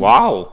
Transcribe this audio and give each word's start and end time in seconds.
Wow! 0.00 0.48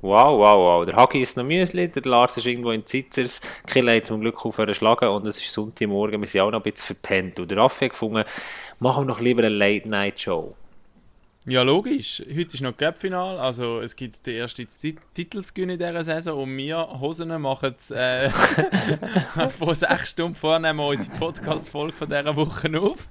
Wow, 0.00 0.38
wow, 0.38 0.56
wow. 0.56 0.86
Der 0.86 0.96
Hagi 0.96 1.20
ist 1.20 1.36
noch 1.36 1.44
Müsli, 1.44 1.86
der 1.86 2.02
Lars 2.04 2.34
ist 2.38 2.46
irgendwo 2.46 2.70
in 2.70 2.86
Zitzers, 2.86 3.42
Kille 3.66 3.94
hat 3.94 4.06
zum 4.06 4.22
Glück 4.22 4.42
aufgeschlagen 4.46 5.10
und 5.10 5.26
es 5.26 5.36
ist 5.36 5.52
Sonntagmorgen, 5.52 6.18
wir 6.18 6.26
sind 6.26 6.40
auch 6.40 6.50
noch 6.50 6.60
ein 6.60 6.62
bisschen 6.62 6.86
verpennt. 6.86 7.38
Und 7.38 7.50
der 7.50 7.58
Raffi 7.58 7.84
hat 7.84 7.92
gefunden, 7.92 8.24
machen 8.78 9.06
wir 9.06 9.12
doch 9.12 9.20
lieber 9.20 9.42
eine 9.42 9.54
Late-Night-Show. 9.54 10.48
Ja, 11.46 11.62
logisch. 11.62 12.22
Heute 12.28 12.54
ist 12.54 12.60
noch 12.60 12.76
Cup-Final, 12.76 13.38
also 13.38 13.80
es 13.80 13.96
gibt 13.96 14.26
den 14.26 14.36
ersten 14.36 14.68
Titelsgewinn 15.14 15.70
in 15.70 15.78
dieser 15.78 16.04
Saison 16.04 16.42
und 16.42 16.54
wir 16.54 17.00
Hosen 17.00 17.28
machen 17.40 17.74
es 17.74 17.90
äh, 17.90 18.28
vor 19.58 19.74
sechs 19.74 20.10
Stunden 20.10 20.34
vornehmen 20.34 20.78
wir 20.80 20.88
unsere 20.88 21.16
Podcast-Folge 21.16 21.96
von 21.96 22.08
dieser 22.10 22.36
Woche 22.36 22.78
auf. 22.78 23.08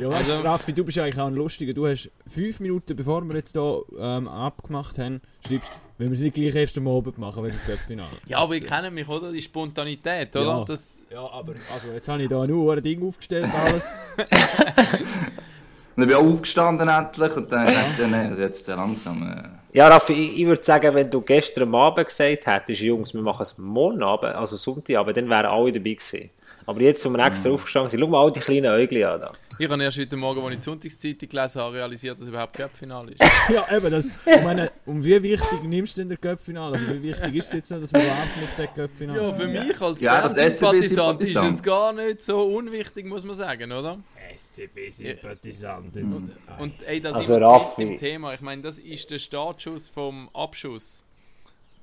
Ja, 0.00 0.08
weißt 0.08 0.30
du, 0.30 0.34
also, 0.34 0.40
Raffi, 0.40 0.72
du 0.72 0.84
bist 0.84 0.98
eigentlich 0.98 1.20
auch 1.20 1.28
ein 1.28 1.36
Lustiger. 1.36 1.72
Du 1.72 1.86
hast 1.86 2.10
fünf 2.26 2.58
Minuten, 2.58 2.96
bevor 2.96 3.22
wir 3.22 3.36
jetzt 3.36 3.52
hier 3.52 3.82
ähm, 3.96 4.26
abgemacht 4.26 4.98
haben, 4.98 5.20
schreibst, 5.46 5.70
wenn 5.98 6.08
wir 6.08 6.14
es 6.14 6.20
nicht 6.22 6.34
gleich 6.34 6.52
erst 6.52 6.76
am 6.78 6.88
Abend 6.88 7.16
machen, 7.16 7.44
wegen 7.44 7.56
dem 7.56 7.76
Cup-Final. 7.76 8.08
Ja, 8.28 8.38
aber 8.38 8.56
ihr 8.56 8.60
kennt 8.60 8.92
mich, 8.92 9.06
oder? 9.06 9.30
Die 9.30 9.40
Spontanität, 9.40 10.34
oder? 10.34 10.46
Ja, 10.46 10.64
das... 10.64 10.98
ja 11.12 11.20
aber 11.20 11.54
also, 11.72 11.92
jetzt 11.92 12.08
habe 12.08 12.24
ich 12.24 12.28
da 12.28 12.44
nur 12.44 12.74
ein 12.74 12.82
Ding 12.82 13.06
aufgestellt, 13.06 13.46
alles. 13.54 13.88
Und 15.96 16.02
dann 16.02 16.08
bin 16.08 16.18
ich 16.18 16.32
aufgestanden 16.34 16.88
endlich 16.88 17.36
und 17.36 17.50
dann 17.50 17.66
dachte 17.68 18.02
ich, 18.02 18.06
nee, 18.06 18.16
also 18.16 18.42
jetzt 18.42 18.68
langsam. 18.68 19.22
Äh. 19.22 19.76
Ja, 19.76 19.88
Raffi, 19.88 20.12
ich, 20.12 20.40
ich 20.40 20.46
würde 20.46 20.62
sagen, 20.62 20.94
wenn 20.94 21.10
du 21.10 21.22
gestern 21.22 21.74
Abend 21.74 22.06
gesagt 22.06 22.46
hättest, 22.46 22.82
Jungs, 22.82 23.14
wir 23.14 23.22
machen 23.22 23.42
es 23.42 23.56
morgen 23.56 24.02
Abend, 24.02 24.34
also 24.34 24.56
Sonntagabend, 24.56 25.16
dann 25.16 25.30
wären 25.30 25.46
alle 25.46 25.72
dabei 25.72 25.94
gewesen. 25.94 26.28
Aber 26.66 26.80
jetzt, 26.82 27.02
wo 27.04 27.08
wir 27.10 27.24
extra 27.24 27.48
mhm. 27.48 27.54
aufgestanden 27.54 27.90
sind, 27.90 28.00
schau 28.00 28.08
mal 28.08 28.22
all 28.22 28.30
die 28.30 28.40
kleinen 28.40 28.66
Äugel 28.66 29.04
an. 29.04 29.20
Da. 29.22 29.32
Ich 29.58 29.70
habe 29.70 29.82
erst 29.82 29.98
heute 29.98 30.16
Morgen, 30.18 30.42
als 30.42 30.52
ich 30.52 30.58
die 30.58 30.64
Sonntagszeitung 30.64 31.28
gelesen 31.30 31.60
habe, 31.62 31.76
realisiert, 31.76 32.16
dass 32.16 32.24
es 32.24 32.28
überhaupt 32.28 32.56
Cup-Final 32.56 33.08
ist. 33.12 33.20
ja, 33.48 33.64
eben, 33.74 33.90
das, 33.90 34.12
ich 34.26 34.42
meine, 34.42 34.70
um 34.84 35.02
wie 35.02 35.22
wichtig 35.22 35.62
nimmst 35.62 35.96
du 35.96 36.02
denn 36.02 36.10
der 36.10 36.18
Cup-Final? 36.18 36.74
Also 36.74 36.88
wie 36.88 37.02
wichtig 37.04 37.36
ist 37.36 37.46
es 37.46 37.52
jetzt 37.52 37.70
noch, 37.70 37.80
dass 37.80 37.90
wir 37.94 38.00
warten 38.00 38.44
auf 38.44 38.54
den 38.54 38.74
Cup-Final? 38.74 39.16
Ja, 39.16 39.32
für 39.32 39.46
mich 39.46 39.80
als 39.80 40.00
ja, 40.02 40.20
Bern-Sympathisant 40.20 41.20
ist 41.22 41.36
es 41.36 41.62
gar 41.62 41.94
nicht 41.94 42.22
so 42.22 42.42
unwichtig, 42.42 43.06
muss 43.06 43.24
man 43.24 43.34
sagen, 43.34 43.72
oder? 43.72 43.98
SCB-Sympathisant. 44.36 45.96
Und, 45.96 46.36
und 46.58 46.82
ey, 46.82 47.00
das 47.00 47.14
also 47.14 47.36
ist 47.36 47.78
im 47.78 47.98
Thema. 47.98 48.34
Ich 48.34 48.40
meine, 48.40 48.62
das 48.62 48.78
ist 48.78 49.10
der 49.10 49.18
Startschuss 49.18 49.88
vom 49.88 50.28
Abschuss. 50.34 51.04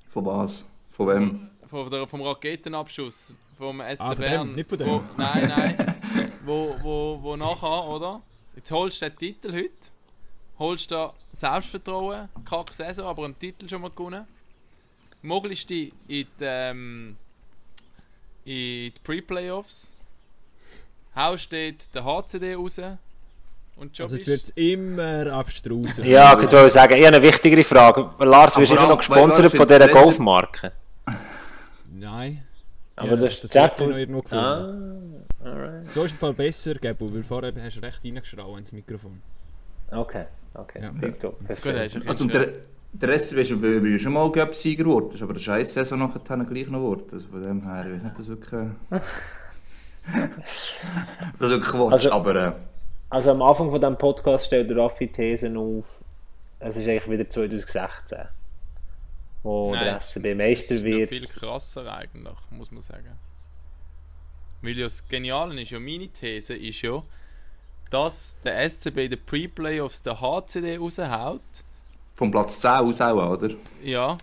Von 0.08 0.26
was? 0.26 0.66
Von 0.90 1.08
wem? 1.08 1.50
Vom, 1.68 1.90
vom, 1.90 2.08
vom 2.08 2.22
Raketenabschuss 2.22 3.34
vom 3.58 3.82
SC 3.82 4.02
ah, 4.02 4.14
Bern. 4.14 4.48
Dem, 4.48 4.56
nicht 4.56 4.70
von 4.70 4.78
dem. 4.78 4.88
Wo, 4.88 5.04
nein, 5.18 5.48
nein. 5.48 5.96
wo, 6.46 6.76
wo, 6.82 7.20
wo 7.22 7.36
nachher, 7.36 7.88
oder? 7.88 8.22
Jetzt 8.56 8.72
holst 8.72 9.02
du 9.02 9.10
den 9.10 9.18
Titel 9.18 9.54
heute. 9.54 9.92
Holst 10.60 10.92
du 10.92 11.14
Selbstvertrauen, 11.32 12.30
kack 12.46 12.74
Saison, 12.74 13.08
aber 13.08 13.26
einen 13.26 13.38
Titel 13.38 13.68
schon 13.68 13.82
mal 13.82 13.90
gewonnen. 13.90 14.28
Möglichst 15.22 15.72
in 15.72 15.92
die, 16.08 16.28
ähm, 16.42 17.18
in 18.46 18.54
die 18.54 18.94
Pre-Playoffs. 19.04 19.93
Haust 21.16 21.52
dort 21.52 21.96
den 21.96 22.04
HCD 22.04 22.56
raus. 22.56 22.82
Und 23.76 24.00
also 24.00 24.16
jetzt 24.16 24.28
wird 24.28 24.44
es 24.44 24.50
immer 24.52 25.34
abstrusen. 25.34 26.06
Ja, 26.06 26.34
ich 26.34 26.52
würde 26.52 26.70
sagen, 26.70 26.94
ich 26.94 27.06
habe 27.06 27.16
eine 27.16 27.26
wichtigere 27.26 27.64
Frage. 27.64 28.10
Lars, 28.20 28.58
wirst 28.58 28.72
du 28.72 28.76
immer 28.76 28.90
noch 28.90 28.98
gesponsert 28.98 29.56
von 29.56 29.68
dieser 29.68 29.88
Golfmarke? 29.88 30.72
Nein. 31.92 32.44
Aber 32.96 33.10
ja, 33.10 33.16
das, 33.16 33.42
das 33.42 33.52
Chat 33.52 33.80
noch 33.80 33.90
irgendwo 33.90 34.22
gefunden. 34.22 35.26
Ah, 35.44 35.50
alright. 35.50 35.92
So 35.92 36.04
ist 36.04 36.14
es 36.14 36.20
Fall 36.20 36.34
besser, 36.34 36.76
Gabo, 36.76 37.12
weil 37.12 37.24
vorher 37.24 37.52
hast 37.60 37.78
du 37.78 37.82
recht 37.82 38.04
reingeschraubt 38.04 38.60
ins 38.60 38.72
Mikrofon. 38.72 39.20
Okay, 39.90 40.26
okay. 40.54 40.84
Ja. 40.84 40.92
TikTok. 40.92 41.40
Also 42.06 42.26
der, 42.26 42.50
der 42.92 43.10
Rest 43.10 43.34
ist 43.34 43.50
ja 43.50 44.00
schon 44.00 44.14
mal 44.14 44.32
Göpp-Sieger 44.32 44.84
geworden, 44.84 45.18
aber 45.20 45.34
der 45.34 45.40
scheiß 45.40 45.74
Saison 45.74 46.00
nachher 46.00 46.20
gleich 46.46 46.68
noch 46.68 46.80
geworden. 46.80 47.08
Also 47.12 47.28
von 47.28 47.42
dem 47.42 47.64
her, 47.64 47.86
ich 47.88 47.94
weiß 47.96 48.04
nicht, 48.04 48.12
ob 48.12 48.18
das 48.18 48.28
wirklich... 48.28 48.70
das 50.06 51.50
ist 51.50 51.50
wirklich 51.50 51.72
Quatsch, 51.72 51.92
also, 51.92 52.12
aber... 52.12 52.36
Äh, 52.36 52.52
also 53.10 53.32
am 53.32 53.42
Anfang 53.42 53.70
von 53.70 53.80
diesem 53.80 53.98
Podcast 53.98 54.48
stellt 54.48 54.70
der 54.70 54.78
Raffi 54.78 55.08
Thesen 55.08 55.56
auf, 55.58 56.04
es 56.60 56.78
ist 56.78 56.88
eigentlich 56.88 57.10
wieder 57.10 57.30
2016 57.30 58.28
wo 59.44 59.72
Nein, 59.72 59.84
der 59.84 60.00
SCB 60.00 60.36
Meister 60.36 60.76
ist 60.76 60.84
wird. 60.84 61.10
viel 61.10 61.28
krasser 61.28 61.94
eigentlich, 61.94 62.38
muss 62.50 62.72
man 62.72 62.82
sagen. 62.82 63.20
Weil 64.62 64.78
ja 64.78 64.86
das 64.86 65.06
Geniale 65.08 65.62
ist 65.62 65.72
ja, 65.72 65.80
meine 65.80 66.08
These 66.08 66.56
ist 66.56 66.82
ja, 66.82 67.04
dass 67.90 68.38
der 68.44 68.70
SCB 68.70 69.10
den 69.10 69.24
Pre-Playoffs 69.24 70.02
der 70.02 70.20
HCD 70.20 70.78
raushaut. 70.78 71.42
Vom 72.14 72.32
Platz 72.32 72.62
10 72.62 72.72
aus 72.72 73.02
auch, 73.02 73.32
oder? 73.32 73.50
Ja. 73.84 74.18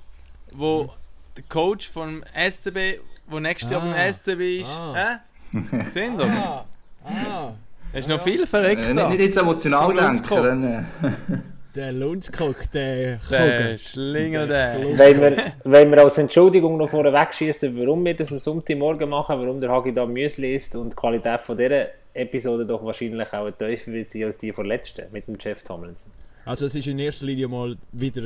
Wo 0.53 0.85
mhm. 0.85 0.91
der 1.37 1.45
Coach 1.45 1.89
vom 1.89 2.25
SCB, 2.35 3.01
wo 3.27 3.39
nächstes 3.39 3.71
Jahr 3.71 3.83
ah, 3.83 3.93
beim 3.93 4.13
SCB 4.13 4.61
ist, 4.61 4.71
ah. 4.71 5.13
äh? 5.15 5.17
Sehen 5.93 6.17
das? 6.19 6.29
Ah, 6.29 6.65
ah. 7.05 7.53
Es 7.93 8.01
ist 8.01 8.09
noch 8.09 8.23
viel 8.23 8.47
verreckt 8.47 8.87
äh, 8.87 8.95
Nicht, 8.95 9.19
nicht 9.19 9.35
so 9.35 9.41
emotional 9.41 9.95
denken. 9.95 10.29
Dann, 10.29 10.65
äh. 10.65 10.83
Der 11.75 11.93
Lundskog, 11.93 12.69
der 12.73 13.19
Der 13.31 13.79
Schlingel, 13.79 14.49
der. 14.49 14.81
Wenn 14.99 15.21
wir, 15.21 15.53
wenn 15.63 15.91
wir 15.91 16.03
als 16.03 16.19
Entschuldigung 16.19 16.77
noch 16.77 16.91
vorher 16.91 17.13
wegschießen, 17.13 17.79
warum 17.79 18.05
wir 18.05 18.17
das 18.17 18.33
am 18.33 18.41
Sonntagmorgen 18.41 19.09
machen, 19.09 19.39
warum 19.39 19.61
der 19.61 19.71
Hagi 19.71 19.95
da 19.95 20.05
Müsli 20.05 20.57
isst 20.57 20.75
und 20.75 20.91
die 20.91 20.97
Qualität 20.97 21.43
von 21.43 21.57
dieser 21.57 21.87
Episode 22.13 22.67
doch 22.67 22.85
wahrscheinlich 22.85 23.33
auch 23.33 23.49
tiefer 23.53 23.93
wird 23.93 24.11
sein 24.11 24.25
als 24.25 24.37
die 24.37 24.53
von 24.53 24.67
letzten 24.67 25.13
mit 25.13 25.29
dem 25.29 25.37
Jeff 25.39 25.63
Tomlinson. 25.63 26.11
Also 26.45 26.67
es 26.67 26.75
ist 26.75 26.89
in 26.89 26.99
erster 26.99 27.27
Linie 27.27 27.47
mal 27.47 27.77
wieder, 27.93 28.23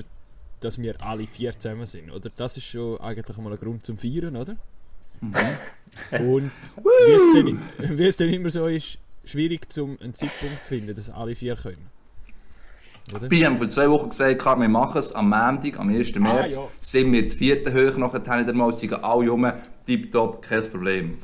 dass 0.61 0.81
wir 0.81 0.95
alle 1.03 1.27
vier 1.27 1.53
zusammen 1.53 1.85
sind, 1.85 2.11
oder? 2.11 2.31
Das 2.35 2.57
ist 2.57 2.65
schon 2.65 2.99
eigentlich 3.01 3.37
mal 3.37 3.53
ein 3.53 3.59
Grund 3.59 3.85
zum 3.85 3.99
Feiern, 3.99 4.37
oder? 4.37 4.57
Mhm. 5.31 6.29
und 6.29 6.51
wie 6.83 7.13
es, 7.13 7.23
dann, 7.35 7.63
wie 7.99 8.07
es 8.07 8.17
dann 8.17 8.29
immer 8.29 8.51
so 8.51 8.67
ist, 8.67 8.99
schwierig 9.25 9.71
zum 9.73 9.99
einen 10.01 10.15
Zeitpunkt 10.15 10.61
zu 10.63 10.69
finden, 10.69 10.95
dass 10.95 11.11
alle 11.11 11.35
vier 11.35 11.57
können. 11.57 11.95
Oder? 13.15 13.31
Wir 13.31 13.47
haben 13.47 13.59
vor 13.59 13.69
zwei 13.69 13.91
Wochen 13.91 14.09
gesagt, 14.09 14.45
wir 14.45 14.69
machen 14.69 14.99
es 14.99 15.13
am 15.13 15.29
Montag, 15.29 15.79
am 15.79 15.91
1. 15.91 16.15
März. 16.15 16.57
Ah, 16.57 16.61
ja. 16.63 16.69
Sind 16.81 17.13
wir 17.13 17.21
jetzt 17.21 17.35
vierten 17.35 17.73
Höhe, 17.73 17.91
nachher 17.99 18.39
in 18.39 18.47
der 18.47 18.55
Mal 18.55 18.73
sind 18.73 18.93
alle 18.95 19.29
rum, 19.29 19.51
tipptopp, 19.87 20.43
kein 20.43 20.71
Problem. 20.71 21.19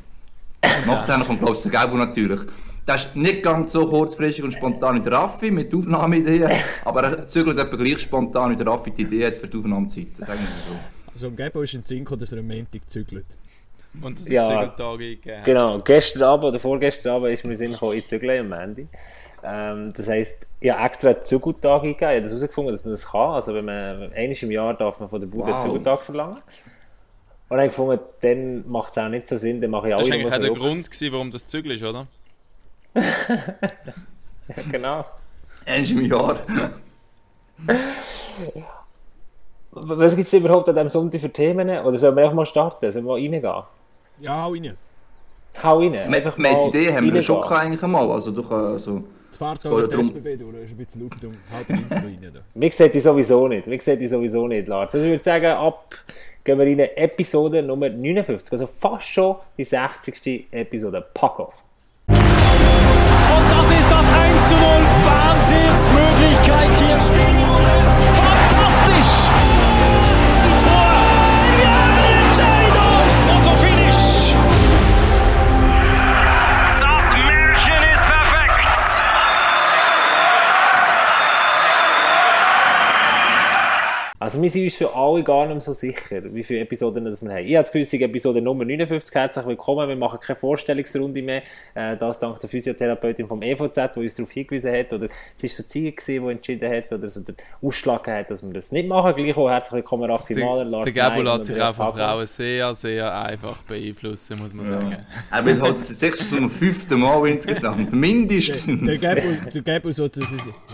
nachher 0.87 1.25
kommt, 1.25 1.39
glaube 1.39 1.55
ich, 1.55 1.63
der 1.63 1.71
Gelbo 1.71 1.97
natürlich. 1.97 2.41
Das 2.85 3.07
ist 3.07 3.17
nicht 3.17 3.43
ganz 3.43 3.73
so 3.73 3.87
kurzfristig 3.87 4.45
und 4.45 4.53
spontan 4.53 4.97
wie 4.97 5.01
der 5.01 5.13
Raffi 5.13 5.51
mit 5.51 5.73
Aufnahmeideen, 5.75 6.51
aber 6.85 7.05
er 7.05 7.29
zügelt 7.29 7.59
etwa 7.59 7.77
gleich 7.77 8.01
spontan 8.01 8.51
wie 8.51 8.57
der 8.57 8.67
Raffi 8.67 8.91
die 8.91 9.03
Idee 9.03 9.27
hat 9.27 9.37
für 9.37 9.49
die 9.49 9.59
Aufnahmezeit. 9.59 10.17
Sagen 10.17 10.41
wir 10.41 10.75
so. 10.75 10.79
Also 11.13 11.27
am 11.29 11.37
Gebo 11.37 11.63
ist 11.63 11.75
ein 11.75 11.85
Zinko, 11.85 12.17
dass 12.17 12.33
er 12.33 12.41
am 12.41 12.49
Montag 12.49 12.89
zügelt. 12.91 13.27
Und 14.01 14.21
das 14.21 14.29
ja, 14.29 14.45
Zügeltage 14.45 15.17
gegeben. 15.17 15.43
Genau, 15.45 15.79
gestern 15.81 16.23
Abend 16.23 16.45
oder 16.45 16.59
vorgestern 16.59 17.17
Abend 17.17 17.33
ist 17.33 17.45
mir 17.45 17.57
Sinn 17.57 17.73
gekommen, 17.73 17.97
ich 17.97 18.07
zügle 18.07 18.39
am 18.39 18.53
Ende. 18.53 18.87
Ähm, 19.43 19.93
das 19.95 20.09
heisst, 20.09 20.47
ich 20.61 20.71
habe 20.71 20.85
extra 20.85 21.21
Zügeltage 21.21 21.89
gegeben, 21.89 22.11
ich 22.11 22.17
habe 22.17 22.21
das 22.21 22.31
herausgefunden, 22.31 22.73
dass 22.73 22.85
man 22.85 22.93
das 22.93 23.07
kann. 23.07 23.31
Also 23.31 23.55
wenn 23.55 23.65
man 23.65 24.13
einmal 24.13 24.37
im 24.41 24.51
Jahr 24.51 24.75
darf 24.75 25.01
man 25.01 25.09
von 25.09 25.21
der 25.21 25.27
Bude 25.27 25.49
wow. 25.49 25.55
einen 25.55 25.61
Zügeltag 25.61 26.03
verlangen. 26.03 26.37
Und 27.49 27.57
dann 27.57 27.67
gefunden, 27.67 27.99
dann 28.21 28.71
macht 28.71 28.93
es 28.93 28.99
auch 28.99 29.09
nicht 29.09 29.29
so 29.29 29.37
Sinn, 29.37 29.61
dann 29.61 29.71
mache 29.71 29.89
ich 29.89 29.95
auch 29.95 29.99
Das 29.99 30.09
war 30.09 30.15
eigentlich 30.15 30.33
auch 30.33 30.39
der 30.39 30.51
Grund, 30.51 30.89
gewesen, 30.89 31.13
warum 31.13 31.31
das 31.33 31.47
Zügel 31.47 31.73
ist, 31.73 31.83
oder? 31.83 32.07
ja, 32.95 33.03
genau. 34.71 35.05
Einmal 35.67 35.91
im 35.91 36.07
Jahr. 36.07 36.39
Was 39.73 40.17
gibt 40.17 40.29
es 40.29 40.33
überhaupt 40.33 40.69
an 40.69 40.75
diesem 40.77 40.89
Sonntag 40.89 41.21
für 41.21 41.31
Themen? 41.31 41.69
Oder 41.69 41.97
sollen 41.97 42.15
wir 42.15 42.23
einfach 42.23 42.35
mal 42.37 42.47
starten? 42.47 42.91
Sollen 42.93 43.05
wir 43.05 43.13
mal 43.13 43.21
reingehen? 43.21 43.65
Ja, 44.21 44.43
hau 44.45 44.53
rein. 44.53 44.77
Hau 45.63 45.79
rein. 45.79 46.15
Einfach 46.15 46.37
mal 46.37 46.59
die 46.63 46.79
Idee 46.79 46.95
haben 46.95 47.13
wir 47.13 47.23
schon 47.23 47.43
eigentlich 47.43 47.83
einmal. 47.83 48.11
Also, 48.11 48.31
du 48.31 48.43
kannst, 48.43 48.89
also, 48.89 49.05
das 49.39 49.67
auch 49.67 49.77
mit 49.77 49.93
der 49.93 49.99
SBB 50.01 50.37
durch, 50.37 50.65
ist 50.65 50.71
ein 50.71 50.77
bisschen 50.77 51.03
laut 51.03 51.23
den 51.23 51.79
Intro 51.79 51.95
rein. 51.95 52.31
Da. 52.35 52.41
Mich 52.55 52.77
sieht 52.77 52.95
die 52.95 53.01
sowieso 53.01 53.49
nicht. 53.49 53.67
Mich 53.67 53.83
sieht 53.83 54.01
die 54.01 54.09
sowieso 54.09 54.47
nicht, 54.47 54.69
Lars. 54.69 54.95
Also 54.95 55.07
ich 55.07 55.13
würde 55.13 55.25
sagen, 55.25 55.47
ab 55.47 55.95
gehen 56.45 56.59
wir 56.59 56.67
in 56.67 56.81
Episode 56.81 57.63
Nummer 57.63 57.89
59. 57.89 58.53
Also 58.53 58.67
fast 58.67 59.07
schon 59.07 59.37
die 59.57 59.65
60. 59.65 60.49
Episode. 60.51 61.05
Pack 61.15 61.41
auf. 61.41 61.55
Und 62.09 62.17
das 62.19 63.67
ist 63.71 63.91
das 63.91 64.05
1 64.05 64.49
zu 64.49 64.55
0. 64.55 64.63
Wahnsinnsmöglichkeit 65.07 66.79
hier. 66.79 66.97
Fantastisch! 66.97 67.30
Also 84.23 84.43
wir 84.43 84.51
sind 84.51 84.65
uns 84.65 84.75
schon 84.77 84.89
alle 84.89 85.25
gar 85.25 85.47
nicht 85.47 85.55
mehr 85.55 85.61
so 85.63 85.73
sicher, 85.73 86.23
wie 86.35 86.43
viele 86.43 86.61
Episoden 86.61 87.07
das 87.07 87.23
wir 87.23 87.31
haben. 87.31 87.39
Ich 87.39 87.57
habe 87.57 87.63
das 87.67 87.73
Gefühl, 87.73 88.03
Episode 88.03 88.43
Nummer 88.43 88.67
59, 88.67 89.15
herzlich 89.15 89.47
willkommen. 89.47 89.89
Wir 89.89 89.97
machen 89.97 90.21
keine 90.21 90.37
Vorstellungsrunde 90.37 91.23
mehr. 91.23 91.43
Äh, 91.73 91.97
das 91.97 92.19
dank 92.19 92.39
der 92.39 92.51
Physiotherapeutin 92.51 93.27
vom 93.27 93.41
EVZ, 93.41 93.95
die 93.97 94.01
uns 94.01 94.15
darauf 94.15 94.31
hingewiesen 94.31 94.75
hat. 94.75 94.93
Oder 94.93 95.07
es 95.07 95.43
war 95.43 95.49
so 95.49 95.63
Ziege, 95.63 96.03
die 96.07 96.17
entschieden 96.17 96.71
hat, 96.71 96.93
oder 96.93 97.09
so 97.09 97.23
der 97.23 97.35
Ausschlag 97.63 98.09
hat, 98.09 98.31
dass 98.31 98.43
wir 98.43 98.53
das 98.53 98.71
nicht 98.73 98.87
machen. 98.87 99.15
Gleich 99.17 99.35
auch 99.39 99.49
herzlich 99.49 99.77
willkommen 99.77 100.11
Raffi 100.11 100.35
Mahler, 100.35 100.65
Lars 100.67 100.85
Der 100.85 100.93
Gabo 100.93 101.23
lässt 101.23 101.47
sich 101.47 101.63
auch 101.63 101.73
von 101.73 101.95
Frauen 101.95 102.27
sehr, 102.27 102.75
sehr 102.75 103.23
einfach 103.23 103.57
beeinflussen, 103.63 104.37
muss 104.39 104.53
man 104.53 104.67
sagen. 104.67 104.97
Er 105.31 105.47
wird 105.47 105.63
halt 105.63 105.77
das 105.77 105.99
jetzt 105.99 106.29
zum 106.29 106.51
fünften 106.51 107.01
Mal 107.01 107.27
insgesamt, 107.27 107.91
mindestens. 107.95 109.01
Der, 109.01 109.15
der 109.15 109.63
Gabo 109.63 109.91
so 109.91 110.09
zu 110.09 110.21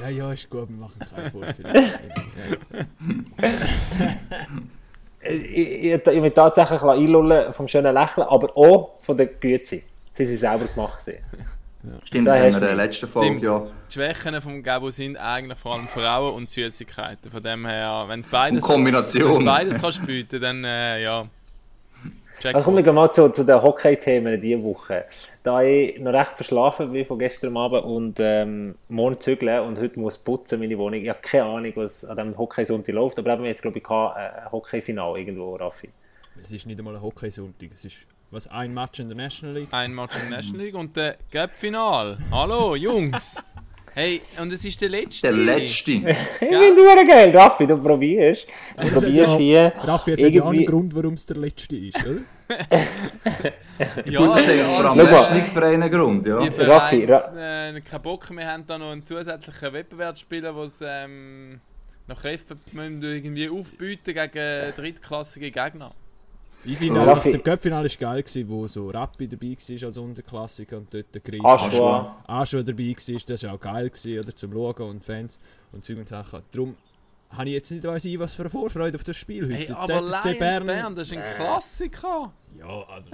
ja, 0.02 0.08
ja, 0.08 0.32
ist 0.32 0.50
gut, 0.50 0.68
wir 0.68 0.76
machen 0.78 0.98
keine 1.14 1.30
Vorstellung. 1.30 1.72
ich, 5.20 5.84
ich, 5.84 6.06
ich 6.06 6.20
mich 6.20 6.32
tatsächlich 6.32 6.82
einlullen 6.82 7.52
vom 7.52 7.68
schönen 7.68 7.94
Lächeln, 7.94 8.26
aber 8.26 8.56
auch 8.56 8.98
von 9.00 9.16
der 9.16 9.26
Güte. 9.26 9.82
Sie 10.12 10.24
sind 10.24 10.38
selber 10.38 10.64
gemacht. 10.66 11.06
Ja. 11.06 11.14
Stimmt, 12.04 12.26
das 12.26 12.36
haben 12.36 12.42
wir 12.42 12.54
in 12.54 12.60
der 12.60 12.74
letzten 12.74 13.06
Folge, 13.06 13.46
ja. 13.46 13.66
Die 13.88 13.92
Schwächen 13.92 14.42
vom 14.42 14.62
Gabo 14.62 14.90
sind 14.90 15.16
eigentlich 15.16 15.58
vor 15.58 15.74
allem 15.74 15.86
Frauen 15.86 16.34
und 16.34 16.50
Süßigkeiten. 16.50 17.30
Von 17.30 17.42
dem 17.42 17.66
her, 17.66 18.04
wenn 18.08 18.22
du 18.22 18.28
beides, 18.28 18.62
Kombination. 18.62 19.32
Wenn 19.32 19.38
du 19.40 19.44
beides 19.44 19.80
kannst 19.80 20.04
bieten, 20.04 20.40
dann 20.40 20.64
äh, 20.64 21.02
ja. 21.02 21.26
Also 22.44 22.64
kommen 22.64 22.84
wir 22.84 22.92
mal 22.92 23.10
zu, 23.12 23.28
zu 23.30 23.44
den 23.44 23.60
Hockey-Themen 23.60 24.40
diese 24.40 24.62
Woche. 24.62 25.06
Da 25.42 25.62
ich 25.62 25.98
noch 25.98 26.12
recht 26.12 26.32
verschlafen 26.32 26.92
bin 26.92 27.04
von 27.04 27.18
gestern 27.18 27.56
Abend 27.56 27.84
und 27.84 28.18
ähm, 28.20 28.74
morgen 28.88 29.18
zügeln 29.20 29.60
und 29.60 29.80
heute 29.80 29.98
muss 29.98 30.18
putzen 30.18 30.60
meine 30.60 30.76
Wohnung. 30.78 31.00
Ich 31.00 31.08
habe 31.08 31.20
keine 31.22 31.44
Ahnung, 31.44 31.72
was 31.76 32.04
an 32.04 32.16
diesem 32.16 32.38
Hockey-Sonntag 32.38 32.94
läuft, 32.94 33.18
aber 33.18 33.34
eben 33.34 33.44
jetzt 33.44 33.62
glaube 33.62 33.78
ich 33.78 33.88
ein 33.88 34.52
Hockey-Final 34.52 35.18
irgendwo, 35.18 35.56
Raffi. 35.56 35.88
Es 36.38 36.52
ist 36.52 36.66
nicht 36.66 36.78
einmal 36.78 36.96
ein 36.96 37.02
Hockey-Sonntag, 37.02 37.70
es 37.72 37.84
ist 37.84 38.06
was, 38.30 38.48
ein 38.48 38.74
Match 38.74 38.98
in 38.98 39.08
der 39.08 39.16
National 39.16 39.54
League? 39.54 39.68
Ein 39.72 39.94
Match 39.94 40.16
in 40.16 40.28
der 40.28 40.38
National 40.38 40.66
League 40.66 40.74
und 40.74 40.96
der 40.96 41.16
Cup-Final. 41.30 42.18
Hallo, 42.30 42.74
Jungs! 42.74 43.36
Hey, 43.98 44.20
und 44.38 44.52
es 44.52 44.62
ist 44.62 44.78
der 44.82 44.90
letzte. 44.90 45.28
Der 45.28 45.32
letzte. 45.32 45.92
ich 45.92 46.04
bin 46.40 46.74
nur 46.74 47.02
geil, 47.06 47.34
Raffi, 47.34 47.66
du 47.66 47.78
probierst. 47.78 48.46
Du 48.78 48.88
probierst 48.90 49.38
hier. 49.38 49.72
Raffi, 49.74 50.10
jetzt 50.10 50.22
irgendwie... 50.22 50.38
hat 50.38 50.44
ja 50.44 50.50
einen 50.50 50.66
Grund, 50.66 50.94
warum 50.94 51.14
es 51.14 51.24
der 51.24 51.38
letzte 51.38 51.76
ist, 51.76 52.04
oder? 52.04 52.20
ja, 54.04 54.20
Gut, 54.20 54.36
das 54.36 54.48
ja, 54.48 54.68
vor 54.68 54.84
allem 54.84 55.34
League 55.34 55.48
für 55.48 55.64
einen 55.64 55.90
Grund, 55.90 56.26
ja. 56.26 56.38
Die 56.42 56.50
Vereine, 56.50 56.74
Raffi, 56.74 57.04
Ra 57.06 57.68
äh, 57.70 57.80
kein 57.80 58.02
Bock, 58.02 58.28
wir 58.36 58.46
haben 58.46 58.66
da 58.66 58.76
noch 58.76 58.92
einen 58.92 59.02
zusätzlichen 59.02 59.72
Wettbewerb 59.72 60.18
spielen, 60.18 60.54
wo 60.54 60.64
es 60.64 60.78
ähm, 60.84 61.58
nach 62.06 62.20
Kräften 62.20 62.60
irgendwie 63.02 63.48
aufbieten 63.48 64.12
gegen 64.12 64.74
drittklassige 64.76 65.50
Gegner. 65.50 65.94
Ich 66.66 66.78
finde 66.78 67.00
auch, 67.00 67.22
der 67.22 67.38
Köpfinale 67.38 67.88
war 67.88 67.96
geil, 67.96 68.22
gewesen, 68.22 68.48
wo 68.48 68.66
so 68.66 68.90
Rappi 68.90 69.28
dabei 69.28 69.56
war 69.56 69.86
als 69.88 69.98
Unterklassiker 69.98 70.78
und 70.78 70.92
dort 70.92 71.14
der 71.14 71.20
Chris 71.20 71.44
Aschua. 71.44 72.16
Aschua 72.26 72.62
dabei 72.62 72.88
war. 72.88 73.20
Das 73.26 73.42
war 73.44 73.54
auch 73.54 73.60
geil, 73.60 73.90
gewesen, 73.90 74.18
oder, 74.18 74.34
zum 74.34 74.52
Schauen 74.52 74.90
und 74.90 75.04
Fans 75.04 75.38
und 75.72 75.84
Zeug 75.84 75.98
und 75.98 76.08
Sachen. 76.08 76.42
Darum 76.50 76.74
habe 77.30 77.48
ich 77.48 77.54
jetzt 77.54 77.70
nicht 77.70 77.84
weiss, 77.84 78.06
was 78.18 78.34
für 78.34 78.42
eine 78.42 78.50
Vorfreude 78.50 78.96
auf 78.96 79.04
das 79.04 79.16
Spiel 79.16 79.44
heute. 79.44 79.54
Hey, 79.54 79.70
aber 79.72 80.06
ZSC 80.06 80.34
Bern, 80.34 80.66
Bern, 80.66 80.96
das 80.96 81.08
ist 81.08 81.16
ein 81.16 81.22
äh. 81.22 81.34
Klassiker. 81.34 82.32
Ja, 82.58 82.66
also. 82.66 83.08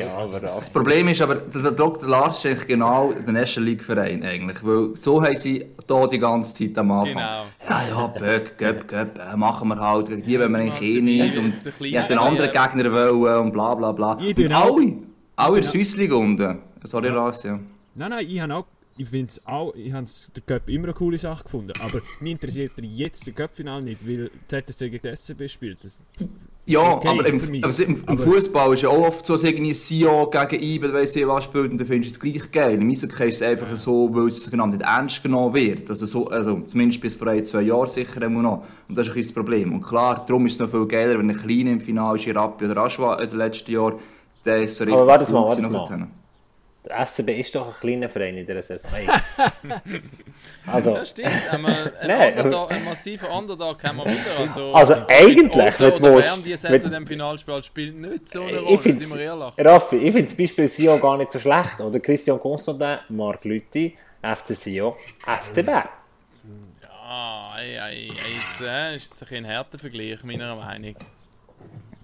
ja, 0.00 0.08
aber 0.16 0.40
das, 0.40 0.70
Problem 0.70 1.08
ist 1.08 1.22
aber, 1.22 1.36
der 1.36 1.72
Dr. 1.72 2.08
Lars 2.08 2.38
ist 2.38 2.46
eigentlich 2.46 2.66
genau 2.66 3.12
der 3.12 3.32
National 3.32 3.70
League 3.70 3.84
Verein 3.84 4.22
eigentlich, 4.22 4.64
weil 4.64 4.94
so 5.00 5.22
haben 5.22 5.36
sie 5.36 5.64
hier 5.86 6.08
die 6.08 6.18
ganze 6.18 6.66
Zeit 6.66 6.78
am 6.78 6.90
Anfang. 6.90 7.14
Genau. 7.14 7.44
Ja, 7.68 7.88
ja, 7.88 8.06
Böck, 8.08 8.58
Göpp, 8.58 8.88
Göpp, 8.88 9.18
äh, 9.18 9.36
machen 9.36 9.68
wir 9.68 9.78
halt, 9.78 10.08
gegen 10.08 10.22
die 10.22 10.38
wollen 10.38 10.52
wir 10.52 10.58
eigentlich 10.58 10.82
eh 10.82 11.00
nicht 11.00 11.38
und 11.38 11.54
ich 11.80 11.94
hätte 11.94 12.08
den 12.08 12.18
anderen 12.18 12.50
Gegner 12.50 12.92
wollen 12.92 13.46
und 13.46 13.52
bla 13.52 13.74
bla 13.74 13.92
bla. 13.92 14.18
Ich 14.20 14.34
bin 14.34 14.46
und 14.46 14.52
alle, 14.52 14.92
alle 15.36 15.56
in 15.56 15.62
der 15.62 15.70
Swiss 15.70 15.96
League 15.96 16.12
unten. 16.12 16.62
Sorry 16.82 17.08
Lars, 17.08 17.42
ja. 17.44 17.58
Nein, 17.94 18.10
nein, 18.10 18.26
ich 18.28 18.40
habe 18.40 18.54
auch 18.54 18.66
ich 18.96 19.08
finde 19.08 19.26
es 19.26 19.44
auch, 19.44 19.74
ich 19.74 19.92
habe 19.92 20.06
der 20.36 20.42
Cup 20.42 20.68
immer 20.68 20.84
eine 20.84 20.92
coole 20.94 21.18
Sache 21.18 21.42
gefunden, 21.42 21.72
aber 21.80 22.00
mich 22.20 22.32
interessiert 22.32 22.72
jetzt 22.80 23.26
der 23.26 23.34
Cup-Final 23.34 23.82
nicht, 23.82 24.06
weil 24.06 24.30
ZSC 24.46 24.88
gegen 24.88 25.16
SCB 25.16 25.48
spielt. 25.48 25.84
Das 25.84 25.96
ja, 26.66 26.80
okay 26.80 27.08
aber 27.08 27.26
im, 27.26 27.40
im, 27.40 28.04
im 28.08 28.18
Fußball 28.18 28.72
ist 28.72 28.82
ja 28.82 28.88
auch 28.88 29.08
oft 29.08 29.26
so, 29.26 29.34
dass 29.34 29.44
irgendwie 29.44 29.74
Sion 29.74 30.28
gegen 30.30 30.62
Ibel, 30.62 30.94
weiss 30.94 31.14
ich 31.14 31.28
was 31.28 31.44
spielt, 31.44 31.72
und 31.72 31.78
dann 31.78 31.86
findest 31.86 32.16
du 32.16 32.26
es 32.26 32.32
gleich 32.32 32.50
geil. 32.50 32.80
Im 32.80 32.88
Eishockey 32.88 33.28
ist 33.28 33.36
es 33.36 33.42
einfach 33.42 33.68
ja. 33.68 33.76
so, 33.76 34.08
weil 34.14 34.28
es 34.28 34.42
sogenannt 34.42 34.72
nicht 34.72 34.82
ernst 34.82 35.22
genommen 35.22 35.54
wird. 35.54 35.90
Also, 35.90 36.06
so, 36.06 36.28
also 36.28 36.60
zumindest 36.60 37.02
bis 37.02 37.14
vor 37.14 37.28
ein, 37.28 37.44
zwei 37.44 37.62
Jahren 37.62 37.88
sicher 37.88 38.22
immer 38.22 38.40
noch. 38.40 38.64
Und 38.88 38.96
das 38.96 39.08
ist 39.08 39.14
ein 39.14 39.22
das 39.22 39.32
Problem. 39.32 39.74
Und 39.74 39.82
klar, 39.82 40.24
darum 40.26 40.46
ist 40.46 40.54
es 40.54 40.60
noch 40.60 40.70
viel 40.70 40.86
geiler, 40.86 41.18
wenn 41.18 41.28
ein 41.28 41.36
Kleiner 41.36 41.72
im 41.72 41.80
Finale 41.80 42.16
ist, 42.16 42.34
Rappi 42.34 42.64
oder 42.64 42.78
Aschwa 42.78 43.16
in 43.16 43.28
den 43.28 43.38
letzten 43.38 43.70
Jahren, 43.70 43.96
der 44.46 44.62
ist 44.62 44.76
so 44.76 44.84
richtig 44.84 44.98
Aber 44.98 45.06
warte 45.06 45.32
mal, 45.32 45.46
warte 45.46 45.62
mal. 45.68 46.08
Der 46.84 47.06
SCB 47.06 47.30
ist 47.40 47.54
doch 47.54 47.66
ein 47.66 47.72
kleiner 47.80 48.10
Verein 48.10 48.36
in 48.36 48.44
dieser 48.44 48.60
Saison. 48.60 48.90
Hey. 48.92 49.06
also, 50.66 50.94
das 50.94 51.10
stimmt. 51.10 51.30
Ein, 51.50 51.64
ein, 51.64 52.38
Underdog, 52.38 52.72
ein 52.72 52.84
massiver 52.84 53.30
Underdog 53.30 53.82
haben 53.82 53.96
wir 53.96 54.04
wieder. 54.04 54.38
Also, 54.38 54.72
also 54.74 54.94
eigentlich, 55.08 55.80
wenn 55.80 55.92
du 55.92 56.20
Bern 56.20 56.44
die 56.44 56.56
Saison 56.56 56.92
im 56.92 57.06
Finalspiel 57.06 57.62
spielt 57.62 57.96
nicht 57.96 58.28
so 58.28 58.42
eine 58.42 58.58
Rolle, 58.58 58.82
sind 58.82 59.14
wir 59.14 59.20
ehrlich. 59.20 59.54
Raffi, 59.58 59.96
ich 59.96 60.12
finde 60.12 60.24
das 60.24 60.36
Beispiel 60.36 60.68
Sion 60.68 61.00
gar 61.00 61.16
nicht 61.16 61.32
so 61.32 61.38
schlecht. 61.38 61.80
Oder 61.80 62.00
Christian 62.00 62.38
Constantin, 62.38 62.98
Marc 63.08 63.44
Lüthi, 63.44 63.96
FC 64.20 64.54
Sion, 64.54 64.92
SCB. 65.26 65.68
Ja, 66.82 67.56
ey, 67.58 67.76
ey, 67.76 68.02
jetzt 68.08 68.60
äh, 68.60 68.96
ist 68.96 69.10
jetzt 69.18 69.32
ein 69.32 69.44
härter 69.46 69.78
Vergleich, 69.78 70.22
meiner 70.22 70.54
Meinung 70.54 70.94
nach. 70.98 71.06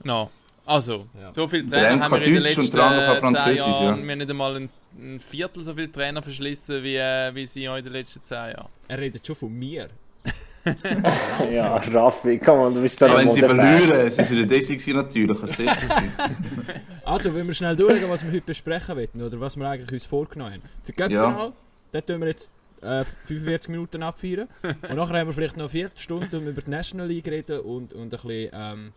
No. 0.03 0.31
Also, 0.71 1.07
ja. 1.21 1.33
so 1.33 1.49
viele 1.49 1.69
Trainer 1.69 2.05
haben 2.05 2.13
wir 2.13 2.23
in 2.23 2.35
den 2.35 2.43
letzten 2.45 2.63
zehn 2.63 2.77
Jahren. 2.77 3.57
Ja. 3.57 3.57
Wir 3.57 3.91
haben 3.91 4.19
nicht 4.19 4.31
einmal 4.31 4.55
ein, 4.55 4.71
ein 4.97 5.19
Viertel 5.19 5.65
so 5.65 5.75
viele 5.75 5.91
Trainer 5.91 6.23
verschlissen 6.23 6.85
wie, 6.85 6.95
äh, 6.95 7.35
wie 7.35 7.45
sie 7.45 7.65
in 7.65 7.85
den 7.85 7.93
letzten 7.93 8.25
zehn 8.25 8.53
Jahren. 8.53 8.69
Er 8.87 8.99
redet 8.99 9.27
schon 9.27 9.35
von 9.35 9.53
mir. 9.53 9.89
ja, 11.51 11.77
Raffi, 11.77 12.39
komm 12.39 12.61
on, 12.61 12.75
du 12.75 12.83
bist 12.83 13.03
da 13.03 13.09
ja, 13.09 13.17
Wenn 13.17 13.31
sie 13.33 13.41
verlieren, 13.41 14.07
es 14.07 14.19
ist 14.19 14.31
wieder 14.31 14.47
das 14.47 14.87
natürlich, 14.87 15.41
kann 15.41 15.49
sicher 15.49 15.89
sein. 15.89 16.13
also, 17.05 17.35
wenn 17.35 17.49
wir 17.49 17.55
schnell 17.55 17.75
durchgehen, 17.75 18.09
was 18.09 18.25
wir 18.25 18.31
heute 18.31 18.47
besprechen 18.47 18.95
wollen, 18.95 19.27
oder 19.27 19.41
was 19.41 19.57
wir 19.57 19.69
eigentlich 19.69 19.91
uns 19.91 20.05
vorgenommen 20.05 20.53
haben. 20.53 20.63
Der 20.87 20.95
Göppfinal, 20.95 21.47
ja. 21.47 21.53
da 21.91 22.01
tun 22.01 22.21
wir 22.21 22.29
jetzt 22.29 22.53
äh, 22.83 23.05
45 23.27 23.71
Minuten 23.71 24.05
abfeiern. 24.05 24.47
Und 24.63 24.95
nachher 24.95 25.19
haben 25.19 25.27
wir 25.27 25.35
vielleicht 25.35 25.57
noch 25.57 25.65
eine 25.65 25.71
Viertelstunde, 25.71 26.39
um 26.39 26.47
über 26.47 26.63
die 26.63 26.71
National 26.71 27.09
League 27.09 27.27
reden 27.27 27.59
und, 27.59 27.93
und 27.93 28.03
ein 28.03 28.11
bisschen... 28.11 28.51
Ähm, 28.53 28.93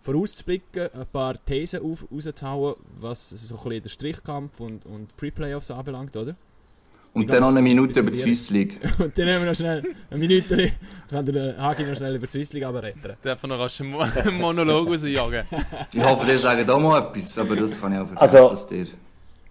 vorauszublicken, 0.00 0.88
ein 0.92 1.06
paar 1.12 1.42
Thesen 1.44 1.82
auf, 1.82 2.06
rauszuhauen, 2.10 2.76
was 2.98 3.30
so 3.30 3.54
ein 3.54 3.62
bisschen 3.62 3.82
den 3.82 3.88
Strichkampf 3.88 4.60
und, 4.60 4.86
und 4.86 5.16
Pre-Playoffs 5.16 5.70
anbelangt, 5.70 6.16
oder? 6.16 6.34
Und 7.12 7.32
dann 7.32 7.42
noch 7.42 7.48
eine 7.48 7.60
Minute 7.60 8.00
über 8.00 8.10
die 8.10 8.16
Swiss 8.16 8.50
League. 8.50 8.78
und 8.98 9.18
dann 9.18 9.28
haben 9.28 9.40
wir 9.40 9.50
noch 9.50 9.56
schnell 9.56 9.82
eine 10.10 10.20
Minute, 10.20 10.72
kann 11.08 11.26
der 11.26 11.56
Hagi 11.58 11.82
noch 11.82 11.96
schnell 11.96 12.14
über 12.14 12.26
die 12.26 12.32
Swiss 12.32 12.52
League 12.52 12.64
retten. 12.64 13.16
Darf 13.22 13.42
noch 13.42 13.58
rasch 13.58 13.80
einen 13.80 14.38
Monolog 14.38 14.88
rausjagen? 14.88 15.44
ich 15.92 16.02
hoffe, 16.02 16.24
der 16.24 16.38
sagt 16.38 16.70
auch 16.70 16.78
mal 16.78 17.00
etwas, 17.00 17.36
aber 17.38 17.56
das 17.56 17.80
kann 17.80 17.92
ich 17.92 17.98
auch 17.98 18.06
vergessen. 18.06 18.36
Also, 18.36 18.66
dir. 18.66 18.86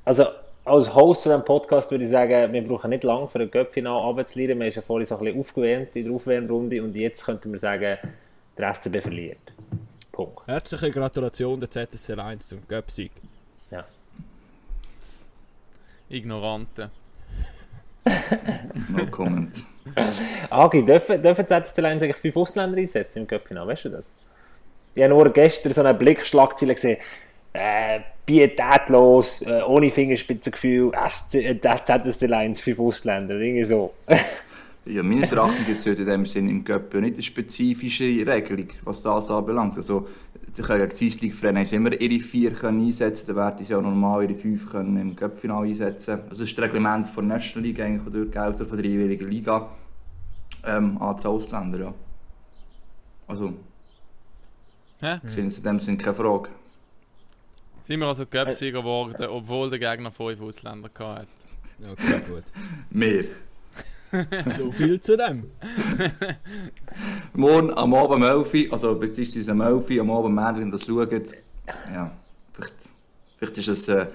also 0.06 0.26
als 0.64 0.94
Host 0.94 1.24
von 1.24 1.32
diesem 1.34 1.46
Podcast 1.46 1.92
würde 1.92 2.06
ich 2.06 2.12
sagen, 2.12 2.54
wir 2.54 2.66
brauchen 2.66 2.92
nicht 2.92 3.04
lange 3.04 3.28
für 3.28 3.40
ein 3.40 3.52
Göppfinal 3.52 4.04
runterzulieren. 4.04 4.58
Wir 4.60 4.68
haben 4.68 4.74
ja 4.74 4.82
vorhin 4.82 5.06
so 5.06 5.18
ein 5.18 5.26
bisschen 5.26 5.40
aufgewärmt 5.40 5.96
in 5.96 6.04
der 6.06 6.14
Aufwärmrunde 6.14 6.82
und 6.82 6.96
jetzt 6.96 7.26
könnten 7.26 7.52
wir 7.52 7.60
sagen, 7.60 7.98
der 8.58 8.74
SCB 8.74 9.02
verliert. 9.02 9.54
Punkt. 10.20 10.48
Herzliche 10.48 10.92
Gratulation 10.92 11.58
der 11.62 11.70
ZSL 11.70 12.20
1 12.20 12.50
zum 12.50 12.68
Göpsieg. 12.68 13.12
Ja. 13.72 13.86
Ignorante. 16.10 16.92
no 18.90 19.06
comment. 19.10 19.64
Agi, 20.50 20.84
dürfen, 20.84 21.22
dürfen 21.22 21.48
ZSL 21.48 21.86
1 21.86 22.04
eigentlich 22.04 22.18
fünf 22.18 22.36
Ausländer 22.36 22.78
einsetzen 22.78 23.20
im 23.20 23.28
Göppfinal? 23.28 23.66
Weißt 23.66 23.86
du 23.86 23.90
das? 23.90 24.12
Ich 24.94 25.04
habe 25.04 25.14
nur 25.14 25.32
gestern 25.32 25.72
so 25.72 25.84
einen 25.84 25.98
Blickschlagzeile 25.98 26.76
gesehen. 26.76 26.98
Äh, 27.54 28.02
pietätlos, 28.26 29.42
äh, 29.44 29.62
ohne 29.62 29.90
Fingerspitzengefühl, 29.90 30.92
ZSL 31.30 32.34
1, 32.34 32.60
fünf 32.60 32.80
Ausländer, 32.82 33.36
irgendwie 33.36 33.64
so. 33.64 33.94
Ja, 34.90 35.04
meines 35.04 35.32
Erachtens 35.32 35.68
gibt 35.68 35.78
es 35.78 35.86
in 35.86 36.06
dem 36.06 36.26
Sinne 36.26 36.50
im 36.50 36.64
Göpp 36.64 36.94
nicht 36.96 37.14
eine 37.14 37.22
spezifische 37.22 38.06
Regelung, 38.26 38.70
was 38.84 39.04
das 39.04 39.30
anbelangt. 39.30 39.78
Also, 39.78 40.08
sie 40.52 40.64
können 40.64 40.90
gegen 40.90 41.18
die 41.20 41.32
Vereine 41.32 41.64
immer 41.72 41.94
ihre 42.02 42.20
vier 42.20 42.52
können 42.54 42.84
einsetzen, 42.86 43.28
dann 43.28 43.36
werden 43.36 43.64
sie 43.64 43.76
auch 43.76 43.84
normal 43.84 44.24
ihre 44.24 44.36
fünf 44.36 44.72
können 44.72 44.98
im 44.98 45.16
Göpp-Final 45.16 45.66
einsetzen. 45.66 46.22
Also, 46.22 46.30
das 46.30 46.40
ist 46.40 46.58
das 46.58 46.66
Reglement 46.66 47.08
von 47.08 47.28
der 47.28 47.38
National 47.38 47.68
League, 47.68 47.80
eigentlich, 47.80 48.08
oder 48.08 48.26
Gelder 48.26 48.66
von 48.66 48.78
der 48.82 48.90
jeweiligen 48.90 49.30
Liga 49.30 49.70
ähm, 50.66 50.98
an 51.00 51.18
die 51.18 51.28
Ausländer. 51.28 51.80
Ja. 51.80 51.94
Also, 53.28 53.54
Hä? 55.02 55.20
sind 55.26 55.56
in 55.56 55.64
dem 55.64 55.80
Sinne 55.80 55.98
keine 55.98 56.16
Frage. 56.16 56.50
Sind 57.84 58.00
wir 58.00 58.08
also 58.08 58.26
Göpp-Sieger 58.26 58.80
geworden, 58.80 59.24
obwohl 59.28 59.70
der 59.70 59.78
Gegner 59.78 60.12
fünf 60.12 60.42
Ausländer 60.42 60.90
hatte? 60.98 61.28
Okay, 61.92 62.22
gut. 62.28 62.44
Mehr. 62.90 63.26
So 64.58 64.72
viel 64.72 65.00
zu 65.00 65.16
dem. 65.18 65.52
Morgen 67.34 67.72
am 67.78 67.94
Abend 67.94 68.16
um 68.16 68.24
11 68.24 68.54
Uhr, 68.54 68.74
also 68.74 68.96
beziehungsweise 68.96 69.52
am 69.52 69.62
11 69.62 69.90
Uhr 69.90 70.02
am 70.02 70.10
Abend, 70.12 70.60
wenn 70.60 70.68
ihr 70.68 70.72
das 70.72 70.86
schaut, 70.86 71.12
ja, 71.94 72.12
vielleicht, 72.54 72.74
vielleicht 73.38 73.58
ist 73.60 73.68
es 73.68 73.88
äh, 73.88 74.08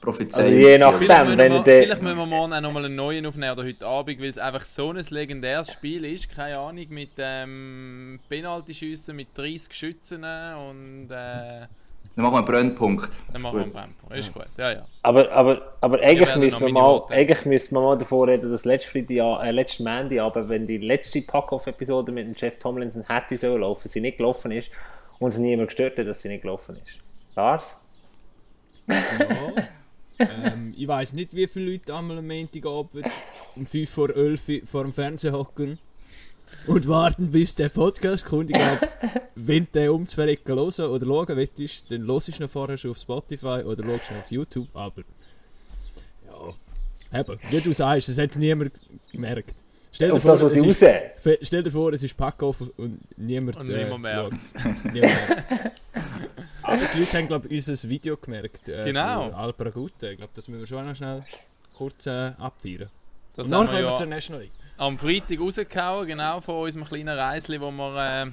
Prophezeiung. 0.00 0.46
Also 0.46 0.58
je 0.68 0.78
nach- 0.78 0.98
Vielleicht, 0.98 1.26
wenn 1.38 1.52
wir, 1.52 1.64
vielleicht 1.64 2.02
müssen 2.02 2.18
wir 2.18 2.26
morgen 2.26 2.52
auch 2.52 2.60
nochmal 2.60 2.84
einen 2.84 2.94
neuen 2.94 3.26
aufnehmen 3.26 3.52
oder 3.52 3.64
heute 3.64 3.86
Abend, 3.86 4.20
weil 4.20 4.30
es 4.30 4.38
einfach 4.38 4.62
so 4.62 4.92
ein 4.92 5.04
legendäres 5.10 5.72
Spiel 5.72 6.04
ist. 6.04 6.30
Keine 6.34 6.58
Ahnung, 6.58 6.86
mit 6.90 7.10
ähm, 7.18 8.20
Penaltyschüssen, 8.28 9.16
mit 9.16 9.28
30 9.36 9.72
Schützen 9.72 10.22
und 10.24 11.08
äh, 11.10 11.66
Dann 12.18 12.24
machen 12.24 12.34
wir 12.34 12.38
einen 12.38 12.46
Brennpunkt. 12.46 13.10
dann 13.32 13.42
machen 13.42 13.58
wir 13.58 13.62
einen 13.62 13.72
Brempo. 13.72 14.12
Ist 14.12 14.34
gut, 14.34 14.46
ja, 14.56 14.72
ja. 14.72 14.86
Aber, 15.02 15.30
aber, 15.30 15.76
aber 15.80 16.00
eigentlich, 16.00 16.34
müssen 16.34 16.66
wir 16.66 16.72
mal, 16.72 17.04
eigentlich 17.10 17.44
müsste 17.44 17.74
man 17.74 17.84
mal 17.84 17.96
davor 17.96 18.26
reden, 18.26 18.50
dass 18.50 18.64
letzte 18.64 18.90
Freitag, 18.90 19.44
äh, 19.44 19.52
letzten 19.52 19.84
Mandy, 19.84 20.18
aber 20.18 20.48
wenn 20.48 20.66
die 20.66 20.78
letzte 20.78 21.22
Pack-Off-Episode 21.22 22.10
mit 22.10 22.26
dem 22.26 22.34
Jeff 22.36 22.58
Tomlinson 22.58 23.04
hätte 23.06 23.38
so 23.38 23.56
laufen, 23.56 23.86
sie 23.86 24.00
nicht 24.00 24.16
gelaufen 24.16 24.50
ist 24.50 24.68
und 25.20 25.28
es 25.28 25.38
niemand 25.38 25.68
gestört 25.68 25.96
hat, 25.96 26.08
dass 26.08 26.20
sie 26.20 26.28
nicht 26.28 26.42
gelaufen 26.42 26.76
ist. 26.84 26.98
Lars? 27.36 27.78
Ja. 28.88 28.96
ähm, 30.18 30.74
ich 30.76 30.88
weiß 30.88 31.12
nicht, 31.12 31.36
wie 31.36 31.46
viele 31.46 31.70
Leute 31.70 31.94
einmal 31.94 32.18
am 32.18 32.26
Montagabend 32.26 33.06
um 33.54 33.64
5 33.64 33.88
vor 33.88 34.10
11 34.10 34.48
Uhr 34.48 34.60
vor 34.66 34.82
dem 34.82 34.92
Fernseher 34.92 35.34
hocken 35.34 35.78
und 36.66 36.86
warten, 36.88 37.30
bis 37.30 37.54
der 37.54 37.68
Podcast 37.68 38.26
kommt. 38.26 38.50
Ich 38.50 38.56
glaube, 38.56 38.88
wenn 39.34 39.64
du 39.64 39.70
den 39.72 39.88
ums 39.90 40.14
Verrecken 40.14 40.54
hören 40.54 40.90
oder 40.90 41.06
schauen 41.06 41.36
willst, 41.36 41.90
dann 41.90 42.06
hörst 42.06 42.28
du 42.28 42.42
ihn 42.42 42.48
vorher 42.48 42.76
schon 42.76 42.90
auf 42.92 42.98
Spotify 42.98 43.62
oder 43.64 43.84
schaust 43.84 44.10
ihn 44.10 44.16
auf 44.18 44.30
YouTube. 44.30 44.68
Aber 44.74 45.02
ja, 46.26 47.20
eben, 47.20 47.38
wie 47.50 47.60
du 47.60 47.72
sagst, 47.72 48.08
das 48.08 48.18
hat 48.18 48.36
niemand 48.36 48.72
gemerkt. 49.12 49.54
Stell 49.90 50.10
dir 50.10 50.14
Auf 50.16 50.22
vor, 50.22 50.32
das, 50.32 50.42
was 50.42 50.52
es 50.52 50.62
die 50.62 50.68
ist, 50.68 50.82
raus. 50.82 51.00
fe- 51.16 51.38
stell 51.40 51.62
dir 51.62 51.70
vor, 51.72 51.92
es 51.94 52.02
ist 52.02 52.14
Packoff 52.16 52.60
und 52.76 53.00
niemand, 53.16 53.56
Und 53.56 53.68
niemand 53.68 54.02
merkt. 54.02 54.32
schaut's. 54.34 54.54
Niemand 54.84 55.28
merkt's. 55.28 55.48
Aber 56.62 56.76
die 56.76 56.98
Leute 57.00 57.16
haben, 57.18 57.26
glaube 57.28 57.48
ich, 57.48 57.68
unser 57.68 57.88
Video 57.88 58.16
gemerkt. 58.18 58.68
Äh, 58.68 58.84
Genau. 58.84 59.30
Alpra 59.30 59.70
Gute. 59.70 60.10
Ich 60.10 60.18
glaube, 60.18 60.32
das 60.34 60.46
müssen 60.46 60.60
wir 60.60 60.66
schon 60.66 60.86
noch 60.86 60.94
schnell 60.94 61.24
kurz 61.74 62.06
äh, 62.06 62.10
abfeiern. 62.38 62.90
Das 63.34 63.46
Und 63.46 63.52
dann 63.52 63.66
kommen 63.66 63.78
wir 63.78 63.84
ja 63.88 63.94
zur 63.94 64.06
National 64.06 64.42
League. 64.42 64.52
Am 64.78 64.96
Freitag 64.96 65.40
rausgehauen, 65.40 66.06
genau 66.06 66.40
von 66.40 66.62
unserem 66.62 66.86
kleinen 66.86 67.18
Reisli, 67.18 67.60
wo 67.60 67.70
wir 67.70 67.96
äh, 67.96 68.30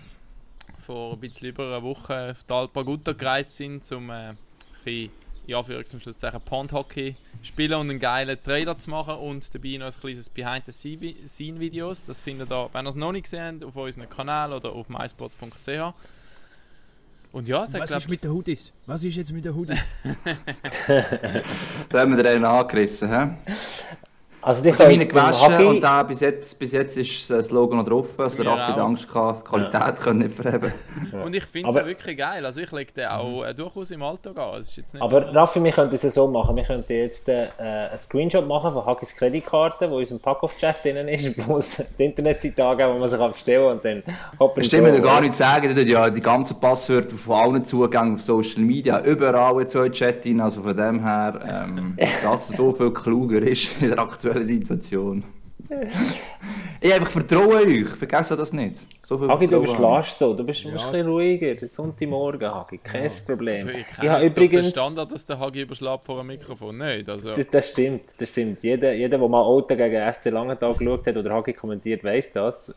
vor 0.82 1.14
ein 1.14 1.20
bisschen 1.20 1.50
über 1.50 1.66
einer 1.66 1.84
Woche 1.84 2.32
auf 2.32 2.44
die 2.44 2.54
Alpagutta 2.54 3.14
gereist 3.14 3.56
sind, 3.56 3.92
um 3.92 4.10
äh, 4.10 4.30
ein 4.30 4.38
bisschen, 4.84 5.12
in 5.48 5.56
Anführungs- 5.56 5.94
und 5.94 6.02
Schlusszeichen 6.02 6.42
Pond-Hockey 6.42 7.16
spielen 7.44 7.74
und 7.74 7.90
einen 7.90 8.00
geilen 8.00 8.42
Trailer 8.42 8.78
zu 8.78 8.92
machen 8.92 9.16
und 9.16 9.54
dabei 9.54 9.78
noch 9.78 9.88
ein 9.88 9.94
kleines 10.00 10.30
Behind-the-Scene-Videos. 10.30 12.06
Das 12.06 12.22
findet 12.22 12.52
ihr, 12.52 12.70
wenn 12.72 12.86
ihr 12.86 12.90
es 12.90 12.96
noch 12.96 13.12
nicht 13.12 13.24
gesehen 13.24 13.62
habt, 13.62 13.64
auf 13.64 13.76
unserem 13.76 14.10
Kanal 14.10 14.54
oder 14.54 14.72
auf 14.72 14.88
mysports.ch. 14.88 15.94
Und 17.32 17.48
ja, 17.48 17.62
hat, 17.62 17.74
Was 17.74 17.90
glaub 17.90 18.00
ist 18.00 18.10
mit 18.10 18.24
den 18.24 18.32
Hoodies? 18.32 18.72
Was 18.86 19.04
ist 19.04 19.16
jetzt 19.16 19.34
mit 19.34 19.44
den 19.44 19.54
Hoodies? 19.56 19.92
Da 21.90 22.00
haben 22.00 22.16
wir 22.16 22.24
den 22.24 22.28
einen 22.28 22.46
angerissen. 22.46 23.10
He? 23.10 23.54
Also, 24.46 24.62
die 24.62 24.70
Also 24.70 24.84
meine 24.84 25.08
können 25.08 25.16
beim 25.16 25.32
gewaschen 25.32 25.54
Hockey- 25.54 25.66
und 25.66 25.82
da 25.82 26.04
bis 26.04 26.20
jetzt, 26.20 26.60
bis 26.60 26.72
jetzt 26.72 26.98
ist 27.00 27.32
das 27.32 27.50
Logo 27.50 27.76
noch 27.76 27.84
drauf. 27.84 28.20
Also 28.20 28.44
der 28.44 28.46
Wir 28.46 28.52
Raffi 28.52 28.74
hat 28.74 28.80
auch. 28.80 28.86
Angst 28.86 29.08
gehabt, 29.08 29.40
die 29.40 29.50
Qualität 29.50 29.96
können 29.96 30.20
nicht 30.20 30.36
verheben. 30.36 30.72
Und 31.24 31.36
ich 31.36 31.46
finde 31.46 31.70
es 31.70 31.76
ja 31.76 31.84
wirklich 31.84 32.16
geil. 32.16 32.46
Also 32.46 32.62
ich 32.62 32.72
lege 32.72 32.92
den 32.94 33.08
auch 33.08 33.44
äh, 33.44 33.56
durchaus 33.56 33.90
im 33.90 34.04
Alltag 34.04 34.38
an. 34.38 34.60
Es 34.60 34.70
ist 34.70 34.78
jetzt 34.78 34.94
nicht 34.94 35.02
Aber 35.02 35.34
Raffi, 35.34 35.64
wir 35.64 35.72
könnten 35.72 35.96
es 35.96 36.04
ja 36.04 36.12
so 36.12 36.28
machen. 36.28 36.56
Wir 36.56 36.64
könnten 36.64 36.94
jetzt 36.94 37.28
äh, 37.28 37.48
einen 37.58 37.98
Screenshot 37.98 38.48
machen 38.48 38.72
von 38.72 38.86
Hackis 38.86 39.16
Kreditkarte, 39.16 39.90
wo 39.90 39.96
in 39.96 40.02
unserem 40.02 40.20
Pack-Off-Chat 40.20 40.76
drin 40.84 41.08
ist, 41.08 41.36
plus 41.44 41.78
die 41.98 42.06
Internetseite 42.06 42.64
angeben, 42.64 42.94
wo 42.94 43.00
man 43.00 43.10
sich 43.10 43.20
abstellen 43.20 43.72
und 43.72 43.84
dann 43.84 44.04
hoppert 44.40 44.60
Das 44.60 44.68
stimmt, 44.68 44.94
wir 44.94 45.00
gar 45.00 45.22
nicht 45.22 45.34
sagen, 45.34 45.70
die 45.70 45.74
tun 45.74 45.88
ja 45.88 46.08
die 46.12 46.22
ganzen 46.22 46.60
Passwörter 46.60 47.16
von 47.16 47.36
allen 47.36 47.66
Zugängen 47.66 48.14
auf 48.14 48.22
Social 48.22 48.62
Media, 48.62 49.02
überall 49.02 49.60
in 49.60 49.70
so 49.70 49.80
einen 49.80 49.92
Chat 49.92 50.24
rein. 50.24 50.40
Also 50.40 50.62
von 50.62 50.78
dem 50.78 51.02
her, 51.02 51.66
ähm, 51.68 51.98
dass 52.24 52.52
es 52.52 52.58
so 52.58 52.72
viel 52.72 52.92
kluger 52.92 53.42
ist 53.42 53.82
in 53.82 53.90
der 53.90 53.98
aktuellen 53.98 54.35
Situation. 54.44 55.24
Ich 56.82 56.94
einfach 56.94 57.10
vertraue 57.10 57.56
euch, 57.66 57.88
vergesse 57.88 58.36
das 58.36 58.54
nicht. 58.54 58.86
So 59.04 59.18
viel 59.18 59.28
Hagi, 59.28 59.48
du 59.48 59.56
habe 59.56 59.66
beschlägst 59.66 60.20
so, 60.20 60.34
du 60.34 60.44
bist, 60.44 60.64
du 60.66 60.72
bist 60.72 60.86
ein 60.86 60.92
bisschen 60.92 61.08
ruhiger. 61.08 61.68
Sonntagmorgen, 61.68 62.54
Hagi, 62.54 62.78
kein 62.78 63.10
Problem. 63.26 63.56
Also 63.56 63.70
ich 63.70 63.86
ich 64.02 64.10
habe 64.10 64.26
übrigens. 64.26 64.70
Standard, 64.70 65.12
dass 65.12 65.26
der 65.26 65.40
Hagi 65.40 65.62
überschlägt 65.62 66.04
vor 66.04 66.20
einem 66.20 66.28
Mikrofon. 66.28 66.78
Nicht, 66.78 67.10
also... 67.10 67.34
Das, 67.34 67.48
das 67.50 67.70
stimmt, 67.70 68.20
das 68.20 68.30
stimmt. 68.30 68.64
Jeder, 68.64 68.94
jeder, 68.94 69.18
der 69.18 69.28
mal 69.28 69.42
Auto 69.42 69.76
gegen 69.76 70.14
SC 70.14 70.26
Langenthal 70.26 70.74
geschaut 70.74 71.08
hat 71.08 71.18
oder 71.18 71.34
Hagi 71.34 71.54
kommentiert, 71.54 72.04
weiß 72.04 72.32
das. 72.32 72.76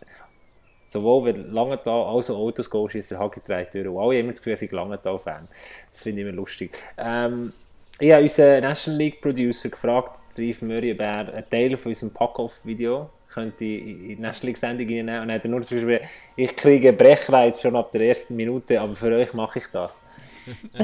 Sowohl 0.87 1.27
wenn 1.27 1.53
Langenthal 1.53 2.05
als 2.05 2.31
auch 2.31 2.39
Autos 2.39 2.71
gehst, 2.71 2.95
ist 2.95 3.11
der 3.11 3.19
Hagi 3.19 3.41
drei 3.47 3.65
Türen. 3.65 3.89
Und 3.89 3.99
alle 3.99 4.15
haben 4.15 4.21
immer 4.21 4.31
das 4.31 4.41
Gefühl, 4.41 4.57
sie 4.57 4.67
sind 4.67 4.77
Langenthal-Fan. 4.77 5.49
Das 5.91 6.01
finde 6.01 6.23
ich 6.23 6.29
immer 6.29 6.37
lustig. 6.37 6.71
Ähm, 6.97 7.53
ich 8.01 8.13
habe 8.13 8.23
unseren 8.23 8.61
National 8.63 8.99
League 8.99 9.21
Producer 9.21 9.69
gefragt, 9.69 10.21
Drive 10.37 10.63
Murray, 10.63 10.93
ob 10.93 11.01
er 11.01 11.35
einen 11.35 11.51
Teil 11.51 11.77
von 11.77 11.91
unserem 11.91 12.13
Pack-Off-Video 12.13 13.11
könnte 13.29 13.65
in 13.65 14.09
die 14.09 14.17
National 14.17 14.47
League-Sendung 14.47 14.87
reinnehmen. 14.87 15.21
Und 15.23 15.29
er 15.31 15.35
hat 15.37 15.45
nur 15.45 15.61
geschrieben, 15.61 15.99
ich 16.37 16.57
kriege 16.57 16.93
Brechreiz 16.93 17.61
schon 17.61 17.77
ab 17.77 17.93
der 17.93 18.03
ersten 18.09 18.37
Minute, 18.37 18.81
aber 18.81 18.95
für 18.95 19.15
euch 19.15 19.33
mache 19.35 19.59
ich 19.59 19.67
das. 19.73 20.03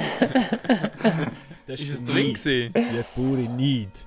Das 1.67 1.81
Ist 1.81 1.91
es 1.91 2.05
drin 2.05 2.35
gewesen? 2.35 2.73
Der 2.75 3.03
pure 3.15 3.49
Need. 3.57 4.07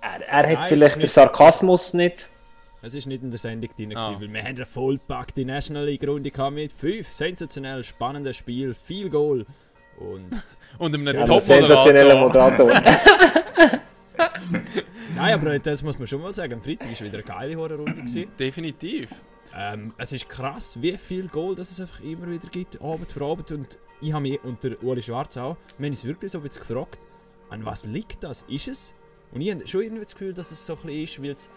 Er, 0.00 0.20
er 0.26 0.36
hat 0.38 0.46
Nein, 0.46 0.68
vielleicht 0.68 1.00
den 1.00 1.06
Sarkasmus 1.08 1.94
nicht. 1.94 2.28
Es 2.82 2.94
ist 2.94 3.06
nicht 3.06 3.22
in 3.22 3.30
der 3.30 3.38
Sendung 3.38 3.70
drin, 3.76 3.96
Ah. 3.96 4.16
weil 4.18 4.32
wir 4.32 4.40
haben 4.40 4.56
eine 4.56 4.66
vollpackte 4.66 5.44
National 5.44 5.86
League 5.86 6.04
Runde 6.06 6.32
mit 6.50 6.72
fünf 6.72 7.12
sensationell 7.12 7.84
spannenden 7.84 8.34
Spielen, 8.34 8.74
viel 8.74 9.08
Goal 9.08 9.46
und 10.02 10.42
Und 10.78 10.94
einem 10.94 11.26
Top-Moderator. 11.26 12.18
Moderator. 12.18 12.68
Nein, 15.16 15.34
aber 15.34 15.58
das 15.58 15.82
muss 15.82 15.98
man 15.98 16.06
schon 16.08 16.22
mal 16.22 16.32
sagen. 16.32 16.54
Am 16.54 16.60
Freitag 16.60 16.88
war 16.88 17.06
wieder 17.06 17.18
eine 17.18 17.22
geile 17.22 17.56
Horrorrunde. 17.56 18.26
Definitiv. 18.38 19.06
Ähm, 19.54 19.92
es 19.98 20.12
ist 20.12 20.28
krass, 20.28 20.80
wie 20.80 20.96
viel 20.96 21.28
Goal 21.28 21.54
es 21.58 21.80
einfach 21.80 22.00
immer 22.00 22.28
wieder 22.28 22.48
gibt, 22.48 22.80
Abend 22.80 23.10
für 23.12 23.24
Abend. 23.24 23.52
Und 23.52 23.78
ich 24.00 24.12
habe 24.12 24.22
mich, 24.22 24.42
und 24.42 24.64
der 24.64 24.82
Uli 24.82 25.02
Schwarz 25.02 25.36
auch, 25.36 25.56
wir 25.78 25.86
haben 25.86 25.92
uns 25.92 26.04
wirklich 26.04 26.32
so 26.32 26.38
ein 26.38 26.44
bisschen 26.44 26.62
gefragt, 26.66 26.98
an 27.50 27.64
was 27.64 27.84
liegt 27.84 28.24
das? 28.24 28.42
Ist 28.48 28.68
es? 28.68 28.94
Und 29.32 29.42
ich 29.42 29.50
habe 29.52 29.66
schon 29.66 29.82
irgendwie 29.82 30.02
das 30.02 30.14
Gefühl, 30.14 30.32
dass 30.32 30.50
es 30.50 30.64
so 30.66 30.72
ein 30.72 30.78
bisschen 30.86 31.02
ist, 31.04 31.22
weil 31.22 31.30
es 31.30 31.50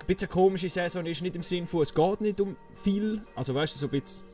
ein 0.00 0.06
bisschen 0.06 0.28
eine 0.28 0.32
komische 0.34 0.68
Saison 0.68 1.06
ist, 1.06 1.22
nicht 1.22 1.36
im 1.36 1.42
Sinn 1.42 1.64
von, 1.64 1.82
es 1.82 1.94
geht 1.94 2.20
nicht 2.20 2.40
um 2.40 2.56
viel. 2.74 3.22
Also 3.34 3.54
weißt 3.54 3.76
du, 3.76 3.78
so 3.78 3.86
ein 3.86 3.90
bisschen, 3.90 4.28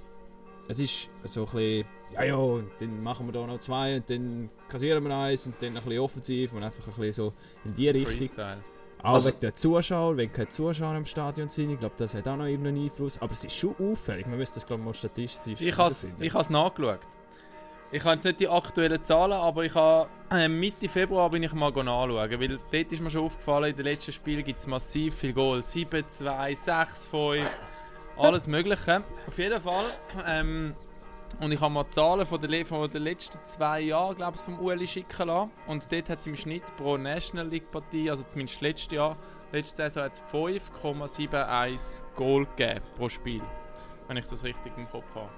es 0.67 0.81
ist 0.81 1.09
so 1.25 1.45
ein 1.45 1.53
bisschen, 1.53 1.85
ja 2.15 2.23
ja, 2.25 2.35
und 2.37 2.71
dann 2.81 3.03
machen 3.03 3.27
wir 3.27 3.33
da 3.33 3.47
noch 3.47 3.59
zwei 3.61 3.97
und 3.97 4.09
dann 4.11 4.51
kassieren 4.69 5.05
wir 5.05 5.15
eins 5.17 5.47
und 5.47 5.61
dann 5.61 5.69
ein 5.77 5.83
bisschen 5.83 5.99
offensiv 6.01 6.53
und 6.53 6.63
einfach 6.63 6.87
ein 6.87 6.95
bisschen 6.95 7.13
so 7.13 7.33
in 7.65 7.75
die 7.75 7.89
Richtung. 7.89 8.17
Freestyle. 8.19 8.59
Auch 9.03 9.15
Also- 9.15 9.29
wegen 9.29 9.41
der 9.41 9.55
Zuschauer, 9.55 10.17
wenn 10.17 10.31
keine 10.33 10.49
Zuschauer 10.49 10.95
im 10.97 11.05
Stadion 11.07 11.49
sind, 11.49 11.71
ich 11.71 11.79
glaube, 11.81 11.95
das 11.97 12.15
hat 12.15 12.29
auch 12.29 12.37
noch 12.37 12.45
irgendeinen 12.45 12.85
Einfluss. 12.85 13.21
Aber 13.23 13.33
es 13.33 13.45
ist 13.45 13.57
schon 13.57 13.75
auffällig, 13.79 14.27
man 14.27 14.37
müsste 14.39 14.57
das 14.57 14.67
glaube 14.67 14.83
ich 14.83 14.87
mal 14.87 14.95
statistisch 14.95 15.61
Ich 15.61 15.77
habe 15.79 15.91
es 15.91 16.51
nachgeschaut. 16.51 17.01
Ich 17.93 18.05
habe 18.05 18.15
jetzt 18.15 18.25
nicht 18.25 18.39
die 18.39 18.49
aktuellen 18.49 19.03
Zahlen, 19.03 19.33
aber 19.33 19.65
ich 19.65 19.75
habe 19.75 20.09
äh, 20.31 20.47
Mitte 20.47 20.89
Februar 20.89 21.29
bin 21.29 21.43
ich 21.43 21.53
mal 21.53 21.71
nachschauen, 21.73 22.17
weil 22.41 22.59
dort 22.71 22.93
ist 22.93 23.01
mir 23.01 23.11
schon 23.11 23.25
aufgefallen, 23.25 23.71
in 23.71 23.77
den 23.77 23.85
letzten 23.85 24.13
Spielen 24.13 24.45
gibt 24.45 24.61
es 24.61 24.67
massiv 24.69 25.17
viel 25.17 25.33
Goal. 25.33 25.61
7, 25.61 26.09
2, 26.09 26.55
6, 26.55 27.07
5, 27.07 27.61
alles 28.17 28.47
mögliche. 28.47 29.03
Auf 29.27 29.39
jeden 29.39 29.61
Fall. 29.61 29.87
Ähm, 30.25 30.75
und 31.39 31.53
ich 31.53 31.61
habe 31.61 31.73
mal 31.73 31.85
die 31.85 31.91
Zahlen 31.91 32.27
von 32.27 32.41
den, 32.41 32.65
von 32.67 32.91
den 32.91 33.03
letzten 33.03 33.39
zwei 33.47 33.81
Jahren, 33.81 34.17
glaube 34.17 34.37
ich, 34.37 34.43
vom 34.43 34.59
Ueli 34.59 34.87
schicken 34.87 35.29
lassen. 35.29 35.53
Und 35.67 35.91
dort 35.91 36.09
hat 36.09 36.21
es 36.21 36.27
im 36.27 36.37
Schnitt 36.37 36.65
pro 36.77 36.97
National 36.97 37.47
League 37.47 37.71
Partie, 37.71 38.11
also 38.11 38.23
zumindest 38.25 38.61
letztes 38.61 38.93
Jahr, 38.93 39.17
letzte 39.53 39.77
Saison 39.77 40.05
hat 40.05 40.13
es 40.13 40.23
5,71 40.33 42.03
Goal 42.15 42.47
gegeben 42.57 42.85
pro 42.97 43.09
Spiel. 43.09 43.43
Wenn 44.09 44.17
ich 44.17 44.27
das 44.27 44.45
richtig 44.45 44.73
im 44.77 44.87
Kopf 44.89 45.15
habe. 45.15 45.31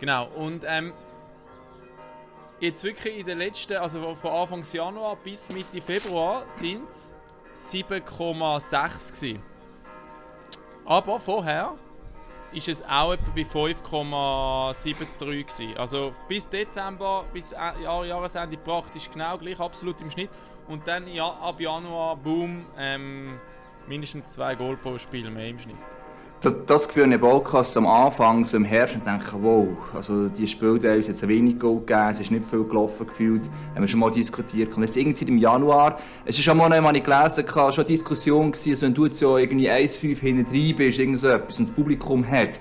Genau, 0.00 0.26
und 0.34 0.64
ähm, 0.66 0.92
jetzt 2.60 2.82
wirklich 2.82 3.18
in 3.18 3.26
den 3.26 3.38
letzten, 3.38 3.76
also 3.76 4.14
von 4.14 4.30
Anfang 4.30 4.64
Januar 4.72 5.16
bis 5.16 5.48
Mitte 5.52 5.80
Februar 5.80 6.44
sind 6.48 6.88
es 6.88 7.12
7,6 7.54 9.12
gewesen. 9.14 9.42
Aber 10.84 11.20
vorher 11.20 11.74
ist 12.56 12.68
es 12.68 12.82
auch 12.82 13.12
etwa 13.12 13.30
bei 13.34 13.42
5,73 13.42 15.18
gewesen. 15.18 15.76
Also 15.76 16.14
bis 16.26 16.48
Dezember, 16.48 17.24
bis 17.32 17.52
äh, 17.52 17.56
Jahr, 17.82 18.06
Jahresende 18.06 18.56
praktisch 18.56 19.10
genau 19.10 19.36
gleich, 19.36 19.60
absolut 19.60 20.00
im 20.00 20.10
Schnitt. 20.10 20.30
Und 20.66 20.86
dann 20.86 21.06
ja, 21.06 21.28
ab 21.28 21.60
Januar, 21.60 22.16
boom, 22.16 22.64
ähm, 22.78 23.38
mindestens 23.86 24.32
zwei 24.32 24.54
Goal 24.54 24.76
pro 24.78 24.96
Spiel 24.96 25.30
mehr 25.30 25.48
im 25.48 25.58
Schnitt. 25.58 25.76
Das, 26.40 26.54
das 26.66 26.86
Gefühl 26.86 27.12
habe 27.12 27.14
ich 27.14 27.76
am 27.76 27.86
Anfang, 27.86 28.44
so 28.44 28.56
im 28.56 28.64
Herbst, 28.64 28.94
und 28.96 29.06
denke, 29.06 29.32
wow, 29.40 29.68
also 29.94 30.28
die 30.28 30.46
Spielteile 30.46 30.96
ist 30.96 31.08
jetzt 31.08 31.26
wenig 31.26 31.58
Gold 31.58 31.86
gegeben, 31.86 32.08
es 32.10 32.20
ist 32.20 32.30
nicht 32.30 32.44
viel 32.44 32.64
gelaufen 32.64 33.06
gefühlt, 33.06 33.42
haben 33.74 33.82
wir 33.82 33.88
schon 33.88 34.00
mal 34.00 34.10
diskutiert. 34.10 34.76
Und 34.76 34.82
jetzt 34.84 34.96
irgendwie 34.96 35.24
im 35.24 35.38
Januar, 35.38 35.98
es 36.24 36.36
ist 36.36 36.44
schon 36.44 36.58
mal, 36.58 36.70
wenn 36.70 36.94
ich 36.94 37.04
gelesen 37.04 37.44
habe, 37.54 37.72
schon 37.72 37.84
eine 37.84 37.92
Diskussion 37.92 38.52
gewesen, 38.52 38.70
also 38.70 38.86
wenn 38.86 38.94
du 38.94 39.06
jetzt 39.06 39.20
ja 39.20 39.36
irgendwie 39.36 39.70
1-5 39.70 40.18
hinten 40.20 40.50
drin 40.50 40.76
bist, 40.76 40.98
irgend 40.98 41.18
so 41.18 41.28
etwas, 41.28 41.58
und 41.58 41.68
das 41.68 41.74
Publikum 41.74 42.26
hat, 42.28 42.60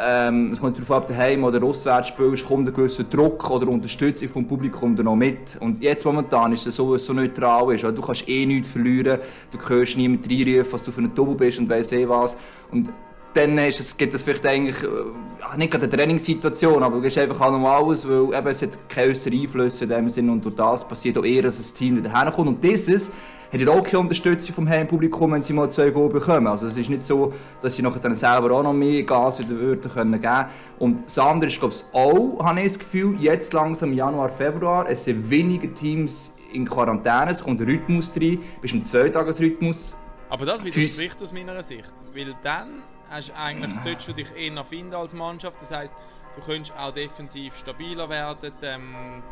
ähm, 0.00 0.52
es 0.52 0.60
kommt 0.60 0.76
darauf 0.76 0.90
ab, 0.90 1.08
daheim 1.08 1.44
oder 1.44 1.62
auswärts 1.62 2.08
spielst, 2.08 2.46
kommt 2.46 2.68
ein 2.68 2.74
gewisser 2.74 3.04
Druck 3.04 3.50
oder 3.50 3.68
Unterstützung 3.68 4.28
vom 4.28 4.46
Publikum 4.46 4.94
da 4.94 5.02
noch 5.02 5.16
mit. 5.16 5.56
Und 5.60 5.82
jetzt 5.82 6.04
momentan 6.04 6.52
ist 6.52 6.66
es 6.66 6.76
so, 6.76 6.92
dass 6.92 7.02
es 7.02 7.08
so 7.08 7.14
neutral 7.14 7.74
ist. 7.74 7.84
Du 7.84 8.02
kannst 8.02 8.28
eh 8.28 8.44
nichts 8.44 8.70
verlieren, 8.70 9.18
du 9.50 9.58
hörst 9.66 9.96
niemand 9.96 10.28
reinrufen, 10.30 10.72
was 10.72 10.82
du 10.82 10.92
für 10.92 11.00
ein 11.00 11.14
Double 11.14 11.34
bist 11.34 11.58
und 11.58 11.70
weiss 11.70 11.92
eh 11.92 12.06
was. 12.06 12.36
Und 12.70 12.90
dann 13.38 13.58
ist 13.58 13.80
es, 13.80 13.96
gibt 13.96 14.14
es 14.14 14.22
vielleicht 14.22 14.44
eigentlich, 14.46 14.82
äh, 14.82 15.56
nicht 15.56 15.70
gerade 15.70 15.84
eine 15.84 15.96
Trainingssituation, 15.96 16.82
aber 16.82 16.96
du 16.96 17.02
gehst 17.02 17.18
einfach 17.18 17.40
an 17.40 17.64
alles, 17.64 18.08
weil 18.08 18.36
eben, 18.36 18.46
es 18.48 18.62
hat 18.62 18.70
keine 18.88 19.10
äußeren 19.10 19.40
Einflüsse 19.40 19.84
in 19.84 19.90
dem 19.90 20.10
Sinne 20.10 20.32
und 20.32 20.44
durch 20.44 20.56
das 20.56 20.86
passiert 20.86 21.16
auch 21.18 21.24
eher, 21.24 21.42
dass 21.42 21.58
das 21.58 21.72
Team 21.72 21.96
wieder 21.96 22.12
herkommt. 22.12 22.48
Und 22.48 22.64
dieses 22.64 23.12
haben 23.52 23.68
auch 23.68 23.82
keine 23.82 24.00
Unterstützung 24.00 24.54
vom 24.54 24.68
Heimpublikum, 24.68 25.32
wenn 25.32 25.42
sie 25.42 25.52
mal 25.52 25.70
zwei 25.70 25.90
Goal 25.90 26.08
bekommen. 26.08 26.48
Also 26.48 26.66
es 26.66 26.76
ist 26.76 26.90
nicht 26.90 27.06
so, 27.06 27.32
dass 27.62 27.76
sie 27.76 27.82
nachher 27.82 28.00
dann 28.00 28.14
selber 28.14 28.50
auch 28.50 28.62
noch 28.62 28.74
mehr 28.74 29.02
Gas 29.04 29.38
wieder 29.38 29.58
würden 29.58 29.90
können 29.90 30.20
geben 30.20 30.46
Und 30.78 31.06
das 31.06 31.18
andere 31.18 31.48
ist, 31.48 31.58
glaube 31.58 31.74
ich, 31.74 31.94
auch, 31.94 32.44
habe 32.44 32.60
ich 32.60 32.68
das 32.68 32.78
Gefühl, 32.78 33.16
jetzt 33.20 33.52
langsam 33.52 33.92
Januar, 33.92 34.30
Februar, 34.30 34.86
es 34.88 35.04
sind 35.04 35.30
weniger 35.30 35.72
Teams 35.72 36.36
in 36.52 36.66
Quarantäne, 36.66 37.30
es 37.30 37.42
kommt 37.42 37.60
der 37.60 37.68
Rhythmus 37.68 38.12
rein, 38.20 38.40
bist 38.60 38.74
im 38.74 38.84
Zweitagesrhythmus. 38.84 39.94
Aber 40.28 40.44
das 40.44 40.62
widerspricht 40.64 41.22
aus 41.22 41.32
meiner 41.32 41.62
Sicht, 41.62 41.92
weil 42.14 42.34
dann 42.42 42.82
hast 43.10 43.32
eigentlich, 43.36 43.72
solltest 43.82 44.08
du 44.08 44.12
dich 44.12 44.34
eher 44.36 44.64
finden 44.64 44.94
als 44.94 45.14
Mannschaft, 45.14 45.60
das 45.62 45.70
heisst, 45.70 45.94
du 46.36 46.42
könntest 46.42 46.76
auch 46.76 46.92
defensiv 46.92 47.56
stabiler 47.56 48.08
werden, 48.08 48.52
ähm, 48.62 49.22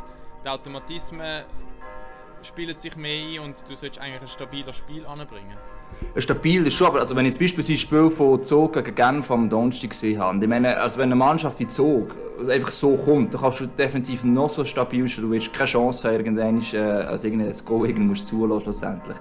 die 0.45 0.49
Automatismen 0.49 1.45
spielen 2.43 2.79
sich 2.79 2.97
mehr 2.97 3.41
ein 3.41 3.41
und 3.41 3.57
du 3.69 3.75
solltest 3.75 4.01
eigentlich 4.01 4.23
ein 4.23 4.29
stabiles 4.29 4.77
Spiel 4.77 5.05
anbringen. 5.07 5.57
Stabil 6.17 6.67
ist 6.67 6.75
schon, 6.75 6.89
aber 6.89 7.01
also 7.01 7.15
wenn 7.15 7.25
ich 7.27 7.33
jetzt 7.33 7.41
beispielsweise 7.41 7.75
das 7.75 7.81
Spiel 7.81 8.11
von 8.11 8.45
Zog 8.45 8.73
gegen 8.75 8.95
Genf 8.95 9.31
am 9.31 9.49
Donnerstag 9.49 9.91
gesehen 9.91 10.19
habe, 10.21 10.39
ich 10.39 10.49
meine, 10.49 10.77
also 10.79 10.99
wenn 10.99 11.09
eine 11.09 11.15
Mannschaft 11.15 11.59
wie 11.61 11.67
Zog 11.67 12.15
einfach 12.49 12.71
so 12.71 12.97
kommt, 12.97 13.33
dann 13.33 13.41
kannst 13.41 13.61
du 13.61 13.67
defensiv 13.67 14.25
noch 14.25 14.51
so 14.51 14.65
stabil 14.65 15.09
sein, 15.09 15.25
du 15.25 15.31
wirst 15.31 15.53
keine 15.53 15.67
Chance 15.67 16.09
haben, 16.09 16.17
irgendwann, 16.17 16.63
äh, 16.73 16.79
also 16.79 17.27
irgendein 17.27 17.55
Goal 17.65 17.89
irgendwie 17.89 18.09
musst 18.09 18.27
zulassen 18.29 18.65
schlussendlich. 18.65 19.17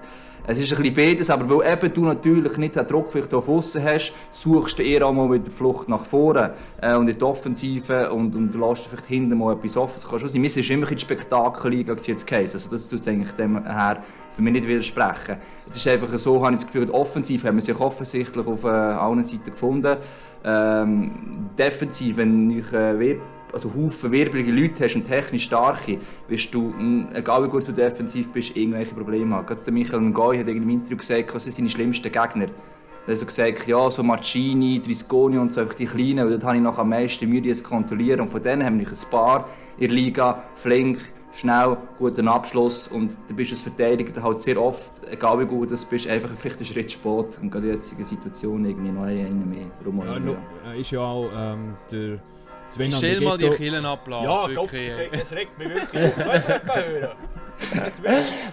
Es 0.48 0.60
ist 0.60 0.78
ein 0.78 0.94
beides, 0.94 1.28
aber 1.28 1.48
weil 1.48 1.72
eben 1.72 1.92
du 1.92 2.04
natürlich 2.04 2.56
nicht 2.56 2.76
den 2.76 2.86
Druck 2.86 3.10
vielleicht 3.10 3.34
auf 3.34 3.48
außen 3.48 3.82
hast, 3.82 4.14
suchst 4.30 4.78
du 4.78 4.82
eher 4.84 5.04
auch 5.04 5.12
mal 5.12 5.30
wieder 5.32 5.50
Flucht 5.50 5.88
nach 5.88 6.04
vorne 6.04 6.54
äh, 6.80 6.94
und 6.94 7.08
in 7.08 7.18
die 7.18 7.24
Offensive 7.24 8.12
und, 8.12 8.36
und 8.36 8.54
lässt 8.54 8.86
vielleicht 8.86 9.06
hinten 9.06 9.38
mal 9.38 9.54
etwas 9.54 9.76
offen. 9.76 9.94
Das 9.96 10.08
kann 10.08 10.20
schon 10.20 10.28
sein. 10.28 10.42
Wir 10.42 10.50
sind 10.50 10.70
immer 10.70 10.88
in 10.88 10.96
die 10.96 11.00
Spektakelliga 11.00 11.96
jetzt 12.00 12.26
Case. 12.26 12.54
Also 12.54 12.70
das 12.70 12.88
tut 12.88 13.00
es 13.00 13.08
eigentlich 13.08 13.32
dem 13.32 13.64
her 13.64 14.02
für 14.30 14.42
mich 14.42 14.52
nicht 14.52 14.68
widersprechen. 14.68 15.36
Es 15.68 15.78
ist 15.78 15.88
einfach 15.88 16.16
so, 16.16 16.44
habe 16.44 16.54
ich 16.54 16.60
das 16.60 16.72
Gefühl, 16.72 16.90
offensiv 16.90 17.44
haben 17.44 17.56
wir 17.56 17.62
sich 17.62 17.80
offensichtlich 17.80 18.46
auf 18.46 18.62
äh, 18.62 18.68
allen 18.68 19.24
Seiten 19.24 19.50
gefunden. 19.50 19.96
Ähm, 20.44 21.50
defensiv, 21.58 22.18
wenn 22.18 22.50
ich 22.50 22.72
äh, 22.72 23.00
also 23.52 23.72
Haufen 23.74 24.12
wirbelige 24.12 24.52
Leute 24.52 24.84
hast 24.84 24.96
und 24.96 25.06
technisch 25.06 25.44
starke, 25.44 25.98
wirst 26.28 26.54
du, 26.54 26.72
egal 27.14 27.44
wie 27.44 27.48
gut 27.48 27.66
du 27.66 27.72
defensiv 27.72 28.30
bist, 28.30 28.56
irgendwelche 28.56 28.94
Probleme 28.94 29.34
haben. 29.34 29.46
Gerade 29.46 29.70
Michael 29.70 30.00
Ngoy 30.00 30.38
hat 30.38 30.48
in 30.48 30.56
einem 30.56 30.70
Interview 30.70 30.96
gesagt, 30.96 31.34
was 31.34 31.44
sind 31.44 31.54
seine 31.54 31.70
schlimmsten 31.70 32.10
Gegner. 32.10 32.48
Er 33.06 33.12
hat 33.12 33.18
so 33.18 33.26
gesagt, 33.26 33.66
ja, 33.68 33.90
so 33.90 34.02
Marcini, 34.02 34.80
Trisconi 34.80 35.38
und 35.38 35.54
so, 35.54 35.60
einfach 35.60 35.74
die 35.74 35.86
Kleinen, 35.86 36.24
weil 36.24 36.30
dort 36.30 36.44
habe 36.44 36.56
ich 36.56 36.62
noch 36.62 36.76
am 36.78 36.88
meisten 36.88 37.28
Mühe, 37.28 37.54
zu 37.54 37.62
kontrollieren. 37.62 38.20
Und 38.20 38.28
von 38.28 38.42
denen 38.42 38.64
haben 38.64 38.80
wir 38.80 38.88
ein 38.88 39.10
paar 39.10 39.48
in 39.78 39.86
der 39.86 39.96
Liga, 39.96 40.42
flink, 40.56 40.98
schnell, 41.36 41.76
guten 41.98 42.28
Abschluss 42.28 42.88
und 42.88 43.16
du 43.28 43.34
bist 43.34 43.52
als 43.52 43.60
Verteidiger 43.60 44.22
halt 44.22 44.40
sehr 44.40 44.60
oft, 44.60 45.02
egal 45.10 45.38
wie 45.38 45.44
gut 45.44 45.70
du 45.70 45.76
bist, 45.90 46.08
einfach 46.08 46.30
vielleicht 46.34 46.56
einen 46.56 46.66
Schritt 46.66 46.90
spät 46.90 47.38
und 47.40 47.50
gerade 47.50 47.66
in 47.66 47.72
der 47.72 47.74
jetzigen 47.74 48.04
Situation 48.04 48.64
irgendwie 48.64 48.90
noch 48.90 49.02
einen 49.02 49.48
mehr. 49.48 49.66
Ja, 50.06 50.18
no, 50.18 50.36
ist 50.80 50.90
ja 50.90 51.00
auch 51.00 51.30
ähm, 51.36 51.74
der 51.90 52.18
Sven 52.68 52.90
Stell 52.90 53.20
mal 53.20 53.38
die 53.38 53.50
Killen 53.50 53.86
ab, 53.86 54.00
Ja, 54.08 54.48
Gott, 54.54 54.70
das 55.12 55.32
regt 55.32 55.58
mich 55.58 55.68
wirklich 55.68 56.04
auf. 56.04 56.16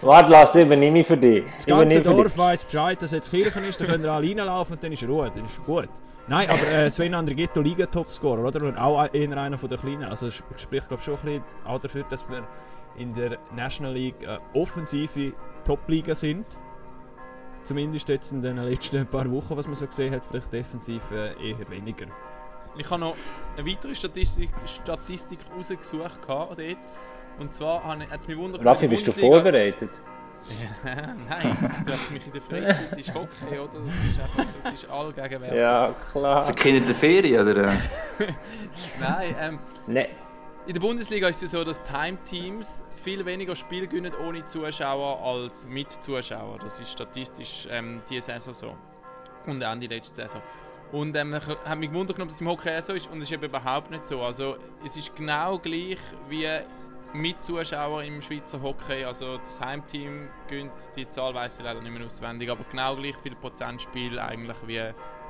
Warte, 0.02 0.32
lass, 0.32 0.56
übernehme 0.56 1.00
ich 1.00 1.08
für 1.08 1.18
dich. 1.18 1.44
Das 1.58 1.66
ganze 1.66 2.02
Dorf 2.02 2.38
weiss 2.38 2.64
Bescheid, 2.64 3.02
dass 3.02 3.12
jetzt 3.12 3.30
Kirchen 3.30 3.64
ist, 3.66 3.82
dann 3.82 3.88
können 3.88 4.04
wir 4.04 4.12
alle 4.12 4.28
reinlaufen 4.28 4.76
und 4.76 4.84
dann 4.84 4.92
ist 4.92 5.04
Ruhe, 5.04 5.32
dann 5.34 5.46
ist 5.46 5.64
gut. 5.66 5.90
Nein, 6.28 6.48
aber 6.50 6.72
äh, 6.72 6.90
Sven 6.90 7.14
Andrighetto 7.14 7.60
liga 7.60 7.86
Topscorer, 7.86 8.46
oder? 8.48 8.66
Und 8.66 8.78
auch 8.78 9.06
eher 9.12 9.38
einer 9.38 9.58
von 9.58 9.70
den 9.70 9.80
Kleinen. 9.80 10.06
Also 10.06 10.28
es 10.28 10.42
spricht 10.56 10.88
glaube 10.88 11.04
schon 11.04 11.16
ein 11.16 11.22
bisschen 11.22 11.44
auch 11.66 11.80
dafür, 11.80 12.06
dass 12.10 12.28
wir 12.30 12.48
in 12.96 13.14
der 13.14 13.40
National 13.56 13.94
League 13.94 14.24
äh, 14.24 14.38
offensive 14.58 15.34
Top-Liga 15.66 16.16
sind. 16.16 16.46
Zumindest 17.64 18.08
jetzt 18.10 18.32
in 18.32 18.42
den 18.42 18.58
letzten 18.58 19.06
paar 19.06 19.30
Wochen, 19.32 19.58
was 19.58 19.68
man 19.68 19.76
so 19.76 19.88
gesehen 19.88 20.14
hat, 20.14 20.26
vielleicht 20.26 20.52
defensiv 20.52 21.02
äh, 21.12 21.34
eher 21.50 21.70
weniger. 21.70 22.06
Ich 22.76 22.90
habe 22.90 23.00
noch 23.00 23.16
eine 23.56 23.70
weitere 23.70 23.94
Statistik, 23.94 24.50
Statistik 24.66 25.40
rausgesucht 25.56 26.12
dort. 26.28 26.78
Und 27.40 27.54
zwar 27.54 27.84
hat 27.84 28.20
es 28.20 28.28
mich 28.28 28.38
wundert. 28.38 28.66
Raffi, 28.66 28.88
bist 28.88 29.08
du 29.08 29.12
vorbereitet? 29.12 30.02
Nein, 30.84 31.58
du 31.86 31.92
hast 31.92 32.12
mich 32.12 32.26
in 32.26 32.34
der 32.34 32.42
Freizeit 32.42 33.00
ist 33.00 33.14
Hockey, 33.14 33.60
oder? 33.60 33.72
Das 33.86 34.06
ist 34.06 34.22
einfach, 34.22 34.54
das 34.62 34.74
ist 34.74 34.90
allgegenwärtig. 34.90 35.58
Ja, 35.58 35.96
klar. 36.12 36.42
Sind 36.42 36.60
Kinder 36.60 36.82
in 36.82 36.86
der 36.86 36.96
Ferien, 36.96 37.48
oder? 37.48 37.64
Nein, 39.00 39.36
ähm, 39.40 39.60
nee. 39.88 40.10
In 40.66 40.74
der 40.74 40.82
Bundesliga 40.82 41.30
ist 41.30 41.44
es 41.44 41.52
so, 41.52 41.64
dass 41.64 41.82
Time-Teams 41.84 42.84
viel 42.96 43.26
weniger 43.26 43.56
Spiele 43.56 43.88
gewinnen 43.88 44.14
ohne 44.26 44.46
Zuschauer 44.46 45.22
als 45.22 45.66
mit 45.66 45.92
Zuschauern. 45.92 46.60
Das 46.62 46.80
ist 46.80 46.92
statistisch 46.92 47.68
ähm, 47.70 48.02
diese 48.10 48.28
Saison 48.28 48.54
so. 48.54 48.76
Und 49.46 49.64
auch 49.64 49.76
die 49.78 49.88
letzte 49.88 50.16
Saison. 50.16 50.42
Und 50.94 51.16
ähm, 51.18 51.34
ich 51.34 51.48
habe 51.68 51.80
mich 51.80 51.90
gewundert, 51.90 52.20
ob 52.20 52.28
das 52.28 52.40
im 52.40 52.48
Hockey 52.48 52.80
so 52.82 52.94
ist 52.94 53.12
und 53.12 53.18
es 53.18 53.24
ist 53.24 53.32
eben 53.32 53.44
überhaupt 53.44 53.90
nicht 53.90 54.06
so. 54.06 54.22
Also 54.22 54.58
es 54.86 54.96
ist 54.96 55.14
genau 55.16 55.58
gleich 55.58 55.98
wie 56.30 56.48
mit 57.14 57.42
Zuschauern 57.42 58.06
im 58.06 58.22
Schweizer 58.22 58.62
Hockey. 58.62 59.04
Also 59.04 59.38
das 59.40 59.60
Heimteam 59.60 60.28
gönnt 60.48 60.72
die 60.96 61.10
Zahl 61.10 61.34
weiß 61.34 61.58
ich 61.58 61.64
leider 61.64 61.82
nicht 61.82 61.92
mehr 61.92 62.06
auswendig, 62.06 62.50
aber 62.50 62.64
genau 62.70 62.96
gleich 62.96 63.16
viel 63.18 63.36
Prozentspiel 63.36 64.20
eigentlich 64.20 64.58
wie, 64.68 64.82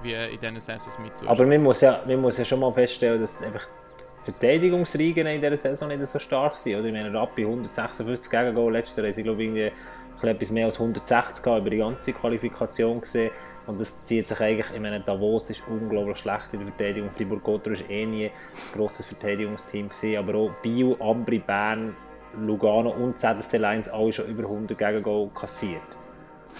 wie 0.03 0.13
in 0.13 0.39
diesen 0.39 0.59
Saisons 0.59 0.99
mit 0.99 1.17
Zuschauern. 1.17 1.33
Aber 1.33 1.45
man 1.45 1.63
muss, 1.63 1.79
ja, 1.79 2.01
man 2.05 2.19
muss 2.19 2.37
ja 2.37 2.43
schon 2.43 2.59
mal 2.59 2.73
feststellen, 2.73 3.21
dass 3.21 3.41
einfach 3.41 3.65
Verteidigungsreigen 4.23 5.27
in 5.27 5.41
dieser 5.41 5.55
Saison 5.55 5.87
nicht 5.87 6.05
so 6.05 6.19
stark 6.19 6.57
sind. 6.57 6.75
Oder? 6.75 6.87
Ich 6.87 6.93
meine, 6.93 7.13
Rappi 7.13 7.43
156 7.43 8.29
Gegengol, 8.29 8.73
letzte 8.73 9.01
Jahr 9.01 9.09
ich 9.09 9.23
glaube 9.23 9.41
irgendwie 9.41 9.71
etwas 10.21 10.51
mehr 10.51 10.65
als 10.65 10.79
160 10.79 11.45
über 11.45 11.69
die 11.69 11.77
ganze 11.77 12.11
Qualifikation 12.11 12.99
gesehen. 12.99 13.31
Und 13.65 13.79
das 13.79 14.03
zieht 14.03 14.27
sich 14.27 14.41
eigentlich, 14.41 14.71
ich 14.73 14.79
meine, 14.79 14.99
Davos 14.99 15.49
ist 15.49 15.63
unglaublich 15.67 16.17
schlecht 16.17 16.53
in 16.53 16.59
der 16.59 16.67
Verteidigung. 16.67 17.09
Fribourg-Gotha 17.11 17.71
war 17.71 17.89
eh 17.89 18.05
nie 18.05 18.25
ein 18.25 18.31
grosses 18.73 19.05
Verteidigungsteam. 19.05 19.87
Gewesen. 19.87 20.17
Aber 20.17 20.35
auch 20.35 20.51
Bio, 20.61 20.97
Ambri, 20.99 21.39
Bern, 21.39 21.95
Lugano 22.37 22.89
und 22.89 23.17
ZSC 23.17 23.57
Lions 23.57 23.87
alle 23.89 24.11
schon 24.11 24.27
über 24.27 24.43
100 24.43 24.77
Gegengol 24.77 25.29
kassiert. 25.33 25.81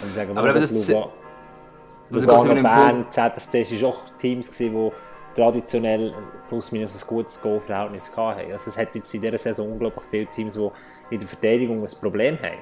Und 0.02 0.10
ich 0.10 0.16
sage, 0.16 0.32
aber 0.34 0.54
das 0.54 0.72
Lugano, 0.72 1.12
Lugano 2.10 2.62
Bern, 2.62 3.06
ZSC 3.10 3.82
waren 3.82 3.86
auch 3.86 4.10
Teams, 4.18 4.50
die 4.58 4.92
traditionell 5.36 6.14
plus 6.48 6.72
minus 6.72 7.04
ein 7.04 7.08
gutes 7.08 7.42
Goal-Verhältnis 7.42 8.12
hatten. 8.16 8.52
Also 8.52 8.70
es 8.70 8.78
hat 8.78 8.96
jetzt 8.96 9.14
in 9.14 9.22
dieser 9.22 9.38
Saison 9.38 9.74
unglaublich 9.74 10.04
viele 10.10 10.26
Teams, 10.28 10.54
die 10.54 10.70
in 11.10 11.20
der 11.20 11.28
Verteidigung 11.28 11.84
ein 11.84 11.90
Problem 12.00 12.38
haben. 12.42 12.60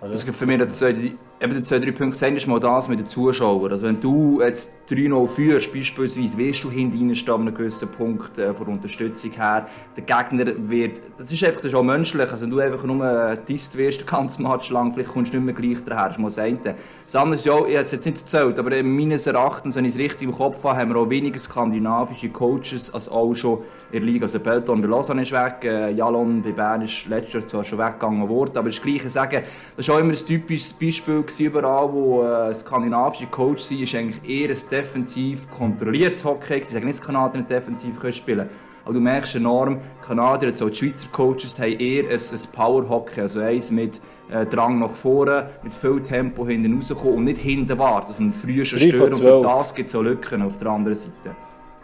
Also, 0.00 0.14
es 0.14 0.24
gibt 0.24 0.36
für 0.36 0.46
mich 0.46 0.68
zwei, 0.70 0.92
eben 1.40 1.64
zwei, 1.64 1.78
drei 1.78 1.90
Punkte 1.90 2.18
sind 2.18 2.36
ist 2.36 2.46
mal 2.46 2.60
das 2.60 2.88
mit 2.88 2.98
den 2.98 3.08
Zuschauern. 3.08 3.72
Also 3.72 3.86
wenn 3.86 4.00
du 4.00 4.40
jetzt 4.40 4.72
3-0 4.88 5.26
führst, 5.26 5.72
beispielsweise, 5.72 6.36
wirst 6.38 6.64
du 6.64 6.70
hinten 6.70 7.14
stehen 7.14 7.34
an 7.34 7.40
einem 7.42 7.54
gewissen 7.54 7.88
Punkt 7.88 8.38
äh, 8.38 8.52
von 8.52 8.68
Unterstützung 8.68 9.32
her. 9.32 9.66
Der 9.96 10.04
Gegner 10.04 10.52
wird, 10.68 11.00
das 11.18 11.32
ist 11.32 11.42
einfach 11.44 11.60
das 11.60 11.72
ist 11.72 11.74
auch 11.74 11.82
menschlich, 11.82 12.30
also 12.30 12.42
wenn 12.42 12.50
du 12.50 12.58
einfach 12.58 12.84
nur 12.84 13.38
Tist 13.46 13.76
wirst, 13.76 14.00
den 14.00 14.06
ganzen 14.06 14.42
Match 14.42 14.70
lang, 14.70 14.92
vielleicht 14.92 15.10
kommst 15.10 15.32
du 15.32 15.38
nicht 15.38 15.46
mehr 15.46 15.54
gleich 15.54 15.84
daher, 15.84 16.08
das 16.08 16.16
ist 16.16 16.20
mal 16.20 16.28
das 16.28 16.38
eine. 16.38 16.74
Das 17.04 17.16
andere 17.16 17.36
ist, 17.36 17.46
ja, 17.46 17.54
ich 17.66 17.76
habe 17.76 17.84
es 17.84 17.92
jetzt 17.92 18.06
nicht 18.06 18.20
erzählt, 18.20 18.58
aber 18.58 18.82
meines 18.82 19.26
Erachtens, 19.26 19.74
wenn 19.76 19.84
ich 19.84 19.92
es 19.92 19.98
richtig 19.98 20.28
im 20.28 20.34
Kopf 20.34 20.62
habe, 20.64 20.78
haben 20.78 20.90
wir 20.92 21.00
auch 21.00 21.10
weniger 21.10 21.38
skandinavische 21.38 22.28
Coaches 22.28 22.92
als 22.92 23.08
auch 23.08 23.34
schon 23.34 23.58
in 23.92 24.00
der 24.00 24.10
Liga. 24.10 24.24
Also 24.24 24.40
Pelton 24.40 24.82
bei 24.82 24.88
Lausanne 24.88 25.22
ist 25.22 25.32
weg, 25.32 25.64
äh, 25.64 25.90
Jalon 25.92 26.42
bei 26.42 26.52
Bern 26.52 26.82
ist 26.82 27.06
letztes 27.06 27.34
Jahr 27.34 27.46
zwar 27.46 27.64
schon 27.64 27.78
weggegangen 27.78 28.28
worden, 28.28 28.56
aber 28.56 28.68
das 28.68 28.82
Gleiche 28.82 29.08
sagen, 29.08 29.42
das 29.76 29.88
war 29.88 29.96
auch 29.96 30.00
immer 30.00 30.12
ein 30.12 30.16
typisches 30.16 30.72
Beispiel 30.72 31.22
überall, 31.40 31.92
wo 31.92 32.22
äh, 32.22 32.54
skandinavische 32.54 33.26
Coach 33.26 33.62
sind, 33.62 33.82
ist 33.82 33.94
eigentlich 33.94 34.28
eher 34.28 34.50
ein 34.50 34.70
defensiv 34.70 35.50
kontrolliertes 35.50 36.24
Hockey. 36.24 36.62
Sie 36.62 36.74
sagen 36.74 36.86
nicht, 36.86 36.98
dass 36.98 37.06
Kanadier 37.06 37.40
nicht 37.40 37.50
defensiv 37.50 37.98
können 37.98 38.12
spielen 38.12 38.48
Aber 38.84 38.94
du 38.94 39.00
merkst 39.00 39.36
enorm, 39.36 39.78
die 39.78 40.06
Kanadier, 40.06 40.50
also 40.50 40.68
die 40.68 40.76
Schweizer 40.76 41.08
Coaches, 41.12 41.58
haben 41.58 41.78
eher 41.78 42.04
ein, 42.04 42.16
ein 42.16 42.52
Power-Hockey, 42.52 43.20
also 43.20 43.40
eins 43.40 43.70
mit 43.70 44.00
äh, 44.30 44.46
Drang 44.46 44.78
nach 44.78 44.90
vorne, 44.90 45.50
mit 45.62 45.74
viel 45.74 46.02
Tempo 46.02 46.46
hinten 46.46 46.76
rauskommen 46.76 47.14
und 47.14 47.24
nicht 47.24 47.38
hinten 47.38 47.78
warten, 47.78 48.12
sondern 48.12 48.34
früher 48.34 48.64
schon 48.64 48.80
stören. 48.80 49.14
Und 49.14 49.42
das 49.42 49.74
gibt 49.74 49.88
es 49.88 49.94
auch 49.94 50.02
Lücken 50.02 50.42
auf 50.42 50.58
der 50.58 50.68
anderen 50.68 50.96
Seite. 50.96 51.36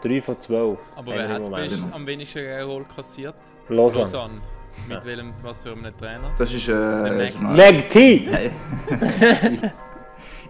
3 0.02 0.20
von 0.20 0.40
12. 0.40 0.78
Aber 0.96 1.12
wer 1.12 1.28
hat 1.28 1.92
am 1.92 2.06
wenigsten 2.06 2.42
Goal 2.66 2.84
kassiert? 2.84 3.36
Lausanne. 3.68 4.04
Lausanne. 4.04 4.40
Mit 4.88 5.04
welchem, 5.04 5.33
was 5.42 5.62
für 5.62 5.72
einem 5.72 5.96
Trainer? 5.96 6.33
Das 6.37 6.52
ist... 6.52 6.68
Äh, 6.68 7.30
so 7.30 7.40
Meg 7.40 7.90
T! 7.90 8.28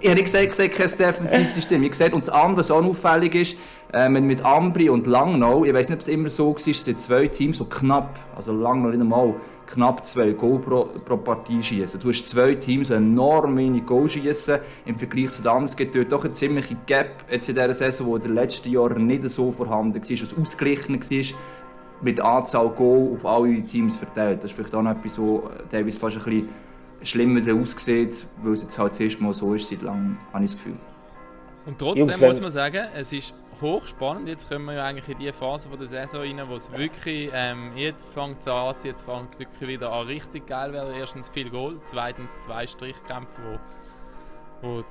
Ich 0.03 0.09
habe 0.09 0.19
nicht 0.19 0.33
gesagt, 0.33 0.51
gesagt 0.51 0.75
kein 0.75 1.13
Defensivsystem. 1.13 1.83
Ich 1.83 1.89
habe 1.89 1.91
gesagt, 1.91 2.15
und 2.15 2.27
das 2.27 2.35
andere, 2.35 2.61
was 2.61 2.71
auch 2.71 2.81
noch 2.81 2.89
auffällig 2.89 3.35
ist, 3.35 3.57
äh, 3.93 4.09
mit, 4.09 4.43
Ambri 4.43 4.89
und 4.89 5.07
Langnau, 5.07 5.67
ich 5.67 5.75
weiß 5.75 5.91
nicht, 5.91 5.97
ob 5.97 6.01
es 6.01 6.09
immer 6.09 6.31
so 6.31 6.53
war, 6.53 6.57
es 6.57 6.85
sind 6.85 6.99
zwei 6.99 7.27
Teams, 7.29 7.59
die 7.59 7.65
knapp, 7.65 8.19
also 8.35 8.51
Langnau 8.51 8.89
nicht 8.89 9.01
einmal, 9.03 9.35
knapp 9.67 10.07
zwei 10.07 10.33
Goal 10.33 10.59
pro, 10.59 10.85
pro 11.05 11.19
Partie 11.19 11.63
schießen. 11.63 12.01
Du 12.01 12.09
hast 12.09 12.27
zwei 12.27 12.55
Teams, 12.55 12.89
die 12.89 12.95
enorm 12.95 13.59
wenig 13.59 13.85
Goal 13.85 14.09
schießen 14.09 14.59
im 14.87 14.99
Vergleich 14.99 15.33
zu 15.33 15.43
den 15.43 15.49
anderen. 15.49 15.65
Es 15.67 15.77
gibt 15.77 15.95
dort 15.95 16.11
doch 16.11 16.25
eine 16.25 16.33
ziemliche 16.33 16.77
Gap 16.87 17.25
jetzt 17.31 17.51
in 17.51 17.57
dieser 17.57 17.75
Saison, 17.75 18.07
die 18.07 18.15
in 18.15 18.21
den 18.23 18.35
letzten 18.35 18.73
Jahren 18.73 19.07
nicht 19.07 19.31
so 19.31 19.51
vorhanden 19.51 19.95
war, 19.95 20.03
was 20.03 20.39
ausgeglichen 20.39 20.95
war 20.99 21.39
mit 22.03 22.19
der 22.19 22.25
Anzahl 22.25 22.69
Goal 22.71 23.15
auf 23.15 23.27
alle 23.27 23.63
Teams 23.65 23.97
verteilt. 23.97 24.39
Das 24.39 24.51
ist 24.51 24.57
vielleicht 24.57 24.75
auch 24.75 24.83
noch 24.83 24.93
etwas, 24.93 25.19
was 25.19 25.69
teilweise 25.71 25.99
fast 25.99 26.17
ein 26.17 26.25
bisschen 26.25 26.49
schlimmer 27.03 27.41
aussieht, 27.61 28.27
weil 28.43 28.53
es 28.53 28.63
jetzt 28.63 28.79
halt 28.79 28.93
das 28.93 29.01
erste 29.01 29.23
Mal 29.23 29.33
so 29.33 29.55
ist 29.55 29.69
seit 29.69 29.83
langem, 29.83 30.19
habe 30.33 30.45
ich 30.45 30.51
das 30.53 30.59
Gefühl. 30.59 30.77
Und 31.67 31.79
trotzdem 31.79 32.09
Jungs, 32.09 32.21
muss 32.21 32.41
man 32.41 32.51
sagen, 32.51 32.87
es 32.95 33.13
ist 33.13 33.35
hochspannend. 33.61 34.29
Jetzt 34.29 34.49
kommen 34.49 34.65
wir 34.67 34.75
ja 34.75 34.85
eigentlich 34.87 35.09
in 35.09 35.19
die 35.19 35.33
Phase 35.33 35.69
von 35.69 35.79
der 35.79 35.87
Saison 35.87 36.21
rein, 36.21 36.41
wo 36.49 36.55
es 36.55 36.73
wirklich, 36.73 37.31
ähm, 37.35 37.73
jetzt 37.77 38.15
fängt 38.15 38.39
es 38.39 38.49
an, 38.49 38.75
jetzt 38.83 39.05
fängt 39.05 39.35
es 39.35 39.39
wirklich 39.39 39.69
wieder 39.69 39.93
an 39.93 40.07
richtig 40.07 40.47
geil 40.47 40.73
werden. 40.73 40.95
Erstens 40.95 41.29
viel 41.29 41.51
Goal, 41.51 41.79
zweitens 41.83 42.39
zwei 42.39 42.67
Strichkämpfe, 42.67 43.61
wo, 44.63 44.69
wo 44.69 44.85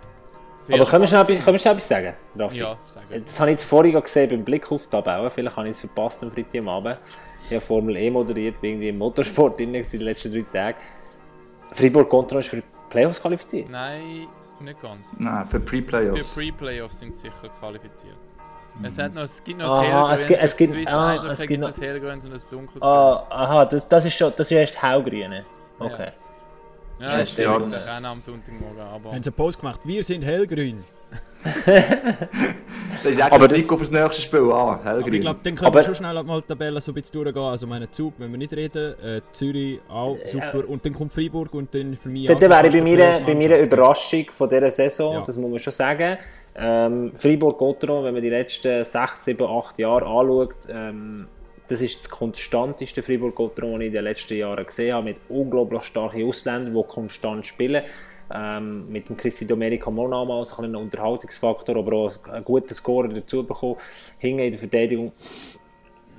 Aber 0.72 0.86
können 0.86 1.02
wir 1.04 1.08
schon 1.08 1.20
etwas, 1.20 1.38
können 1.44 1.54
wir 1.56 1.60
schon 1.60 1.72
etwas 1.72 1.88
sagen. 1.88 2.14
Raffi? 2.38 2.58
Ja, 2.60 2.78
sagen. 2.86 3.08
Das 3.26 3.40
habe 3.40 3.50
ich 3.52 3.54
jetzt 3.56 3.64
vorhin 3.64 4.00
gesehen 4.02 4.30
beim 4.30 4.44
Blick 4.44 4.72
auf 4.72 4.84
die 4.84 4.90
Tabelle. 4.90 5.30
Vielleicht 5.30 5.56
habe 5.58 5.68
ich 5.68 5.76
es 5.76 5.80
verpasst 5.80 6.24
am 6.24 6.32
Freitag 6.32 6.66
Abend. 6.68 6.98
Ich 7.50 7.56
habe 7.56 7.62
Formel 7.66 7.98
E 7.98 8.10
moderiert, 8.12 8.60
bin 8.62 8.72
irgendwie 8.72 8.90
im 8.90 8.98
Motorsport 8.98 9.60
drin 9.60 9.74
gewesen 9.74 9.98
die 10.00 10.06
letzten 10.06 10.32
drei 10.32 10.46
Tage. 10.52 10.78
Fribourg 11.72 12.10
Contra 12.10 12.40
ist 12.40 12.50
für 12.50 12.58
die 12.58 12.64
Playoffs 12.90 13.22
qualifiziert. 13.22 13.70
Nein, 13.70 14.28
nicht 14.60 14.82
ganz. 14.82 15.16
Nein, 15.20 15.46
für 15.46 15.60
Für 15.60 15.60
Pre-Playoffs. 15.62 16.34
Pre-Playoffs 16.34 17.00
sind 17.00 17.14
sie 17.14 17.22
sicher 17.22 17.50
qualifiziert. 17.60 18.18
Es, 18.82 18.98
hat 18.98 19.14
noch, 19.14 19.24
es 19.24 19.44
gibt 19.44 19.60
noch 19.60 19.78
Aha, 19.78 20.08
ein 20.08 20.14
es 20.14 20.28
gibt- 20.28 20.42
es 20.42 20.56
gibt- 20.58 20.72
Swiss 20.74 20.88
ah, 20.88 21.10
Eishockey 21.12 21.32
es 21.34 21.42
gibt 21.48 21.62
noch- 21.62 21.76
ein 21.76 21.82
hellgrünes 21.84 22.26
und 22.26 22.34
ein 22.34 22.42
dunkles. 22.50 22.82
Ah, 22.84 23.26
aha, 23.30 23.66
das, 23.66 23.88
das 23.88 24.06
ist 24.06 24.14
schon, 24.16 24.32
das 24.38 24.48
ist 24.50 24.52
erst 24.52 24.82
hellgrüne. 24.82 25.46
Okay. 25.80 26.06
ja, 26.06 26.14
das 27.00 27.32
stimmt. 27.32 27.48
ja, 27.48 27.58
das- 27.60 27.72
das 27.72 27.96
Rennen 27.96 28.06
am 28.06 28.22
Sonntagmorgen. 28.22 28.80
Aber 28.82 29.12
Haben 29.12 29.24
sie 29.24 29.30
einen 29.30 29.36
Post 29.36 29.60
gemacht, 29.60 29.80
wir 29.86 30.04
sind 30.04 30.24
hellgrün. 30.24 30.84
Das 33.02 33.06
ist 33.14 33.22
Aber 33.22 33.40
das 33.40 33.50
das- 33.50 33.60
Trikot 33.62 33.78
fürs 33.78 33.92
nächste 33.92 34.22
Spiel 34.22 34.40
an, 34.42 34.52
Aber 34.52 34.80
ich 34.80 34.86
hellgrün. 35.06 35.22
glaube, 35.22 35.40
dann 35.44 35.56
können 35.56 35.68
Aber- 35.68 35.80
wir 35.80 35.84
schon 35.84 35.96
schnell 35.96 36.22
mal 36.24 36.42
die 36.42 36.48
Tabelle 36.48 36.82
so 36.82 36.92
ein 36.92 36.96
bisschen 36.96 37.24
durchgehen. 37.24 37.44
Also 37.44 37.66
meine 37.68 37.90
Zug, 37.90 38.14
wenn 38.18 38.30
wir 38.32 38.38
nicht 38.38 38.54
reden, 38.54 38.94
äh, 39.02 39.22
Zürich 39.32 39.80
auch 39.88 40.18
super. 40.26 40.68
Und 40.68 40.86
dann 40.86 40.94
kommt 40.94 41.12
Freiburg 41.14 41.54
und 41.54 41.74
dann 41.74 41.96
für 41.96 42.10
mich 42.10 42.26
Dann 42.26 42.36
auch 42.36 42.40
dann 42.42 42.50
wäre 42.52 42.70
bei 42.70 42.82
mir, 42.84 43.22
bei 43.26 43.36
mir 43.36 43.46
eine. 43.56 43.60
Überraschung 43.64 44.26
von 44.32 44.50
dieser 44.50 44.70
Saison, 44.72 45.14
Ja. 45.14 45.22
das 45.22 45.38
muss 45.38 45.50
man 45.50 45.60
schon 45.60 45.74
sagen. 45.74 46.18
Ähm, 46.56 47.12
Fribourg-Gotteron, 47.16 48.04
wenn 48.04 48.14
man 48.14 48.22
die 48.24 48.30
letzten 48.30 48.84
6, 48.84 49.24
7, 49.24 49.48
8 49.48 49.80
Jahre 49.80 50.06
anschaut, 50.06 50.56
ähm, 50.70 51.28
das 51.70 51.82
ist 51.82 52.00
das 52.00 52.10
konstanteste 52.10 53.04
Fribourg-Gotteron, 53.04 53.82
in 53.82 53.92
den 53.92 54.04
letzten 54.04 54.38
Jahren 54.38 54.66
gesehen 54.66 54.94
habe, 54.94 55.06
mit 55.06 55.18
unglaublich 55.30 55.84
starken 55.84 56.28
Ausländern, 56.28 56.74
die 56.74 56.84
konstant 56.88 57.46
spielen. 57.46 57.84
Ähm, 58.32 58.92
mit 58.92 59.10
dem 59.10 59.18
Christi 59.18 59.48
Domenico 59.48 59.90
Monama 59.90 60.38
als 60.38 60.58
ein 60.60 60.76
Unterhaltungsfaktor, 60.76 61.76
aber 61.78 61.94
auch 61.94 62.28
einen 62.28 62.46
guten 62.46 62.74
Scorer 62.74 63.08
dazu 63.08 63.44
bekommen. 63.44 63.78
Hinten 64.20 64.40
in 64.40 64.52
der 64.52 64.60
Verteidigung 64.60 65.12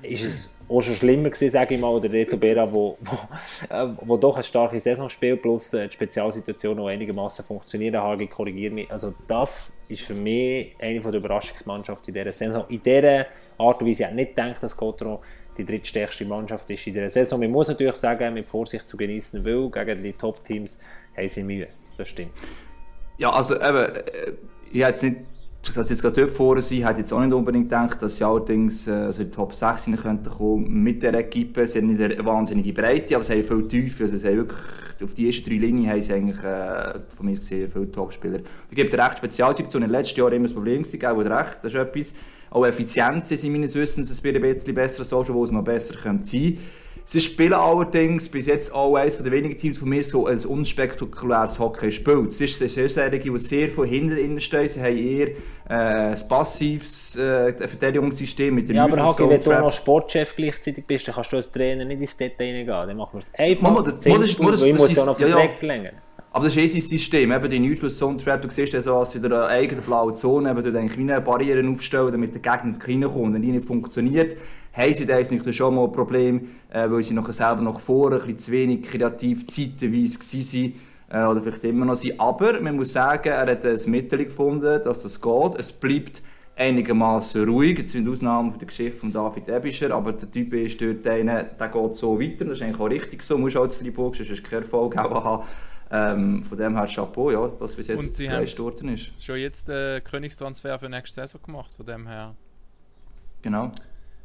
ist 0.01 0.23
es 0.23 0.53
auch 0.67 0.81
schon 0.81 0.93
schlimmer 0.93 1.29
gewesen, 1.29 1.49
sage 1.49 1.75
ich 1.75 1.81
mal, 1.81 1.89
oder 1.89 2.11
Reto 2.11 2.37
Bera, 2.37 2.71
wo, 2.71 2.97
wo, 3.01 3.73
äh, 3.73 3.87
wo 4.01 4.17
doch 4.17 4.35
eine 4.35 4.43
starke 4.43 4.79
Saison 4.79 5.09
spielt, 5.09 5.41
plus 5.41 5.73
äh, 5.73 5.87
die 5.87 5.93
Spezialsituation 5.93 6.77
noch 6.77 6.87
einigermaßen 6.87 7.43
funktioniert. 7.43 7.95
Hagi, 7.95 8.27
korrigiere 8.27 8.73
mich. 8.73 8.91
Also 8.91 9.13
das 9.27 9.77
ist 9.87 10.03
für 10.03 10.13
mich 10.13 10.73
eine 10.79 10.99
der 10.99 11.13
Überraschungsmannschaften 11.13 12.13
in 12.13 12.23
dieser 12.23 12.31
Saison. 12.31 12.65
In 12.69 12.81
dieser 12.81 13.27
Art 13.57 13.81
und 13.81 13.87
Weise. 13.87 14.05
Ich 14.05 14.13
nicht 14.13 14.35
gedacht, 14.35 14.63
dass 14.63 14.75
Cotro 14.75 15.21
die 15.57 15.65
drittstärkste 15.65 16.25
Mannschaft 16.25 16.69
ist 16.69 16.87
in 16.87 16.93
dieser 16.93 17.09
Saison. 17.09 17.39
Man 17.39 17.51
muss 17.51 17.67
natürlich 17.67 17.95
sagen, 17.95 18.33
mit 18.33 18.47
Vorsicht 18.47 18.87
zu 18.87 18.97
genießen, 18.97 19.43
weil 19.43 19.69
gegen 19.69 20.03
die 20.03 20.13
Top-Teams 20.13 20.79
haben 21.15 21.27
sie 21.27 21.43
Mühe. 21.43 21.67
Das 21.97 22.09
stimmt. 22.09 22.31
Ja, 23.17 23.31
also 23.31 23.55
eben, 23.55 23.95
äh, 23.95 24.01
ich 24.71 24.81
hätte 24.81 24.89
jetzt 24.89 25.03
nicht, 25.03 25.17
dass 25.75 25.89
jetzt 25.89 26.01
gerade 26.01 26.21
dort 26.21 26.31
vorne 26.31 26.61
sind, 26.61 26.87
hätte 26.87 27.01
jetzt 27.01 27.13
auch 27.13 27.19
nicht 27.19 27.33
unbedingt 27.33 27.69
gedacht, 27.69 28.01
dass 28.01 28.17
sie 28.17 28.25
allerdings 28.25 28.87
äh, 28.87 28.91
also 28.91 29.21
in 29.21 29.29
die 29.29 29.35
Top 29.35 29.53
6 29.53 29.87
rein 29.87 29.95
könnten 29.97 30.29
kommen 30.29 30.83
mit 30.83 31.03
der 31.03 31.13
Equipe. 31.13 31.67
Sie 31.67 31.79
haben 31.79 31.93
nicht 31.93 32.01
eine 32.01 32.25
wahnsinnige 32.25 32.73
Breite, 32.73 33.15
aber 33.15 33.23
sie 33.23 33.33
haben 33.33 33.43
viel 33.43 33.67
Tiefe. 33.67 34.05
Also 34.05 34.17
sie 34.17 34.27
haben 34.27 34.37
wirklich, 34.37 34.59
auf 35.03 35.13
die 35.13 35.27
ersten 35.27 35.49
drei 35.49 35.57
Linien 35.57 35.89
haben 35.89 36.01
sie 36.01 36.13
eigentlich, 36.13 36.43
äh, 36.43 36.93
von 37.15 37.25
mir 37.25 37.35
gesehen, 37.35 37.69
viele 37.71 37.91
Topspieler. 37.91 38.39
Da 38.39 38.75
gibt 38.75 38.93
es 38.93 38.99
recht 38.99 39.17
Spezialsituationen. 39.17 39.87
In 39.87 39.93
den 39.93 39.99
letzten 39.99 40.19
Jahren 40.19 40.33
immer 40.33 40.45
das 40.45 40.53
Problem 40.53 40.83
gewesen, 40.83 40.99
gell, 40.99 41.33
recht, 41.33 41.57
das 41.61 41.73
ist 41.73 41.79
etwas. 41.79 42.15
Auch 42.51 42.65
Effizienz 42.65 43.29
sind 43.29 43.51
meines 43.51 43.75
Wissens 43.75 44.11
ein 44.23 44.41
bisschen 44.41 44.75
besser, 44.75 45.03
so 45.03 45.23
schon, 45.23 45.35
wo 45.35 45.43
es 45.45 45.51
noch 45.51 45.63
besser 45.63 45.95
könnte 45.95 46.25
sein 46.25 46.57
Sie 47.03 47.19
spielen 47.19 47.53
allerdings 47.53 48.29
bis 48.29 48.45
jetzt 48.45 48.73
auch 48.73 48.95
eines 48.95 49.17
der 49.17 49.31
wenigen 49.31 49.57
Teams 49.57 49.79
von 49.79 49.89
mir 49.89 50.03
so 50.03 50.27
ein 50.27 50.37
unspektakuläres 50.45 51.57
Hockey 51.57 51.91
spielt. 51.91 52.27
Es 52.27 52.39
ist 52.39 52.61
eine 52.61 52.69
Serie, 52.89 53.19
die 53.19 53.39
sehr 53.39 53.69
von 53.71 53.87
hinten 53.87 54.17
innen 54.17 54.39
stehen. 54.39 54.67
Sie 54.67 54.79
haben 54.81 54.95
eher 54.95 55.27
äh, 55.27 55.33
ein 56.13 56.27
passives 56.29 57.15
äh, 57.17 57.53
Verteidigungssystem 57.53 58.53
mit 58.53 58.69
den 58.69 58.75
Ja, 58.75 58.83
aber 58.83 59.15
Zone 59.15 59.31
wenn 59.31 59.41
du 59.41 59.49
noch 59.51 59.71
Sportchef 59.71 60.35
gleichzeitig 60.35 60.85
bist, 60.85 61.07
dann 61.07 61.15
kannst 61.15 61.31
du 61.31 61.37
als 61.37 61.51
Trainer 61.51 61.85
nicht 61.85 62.01
ins 62.01 62.15
Detail 62.15 62.45
reingehen. 62.49 62.67
Dann 62.67 62.97
machen 62.97 63.13
wir 63.13 63.19
es 63.19 63.33
einfach. 63.33 63.61
Mama, 63.63 63.81
das- 63.81 63.99
das 63.99 64.05
ist- 64.05 64.39
das- 64.39 64.39
weil 64.39 64.53
ich 64.53 64.59
das 64.59 64.79
muss 64.79 64.89
ist- 64.91 64.97
ja 64.97 65.05
noch 65.05 65.19
ja, 65.19 65.27
ja. 65.27 65.35
Aber 66.33 66.45
das 66.45 66.55
ist 66.55 66.63
eh 66.63 66.67
sein 66.67 66.81
System, 66.81 67.31
eben 67.33 67.49
die 67.49 67.59
Neutral 67.59 67.89
Zone 67.89 68.15
Trap. 68.15 68.41
Du 68.41 68.49
siehst 68.49 68.71
ja 68.71 68.81
so, 68.81 68.95
als 68.95 69.11
sie 69.11 69.17
in 69.17 69.29
der 69.29 69.47
eigenen 69.47 69.83
blauen 69.83 70.15
Zone 70.15 70.49
eben 70.49 70.63
dort 70.63 70.77
eigentlich 70.77 70.97
wie 70.97 71.01
eine 71.01 71.19
Barriere 71.19 71.67
aufstellen, 71.69 72.13
damit 72.13 72.33
der 72.33 72.41
Gegner 72.41 72.71
nicht 72.71 72.87
reinkommt. 72.87 73.35
Wenn 73.35 73.41
die 73.41 73.51
nicht 73.51 73.65
funktioniert, 73.65 74.37
haben 74.71 74.93
sie 74.93 75.05
da 75.05 75.17
jetzt 75.17 75.33
natürlich 75.33 75.57
schon 75.57 75.75
mal 75.75 75.83
ein 75.83 75.91
Problem, 75.91 76.47
äh, 76.69 76.89
weil 76.89 77.03
sie 77.03 77.13
nachher 77.15 77.33
selber 77.33 77.61
nach 77.61 77.81
vorne 77.81 78.15
ein 78.15 78.21
bisschen 78.21 78.37
zu 78.37 78.51
wenig 78.53 78.83
kreativ 78.83 79.45
zeitweise 79.45 80.19
sind. 80.21 80.75
Äh, 81.09 81.25
oder 81.25 81.43
vielleicht 81.43 81.65
immer 81.65 81.85
noch 81.85 81.97
sind. 81.97 82.17
Aber 82.17 82.61
man 82.61 82.77
muss 82.77 82.93
sagen, 82.93 83.27
er 83.27 83.51
hat 83.51 83.65
ein 83.65 83.91
Mittel 83.91 84.23
gefunden, 84.23 84.81
dass 84.85 85.03
das 85.03 85.21
geht. 85.21 85.55
Es 85.57 85.73
bleibt 85.73 86.21
einigermaßen 86.55 87.43
ruhig, 87.43 87.79
jetzt 87.79 87.93
mit 87.93 88.07
Ausnahme 88.07 88.51
von 88.51 88.59
der 88.59 88.67
Geschichte 88.67 88.97
von 88.97 89.11
David 89.11 89.49
Ebischer, 89.49 89.93
aber 89.93 90.13
der 90.13 90.31
Typ 90.31 90.53
ist 90.53 90.81
dort 90.81 91.05
einer, 91.07 91.43
der 91.43 91.67
geht 91.67 91.95
so 91.95 92.19
weiter, 92.19 92.45
das 92.45 92.57
ist 92.57 92.63
eigentlich 92.63 92.79
auch 92.79 92.89
richtig 92.89 93.23
so, 93.23 93.37
muss 93.37 93.53
zu 93.53 93.69
Freiburg, 93.69 94.15
sonst 94.15 94.29
hast 94.29 94.43
du 94.43 94.49
keinen 94.49 94.61
Erfolg 94.61 94.95
haben. 94.95 95.43
Ähm, 95.93 96.43
von 96.43 96.57
dem 96.57 96.77
her 96.77 96.87
Chapeau, 96.87 97.31
ja, 97.31 97.51
was 97.59 97.75
bis 97.75 97.87
jetzt 97.87 98.17
geleistet 98.17 98.59
worden 98.59 98.89
ist. 98.93 99.11
schon 99.21 99.37
jetzt 99.37 99.67
den 99.67 100.01
Königstransfer 100.03 100.79
für 100.79 100.87
nächste 100.89 101.21
Saison 101.21 101.41
gemacht, 101.43 101.71
von 101.75 101.85
dem 101.85 102.07
her. 102.07 102.33
Genau. 103.41 103.71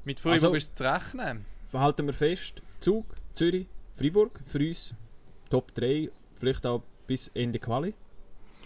Mit 0.05 0.21
Freiburg 0.21 0.33
Also- 0.45 0.55
ist 0.55 0.69
es 0.71 0.75
zu 0.75 0.85
rechnen. 0.85 1.45
Verhalten 1.69 2.07
wir 2.07 2.13
fest, 2.13 2.63
Zug, 2.81 3.05
Zürich, 3.35 3.67
Freiburg, 3.95 4.39
für 4.45 4.59
uns 4.59 4.95
Top 5.51 5.75
3, 5.75 6.09
vielleicht 6.37 6.65
auch 6.67 6.83
bis 7.07 7.29
Ende 7.35 7.59
Quali. 7.59 7.95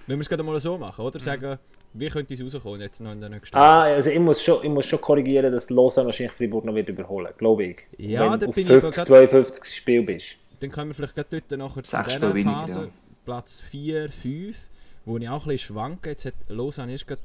Wenn 0.07 0.19
wir 0.19 0.21
es 0.23 0.29
gerade 0.29 0.43
mal 0.43 0.59
so 0.61 0.77
machen, 0.77 1.05
oder? 1.05 1.19
Sagen, 1.19 1.59
wie 1.95 2.09
könnte 2.09 2.35
es 2.35 2.43
rauskommen 2.43 2.81
jetzt 2.81 3.01
noch 3.01 3.13
in 3.13 3.21
der 3.21 3.31
nächsten 3.31 3.57
Ah, 3.57 3.83
also 3.83 4.11
ich 4.11 4.19
muss 4.19 4.43
schon, 4.43 4.63
ich 4.63 4.69
muss 4.71 4.87
schon 4.87 5.01
korrigieren, 5.01 5.51
dass 5.53 5.71
Lausanne 5.71 6.07
wahrscheinlich 6.07 6.35
Freiburg 6.35 6.65
noch 6.67 6.75
wird 6.75 6.89
überholen, 6.89 7.33
glaube 7.39 7.65
ich. 7.65 7.77
Ja, 7.97 8.23
Wenn 8.23 8.31
da 8.33 8.37
du 8.39 8.49
auf 8.49 8.55
bin 8.55 8.65
ich 8.65 8.71
aber 8.71 8.81
50, 8.83 8.97
grad- 8.97 9.07
52 9.07 9.65
Spiel 9.75 10.03
bist. 10.05 10.37
Dann 10.61 10.71
kommen 10.71 10.89
wir 10.91 10.95
vielleicht 10.95 11.15
gerade 11.15 11.29
dort 11.41 11.59
nachher 11.59 11.83
zu 11.83 11.97
dieser 12.03 12.35
weniger, 12.35 12.61
Phase. 12.61 12.81
ja. 12.85 12.89
Platz 13.25 13.61
4, 13.63 14.11
5, 14.11 14.57
wo 15.05 15.19
ich 15.19 15.29
auch 15.29 15.43
ein 15.45 15.49
bisschen 15.49 15.75
schwanke. 15.75 16.11
Jetzt 16.11 16.25
hat 16.27 16.35
Lausanne 16.49 16.93
erst 16.93 17.07
gerade, 17.07 17.21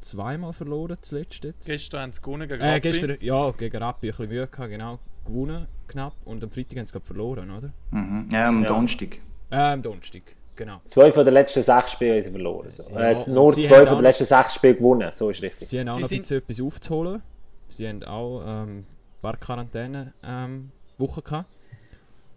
zweimal 0.00 0.52
verloren, 0.52 0.96
zuletzt 1.00 1.42
jetzt. 1.44 1.66
Gestern 1.66 2.00
haben 2.02 2.12
sie 2.12 2.20
gewonnen 2.20 2.48
gegen 2.48 2.60
Äh, 2.60 2.68
Rappi. 2.68 2.80
gestern, 2.80 3.16
ja, 3.20 3.50
gegen 3.52 3.76
Rappi 3.76 4.06
ein 4.06 4.10
bisschen 4.10 4.28
Mühe 4.28 4.46
gehabt, 4.46 4.70
genau. 4.70 4.98
Gewonnen, 5.24 5.66
knapp. 5.88 6.14
Und 6.24 6.42
am 6.44 6.50
Freitag 6.50 6.78
haben 6.78 6.86
sie 6.86 6.92
gerade 6.92 7.04
verloren, 7.06 7.50
oder? 7.50 7.72
Mhm. 7.90 8.28
Ja, 8.30 8.48
am 8.48 8.62
Ja. 8.62 8.68
Donnerstag. 8.68 9.18
Äh, 9.50 9.56
am 9.56 9.82
Donnerstag, 9.82 10.22
genau. 10.56 10.80
Zwei 10.84 11.10
von 11.12 11.24
den 11.24 11.34
letzten 11.34 11.62
sechs 11.62 11.92
Spielen 11.92 12.14
haben 12.14 12.22
sie 12.22 12.30
verloren. 12.30 12.70
So. 12.70 12.84
Ja, 12.90 13.00
äh, 13.10 13.30
nur 13.30 13.52
sie 13.52 13.62
zwei 13.66 13.86
von 13.86 13.96
den 13.96 14.04
letzten 14.04 14.24
sechs 14.24 14.54
Spielen 14.54 14.76
gewonnen, 14.76 15.10
so 15.12 15.30
ist 15.30 15.42
richtig. 15.42 15.68
Sie 15.68 15.80
haben 15.80 15.88
auch 15.88 15.94
Sie 15.96 16.02
noch 16.02 16.10
ein 16.10 16.18
bisschen 16.20 16.38
etwas 16.38 16.60
aufzuholen. 16.60 17.22
Sie 17.68 17.88
haben 17.88 18.02
auch 18.04 18.42
ähm, 18.46 18.78
ein 18.78 18.86
paar 19.20 19.36
Quarantäne-Wochen 19.36 21.24
gehabt. 21.24 21.48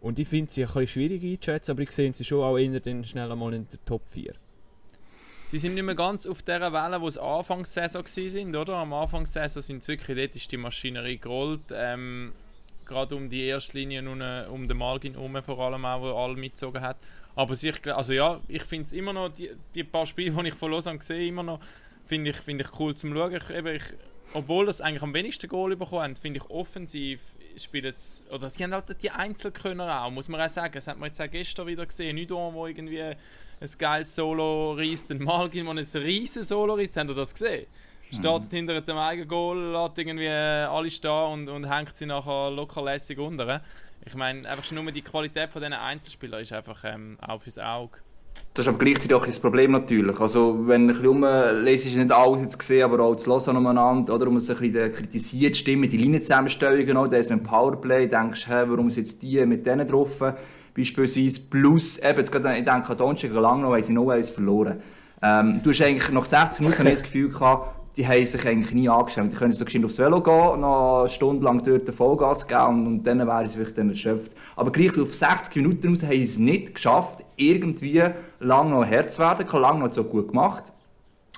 Und 0.05 0.19
ich 0.19 0.27
finde 0.27 0.51
sie 0.51 0.61
ein 0.61 0.67
bisschen 0.67 0.85
schwierig 0.85 1.23
einzuschätzen, 1.23 1.71
aber 1.71 1.81
ich 1.81 1.89
sehe 1.89 2.13
sie 2.13 2.23
schon 2.23 2.43
auch 2.43 2.59
eher 2.59 2.79
dann 2.79 3.03
schnell 3.03 3.31
einmal 3.31 3.55
in 3.55 3.67
der 3.67 3.83
Top 3.85 4.07
4. 4.07 4.35
sie 5.47 5.57
sind 5.57 5.73
nicht 5.73 5.83
mehr 5.83 5.95
ganz 5.95 6.27
auf 6.27 6.43
der 6.43 6.71
Welle, 6.71 7.01
wo 7.01 7.07
es 7.07 7.17
Anfangssaison 7.17 8.05
sind, 8.05 8.55
oder? 8.55 8.75
Am 8.75 8.93
Anfangssaison 8.93 9.63
sind 9.63 9.83
sie 9.83 9.93
wirklich, 9.93 10.15
dort 10.15 10.35
ist 10.35 10.51
die 10.51 10.57
Maschinerie 10.57 11.17
gerollt. 11.17 11.71
Ähm, 11.73 12.33
Gerade 12.85 13.15
um 13.15 13.29
die 13.29 13.47
erste 13.47 13.79
Linie 13.79 14.07
und 14.07 14.21
äh, 14.21 14.45
um 14.47 14.67
den 14.67 14.77
Malgin 14.77 15.13
herum 15.13 15.41
vor 15.43 15.57
allem 15.57 15.83
auch, 15.85 16.01
wo 16.03 16.15
alle 16.15 16.35
mitgezogen 16.35 16.83
hat. 16.83 16.97
Aber 17.35 17.55
sich, 17.55 17.91
also 17.91 18.13
ja, 18.13 18.39
ich 18.47 18.63
finde 18.63 18.85
es 18.85 18.93
immer 18.93 19.11
noch, 19.11 19.29
die, 19.29 19.49
die 19.73 19.83
paar 19.83 20.05
Spiele, 20.05 20.29
die 20.29 20.49
ich 20.49 20.53
von 20.53 20.69
Lausanne 20.69 21.01
sehe, 21.01 21.29
immer 21.29 21.41
noch, 21.41 21.59
finde 22.05 22.29
ich, 22.29 22.37
find 22.37 22.61
ich 22.61 22.79
cool 22.79 22.93
zum 22.93 23.11
Schauen. 23.15 23.33
Ich, 23.33 23.49
eben, 23.49 23.75
ich, 23.75 23.83
obwohl 24.35 24.65
das 24.65 24.81
eigentlich 24.81 25.01
am 25.01 25.13
wenigsten 25.13 25.47
Goal 25.47 25.75
bekommen 25.75 26.01
haben, 26.01 26.15
finde 26.15 26.39
ich 26.43 26.49
offensiv 26.49 27.21
spielen 27.57 27.93
sie, 27.97 28.21
oder 28.31 28.49
sie 28.49 28.63
haben 28.63 28.73
halt 28.73 29.01
die 29.01 29.09
Einzelkönner 29.09 30.03
auch, 30.03 30.11
muss 30.11 30.27
man 30.27 30.41
auch 30.41 30.49
sagen. 30.49 30.73
Das 30.73 30.87
hat 30.87 30.99
man 30.99 31.07
jetzt 31.07 31.21
auch 31.21 31.29
gestern 31.29 31.67
wieder 31.67 31.85
gesehen. 31.85 32.15
Nicht 32.15 32.29
nur, 32.29 32.53
wo 32.53 32.67
irgendwie 32.67 33.01
ein 33.01 33.17
geiles 33.77 34.13
Solo 34.13 34.73
reißt, 34.73 35.11
ein 35.11 35.23
Malgin, 35.23 35.65
der 35.65 35.73
ein 35.75 36.03
riesen 36.03 36.43
Solo 36.43 36.75
reißt. 36.75 36.97
Habt 36.97 37.09
ihr 37.09 37.15
das 37.15 37.33
gesehen? 37.33 37.65
Startet 38.11 38.51
mhm. 38.51 38.57
hinter 38.57 38.81
dem 38.81 38.97
eigenen 38.97 39.27
Goal, 39.27 39.71
lässt 39.71 39.97
irgendwie 39.97 40.29
alle 40.29 40.89
stehen 40.89 41.11
und, 41.11 41.49
und 41.49 41.69
hängt 41.69 41.95
sie 41.95 42.05
nachher 42.05 42.51
locker 42.51 42.83
lässig 42.83 43.17
unter. 43.17 43.61
Ich 44.05 44.15
meine, 44.15 44.47
einfach 44.47 44.63
schon 44.63 44.83
nur 44.83 44.91
die 44.91 45.01
Qualität 45.01 45.51
von 45.51 45.61
diesen 45.61 45.73
Einzelspielern 45.73 46.41
ist 46.41 46.53
einfach 46.53 46.83
ähm, 46.83 47.17
auf 47.21 47.43
fürs 47.43 47.57
Auge. 47.57 47.99
Das 48.53 48.65
ist 48.65 48.69
aber 48.69 48.77
gleichzeitig 48.77 49.13
auch 49.13 49.25
das 49.25 49.39
Problem 49.39 49.71
natürlich. 49.71 50.17
Also, 50.17 50.57
wenn 50.65 50.87
bisschen 50.87 51.85
ist 51.85 51.95
nicht 51.97 52.11
alles 52.11 52.41
jetzt 52.41 52.57
gesehen, 52.57 52.83
aber 52.83 53.03
auch 53.03 53.15
zu 53.15 53.29
hören 53.29 53.57
umeinander, 53.57 54.15
oder? 54.15 54.27
Um 54.27 54.37
es 54.37 54.49
ein 54.49 54.55
bisschen 54.57 54.93
kritisiert, 54.93 55.57
Stimmen, 55.57 55.89
die 55.89 55.97
Linienzusammenstellungen, 55.97 56.95
auch, 56.95 57.07
da 57.09 57.17
ist 57.17 57.31
ein 57.31 57.43
Powerplay, 57.43 58.07
denkst 58.07 58.47
hey, 58.47 58.63
warum 58.69 58.89
sind 58.89 59.07
jetzt 59.07 59.21
die 59.23 59.45
mit 59.45 59.65
denen 59.65 59.85
drauf? 59.85 60.23
Beispielsweise, 60.73 61.41
plus, 61.49 61.97
eben, 61.97 62.17
jetzt 62.17 62.31
gerade, 62.31 62.57
ich 62.57 62.63
denke, 62.63 62.95
Donnerstag 62.95 63.33
lang 63.33 63.61
noch, 63.61 63.71
weil 63.71 63.83
sie 63.83 63.91
noch 63.91 64.09
eins 64.09 64.29
verloren. 64.29 64.81
Ähm, 65.21 65.59
du 65.61 65.71
hast 65.71 65.81
eigentlich 65.81 66.09
nach 66.11 66.25
60 66.25 66.61
Minuten 66.61 66.85
das 66.85 67.03
Gefühl 67.03 67.29
gehabt, 67.29 67.74
die 67.97 68.07
haben 68.07 68.25
sich 68.25 68.45
eigentlich 68.45 68.73
nie 68.73 68.89
angestellt. 68.89 69.31
Die 69.31 69.35
können 69.35 69.53
so 69.53 69.63
geschwind 69.63 69.85
aufs 69.85 69.97
Velo 69.97 70.21
gehen, 70.21 70.61
noch 70.61 71.01
eine 71.01 71.09
Stunde 71.09 71.43
lang 71.43 71.63
dort 71.63 71.93
Vollgas 71.93 72.47
geben 72.47 72.87
und, 72.87 73.03
dann 73.03 73.25
wären 73.25 73.47
sie 73.47 73.57
wirklich 73.57 73.75
dann 73.75 73.89
erschöpft. 73.89 74.33
Aber 74.55 74.71
gleich 74.71 74.99
auf 74.99 75.13
60 75.13 75.55
Minuten 75.55 75.89
raus 75.89 76.03
haben 76.03 76.11
sie 76.11 76.23
es 76.23 76.37
nicht 76.37 76.75
geschafft, 76.75 77.23
irgendwie 77.37 78.03
lang 78.39 78.71
noch 78.71 78.85
Herz 78.85 79.15
zu 79.15 79.21
werden, 79.21 79.47
lang 79.61 79.79
noch 79.79 79.93
so 79.93 80.03
gut 80.03 80.29
gemacht. 80.29 80.73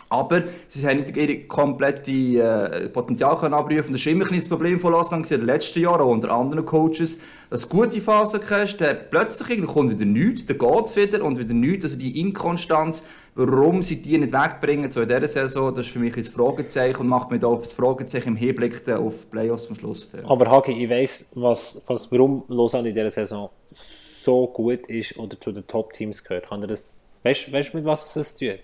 Aber 0.09 0.43
sie 0.67 0.87
haben 0.87 1.01
nicht 1.01 1.17
ihre 1.17 1.39
komplette 1.39 2.11
äh, 2.11 2.89
Potenzial 2.89 3.37
können 3.37 3.53
abrufen. 3.53 3.91
Das 3.91 4.05
war 4.05 4.13
immer 4.13 4.31
ein 4.31 4.37
das 4.37 4.47
Problem 4.47 4.79
von 4.79 4.93
Lausanne 4.93 5.23
in 5.23 5.29
den 5.29 5.45
letzten 5.45 5.81
Jahren, 5.81 6.01
auch 6.01 6.11
unter 6.11 6.31
anderen 6.31 6.65
Coaches, 6.65 7.19
dass 7.49 7.67
du 7.67 7.77
gute 7.77 7.99
Phasen 8.01 8.41
hast, 8.49 8.77
dann 8.77 8.97
plötzlich 9.09 9.65
kommt 9.65 9.91
wieder 9.91 10.05
nichts, 10.05 10.45
dann 10.45 10.57
geht 10.57 10.85
es 10.85 10.95
wieder 10.95 11.23
und 11.23 11.37
wieder 11.37 11.53
nichts. 11.53 11.85
Also 11.85 11.97
die 11.97 12.19
Inkonstanz, 12.19 13.05
warum 13.35 13.81
sie 13.81 14.01
die 14.01 14.17
nicht 14.17 14.31
wegbringen, 14.31 14.91
so 14.91 15.01
in 15.01 15.07
dieser 15.07 15.27
Saison, 15.27 15.75
das 15.75 15.87
ist 15.87 15.93
für 15.93 15.99
mich 15.99 16.15
ein 16.15 16.23
Fragezeichen 16.23 17.01
und 17.01 17.07
macht 17.07 17.31
mir 17.31 17.39
da 17.39 17.47
auf 17.47 17.63
das 17.63 17.73
Fragezeichen 17.73 18.29
im 18.29 18.35
Hinblick 18.35 18.87
auf 18.89 19.25
die 19.25 19.31
Playoffs 19.31 19.67
am 19.67 19.75
Schluss. 19.75 20.09
Aber 20.23 20.49
Hagi, 20.49 20.71
ich 20.71 20.89
weiss, 20.89 21.29
was, 21.35 21.81
was, 21.87 22.11
warum 22.11 22.43
Lausanne 22.47 22.89
in 22.89 22.95
dieser 22.95 23.09
Saison 23.09 23.49
so 23.71 24.47
gut 24.47 24.87
ist 24.87 25.17
oder 25.17 25.39
zu 25.39 25.51
den 25.51 25.67
Top-Teams 25.67 26.23
gehört. 26.23 26.49
Kann 26.49 26.61
das, 26.61 26.99
weißt 27.23 27.47
du, 27.47 27.77
mit 27.77 27.85
was 27.85 28.15
es 28.15 28.35
tut? 28.35 28.59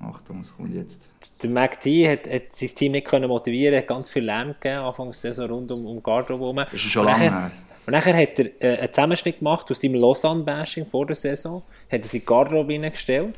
Achtung, 0.00 0.40
was 0.40 0.54
kommt 0.54 0.74
jetzt? 0.74 1.10
Der 1.42 1.50
McT 1.50 1.86
hat, 2.08 2.30
hat 2.30 2.52
sein 2.52 2.68
Team 2.68 2.92
nicht 2.92 3.06
können 3.06 3.28
motivieren, 3.28 3.76
hat 3.78 3.86
ganz 3.86 4.10
viel 4.10 4.24
Lärm 4.24 4.48
gegeben, 4.48 4.80
Anfang 4.80 5.06
der 5.06 5.14
Saison 5.14 5.50
rund 5.50 5.70
um, 5.70 5.86
um 5.86 6.02
Garderobe 6.02 6.44
herum. 6.44 6.56
Das 6.56 6.74
ist 6.74 6.80
schon 6.90 7.04
lange 7.04 7.30
her. 7.30 7.50
Und 7.86 7.92
nachher 7.92 8.16
hat 8.16 8.38
er 8.38 8.62
äh, 8.62 8.78
einen 8.78 8.92
Zusammenschnitt 8.92 9.38
gemacht 9.38 9.70
aus 9.70 9.78
deinem 9.78 9.96
Lausanne-Bashing 9.96 10.86
vor 10.86 11.06
der 11.06 11.16
Saison, 11.16 11.62
hat 11.90 12.02
er 12.02 12.04
sich 12.04 12.24
Garderobe 12.24 12.72
reingestellt. 12.72 13.36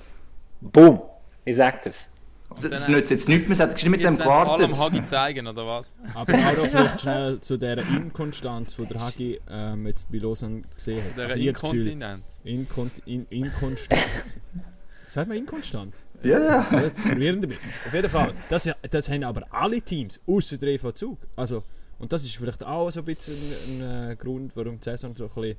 Boom! 0.60 1.02
Ich 1.44 1.56
sag 1.56 1.82
dir's. 1.82 2.10
Das, 2.48 2.70
das 2.70 2.88
nützt 2.88 3.10
jetzt 3.10 3.28
nichts 3.28 3.48
mehr, 3.48 3.58
hat 3.58 3.84
mit 3.84 4.02
dem 4.02 4.16
gewartet. 4.16 4.66
allem 4.66 4.78
Hagi 4.78 5.04
zeigen, 5.04 5.46
oder 5.46 5.66
was? 5.66 5.92
Aber 6.14 6.32
auch 6.32 6.66
vielleicht 6.66 7.00
schnell 7.00 7.40
zu 7.40 7.58
dieser 7.58 7.78
Inkonstanz, 7.78 8.76
die 8.76 8.86
der 8.86 9.00
Hagi 9.00 9.40
ähm, 9.50 9.86
jetzt 9.86 10.10
bei 10.10 10.18
Lausanne 10.18 10.62
gesehen 10.74 11.04
hat. 11.04 11.18
Der 11.18 11.24
also 11.26 11.38
Inkontinenz. 11.38 12.40
Inkont 12.44 12.92
in 13.04 13.26
Inkonstanz. 13.30 14.38
Sagt 15.16 15.28
man 15.28 15.38
Inkonstanz? 15.38 16.04
Ja, 16.22 16.38
ja. 16.38 16.66
Das 16.70 17.00
verwirren 17.00 17.40
damit. 17.40 17.56
Auf 17.86 17.94
jeden 17.94 18.10
Fall. 18.10 18.34
Das, 18.50 18.70
das 18.90 19.08
haben 19.08 19.24
aber 19.24 19.46
alle 19.50 19.80
Teams, 19.80 20.20
außer 20.26 20.58
der 20.58 20.74
EV 20.74 20.92
Zug. 20.92 21.18
Also, 21.36 21.62
und 21.98 22.12
das 22.12 22.22
ist 22.22 22.36
vielleicht 22.36 22.62
auch 22.62 22.90
so 22.90 23.00
ein 23.00 23.06
bisschen 23.06 23.34
ein, 23.34 23.82
ein 23.82 24.10
äh, 24.10 24.16
Grund, 24.16 24.54
warum 24.54 24.78
die 24.78 24.84
Saison 24.84 25.16
so 25.16 25.24
ein 25.24 25.30
bisschen... 25.30 25.56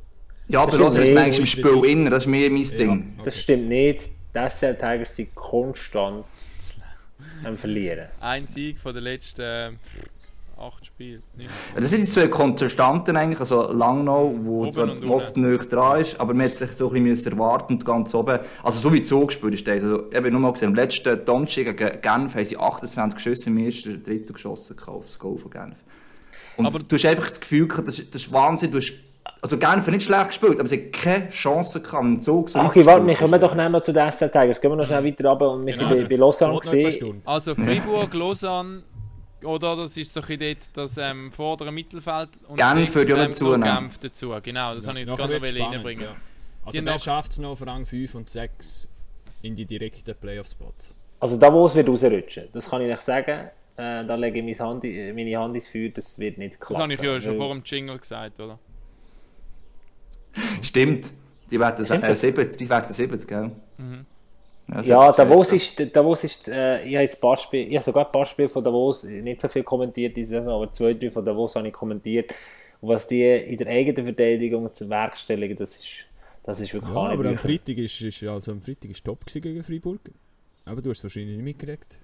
Ja, 0.48 0.62
aber 0.62 0.78
das 0.78 0.98
ist 0.98 1.12
manchmal 1.12 1.40
im 1.40 1.46
Spiel 1.48 1.86
innen, 1.86 2.12
das 2.12 2.26
ist 2.26 2.28
mehr 2.28 2.52
mein 2.52 2.62
Ding. 2.62 2.88
Ja, 2.88 2.94
okay. 2.94 3.22
Das 3.26 3.42
stimmt 3.42 3.68
nicht. 3.68 4.12
Die 4.36 4.48
SCL 4.48 4.76
Tigers 4.76 5.16
sind 5.16 5.34
konstant 5.34 6.26
am 7.44 7.58
Verlieren. 7.58 8.10
Ein 8.20 8.46
Sieg 8.46 8.78
von 8.78 8.94
den 8.94 9.06
letzten 9.06 9.42
äh, 9.42 9.72
acht 10.60 10.86
Spielen. 10.86 11.24
Das 11.76 11.90
sind 11.90 12.02
die 12.02 12.10
zwei 12.10 12.28
Konstanten 12.28 13.16
eigentlich, 13.16 13.40
also 13.40 13.72
Langnau, 13.72 14.34
wo 14.44 14.68
zwar 14.70 14.90
oft 15.10 15.38
nicht 15.38 15.72
dran 15.72 16.02
ist, 16.02 16.20
aber 16.20 16.34
man 16.34 16.46
hat 16.46 16.54
sich 16.54 16.72
so 16.72 16.92
ein 16.92 17.04
bisschen 17.04 17.34
erwarten 17.34 17.74
und 17.74 17.86
ganz 17.86 18.14
oben, 18.16 18.40
also 18.64 18.80
so 18.80 18.94
wie 18.94 19.02
gespürt 19.02 19.54
ist 19.54 19.68
das. 19.68 19.84
Also, 19.84 20.10
ich 20.10 20.16
habe 20.16 20.32
nur 20.32 20.40
mal 20.40 20.54
gesehen, 20.54 20.70
am 20.70 20.76
letzten 20.76 21.24
Donnerstag 21.26 21.78
gegen 21.78 22.02
Genf 22.02 22.36
haben 22.36 22.46
sie 22.46 22.58
28 22.58 23.20
Schüsse 23.20 23.50
im 23.50 23.58
ersten 23.58 24.04
Drittel 24.04 24.34
geschossen 24.34 24.76
auf 24.88 25.06
das 25.06 25.20
Goal 25.20 25.38
von 25.38 25.52
Genf. 25.52 25.78
Und 26.58 26.66
aber 26.66 26.80
du 26.80 26.96
hast 26.96 27.06
einfach 27.06 27.30
das 27.30 27.40
Gefühl, 27.40 27.68
das, 27.68 27.86
das 27.86 27.98
ist 27.98 28.32
Wahnsinn, 28.32 28.72
du 28.72 28.78
hast 28.78 28.94
also 29.42 29.58
Genf 29.58 29.88
nicht 29.88 30.04
schlecht 30.04 30.28
gespielt, 30.28 30.60
aber 30.60 30.68
sie 30.68 30.78
hat 30.78 30.94
keine 30.94 31.30
Chance 31.30 31.82
gehabt, 31.82 32.04
einen 32.04 32.22
Zug 32.22 32.50
so 32.50 32.60
Ach, 32.60 32.70
okay, 32.70 32.86
warte, 32.86 33.06
wir 33.06 33.16
kommen 33.16 33.40
doch 33.40 33.54
noch 33.56 33.82
zu 33.82 33.94
den 33.94 34.12
SL 34.12 34.30
Tigers. 34.30 34.60
Gehen 34.60 34.72
wir 34.72 34.76
noch 34.76 34.86
schnell 34.86 35.04
weiter 35.04 35.30
runter 35.30 35.52
und 35.52 35.66
wir 35.66 35.74
sind 35.74 35.90
genau, 35.90 36.02
bei, 36.02 36.08
bei 36.08 36.16
Lausanne 36.16 36.60
gesehen. 36.60 37.22
Also 37.24 37.54
Fribourg, 37.54 38.14
Lausanne, 38.14 38.84
oder 39.44 39.76
das 39.76 39.96
ist 39.98 40.14
so 40.14 40.22
ein 40.22 40.40
dort 40.40 40.58
das 40.74 40.98
ähm, 40.98 41.32
vordere 41.32 41.72
Mittelfeld. 41.72 42.30
Und 42.48 42.58
Genf 42.58 42.92
führt 42.92 43.10
ja 43.10 43.16
dazu. 43.16 43.54
Ähm, 43.54 43.62
Genf 43.62 43.98
dazu, 43.98 44.34
genau. 44.42 44.76
Das 44.76 44.84
ja, 44.84 44.90
habe 44.90 45.00
ich 45.02 45.08
jetzt 45.08 45.18
gerade 45.18 45.60
noch 45.60 45.72
reinbringen. 45.72 46.04
Ja. 46.04 46.16
Also 46.66 46.84
wer 46.84 47.00
schafft 47.00 47.32
es 47.32 47.40
noch 47.40 47.52
auf 47.52 47.66
Rang 47.66 47.86
5 47.86 48.16
und 48.16 48.30
6 48.30 48.90
in 49.42 49.56
die 49.56 49.66
direkten 49.66 50.16
Playoff-Spots? 50.16 50.96
Also 51.20 51.38
Davos 51.38 51.76
wird 51.76 51.88
rausrutschen, 51.88 52.50
das 52.52 52.70
kann 52.70 52.82
ich 52.82 52.90
nicht 52.90 53.02
sagen. 53.02 53.50
Äh, 53.78 54.06
da 54.06 54.16
lege 54.16 54.40
ich 54.40 54.60
meine 54.60 54.70
Hand, 54.70 54.84
meine 54.84 55.38
Hand 55.38 55.56
ins 55.56 55.68
Feuer, 55.68 55.90
das 55.90 56.18
wird 56.20 56.38
nicht 56.38 56.60
klappen. 56.60 56.74
Das 56.74 56.84
habe 56.84 56.94
ich 56.94 57.02
ja 57.02 57.22
schon 57.22 57.38
vor 57.38 57.54
dem 57.54 57.64
Jingle 57.64 57.98
gesagt, 57.98 58.40
oder? 58.40 58.60
Stimmt. 60.62 61.12
Die 61.50 61.60
werden 61.60 61.86
äh, 61.86 62.16
sieben, 62.16 62.50
die 62.50 62.70
werden 62.70 62.94
sieben, 62.94 63.28
gell? 63.28 63.52
Mhm. 63.78 64.06
Ja, 64.74 64.82
ja 64.82 65.12
Davos 65.12 65.54
ist, 65.54 65.96
Davos 65.96 66.24
ist 66.24 66.50
äh, 66.50 66.84
ich 66.84 66.96
habe 66.96 67.04
jetzt 67.04 67.18
ein 67.18 67.22
paar 67.22 67.38
Spiele, 67.38 67.64
ich 67.64 67.76
habe 67.76 67.84
sogar 67.84 68.06
ein 68.06 68.12
paar 68.12 68.26
Spiele 68.26 68.50
von 68.50 68.64
Davos 68.64 69.04
nicht 69.04 69.40
so 69.40 69.48
viel 69.48 69.64
kommentiert 69.64 70.16
diese 70.18 70.38
Saison, 70.38 70.62
aber 70.62 70.74
zwei, 70.74 70.94
drei 70.94 71.10
von 71.10 71.24
Davos 71.24 71.56
habe 71.56 71.68
ich 71.68 71.74
kommentiert. 71.74 72.34
Und 72.82 72.90
was 72.90 73.08
die 73.08 73.24
in 73.24 73.58
der 73.58 73.68
eigenen 73.68 74.04
Verteidigung 74.06 74.74
zu 74.74 74.90
werkstelligen, 74.90 75.58
das 75.58 75.76
ist, 75.78 75.88
das 76.44 76.60
ist 76.60 76.74
wirklich 76.74 76.94
ja, 76.94 77.00
aber 77.00 77.26
am 77.30 77.38
Freitag 77.38 77.78
ist, 77.78 78.02
ist, 78.02 78.24
also 78.24 78.52
am 78.52 78.62
Freitag 78.62 78.92
ist 78.92 79.04
top 79.04 79.26
gegen 79.26 79.64
Freiburg. 79.64 80.02
Aber 80.66 80.82
du 80.82 80.90
hast 80.90 80.98
es 80.98 81.04
wahrscheinlich 81.06 81.38
nicht 81.38 81.44
mitgekriegt. 81.44 81.98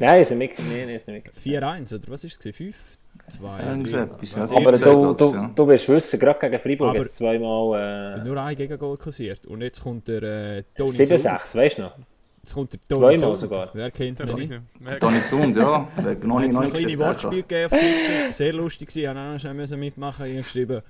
Nein, 0.00 0.22
ist 0.22 0.30
nicht, 0.30 0.58
nee, 0.70 0.86
nicht 0.86 1.06
4-1 1.06 1.94
oder 1.94 2.08
was 2.08 2.24
ist 2.24 2.44
es? 2.44 2.56
5? 2.56 2.98
2 3.28 3.62
Irgendetwas, 3.62 4.50
Aber 4.50 4.72
du, 4.72 5.14
du, 5.14 5.34
ja. 5.34 5.50
du 5.54 5.68
wirst 5.68 5.88
wissen, 5.88 6.20
gerade 6.20 6.38
gegen 6.40 6.58
Freiburg 6.58 6.90
aber 6.90 6.98
jetzt 7.00 7.16
zweimal... 7.16 8.18
Äh, 8.20 8.24
nur 8.24 8.40
ein 8.40 8.56
Gegengol 8.56 8.96
kassiert 8.96 9.46
und 9.46 9.62
jetzt 9.62 9.82
kommt 9.82 10.08
der 10.08 10.22
äh, 10.22 10.62
Toni 10.76 10.90
7-6, 10.90 11.56
weißt 11.56 11.78
du 11.78 11.82
noch? 11.82 11.96
Jetzt 12.42 12.54
kommt 12.54 12.72
der 12.72 12.80
Toni 12.88 13.16
Zweimal 13.16 13.36
sogar. 13.36 13.70
Wer 13.72 13.90
kennt 13.90 14.20
nicht? 14.36 14.60
Toni 15.00 15.20
Sund, 15.20 15.56
ja. 15.56 15.88
Noch 15.96 16.04
nicht, 16.04 16.22
noch 16.22 16.40
nicht 16.40 16.56
ein 16.56 16.72
kleines 16.72 16.98
Wortspiel 16.98 17.42
gegeben 17.42 17.64
auf 17.64 17.70
Twitter. 17.80 18.32
Sehr 18.32 18.52
lustig 18.52 18.88
gewesen, 18.88 19.16
ich 19.16 19.32
musste 19.32 19.50
auch 19.50 19.70
noch 19.70 19.76
mitmachen. 19.76 20.26
Ich 20.26 20.32
habe 20.32 20.42
geschrieben, 20.42 20.82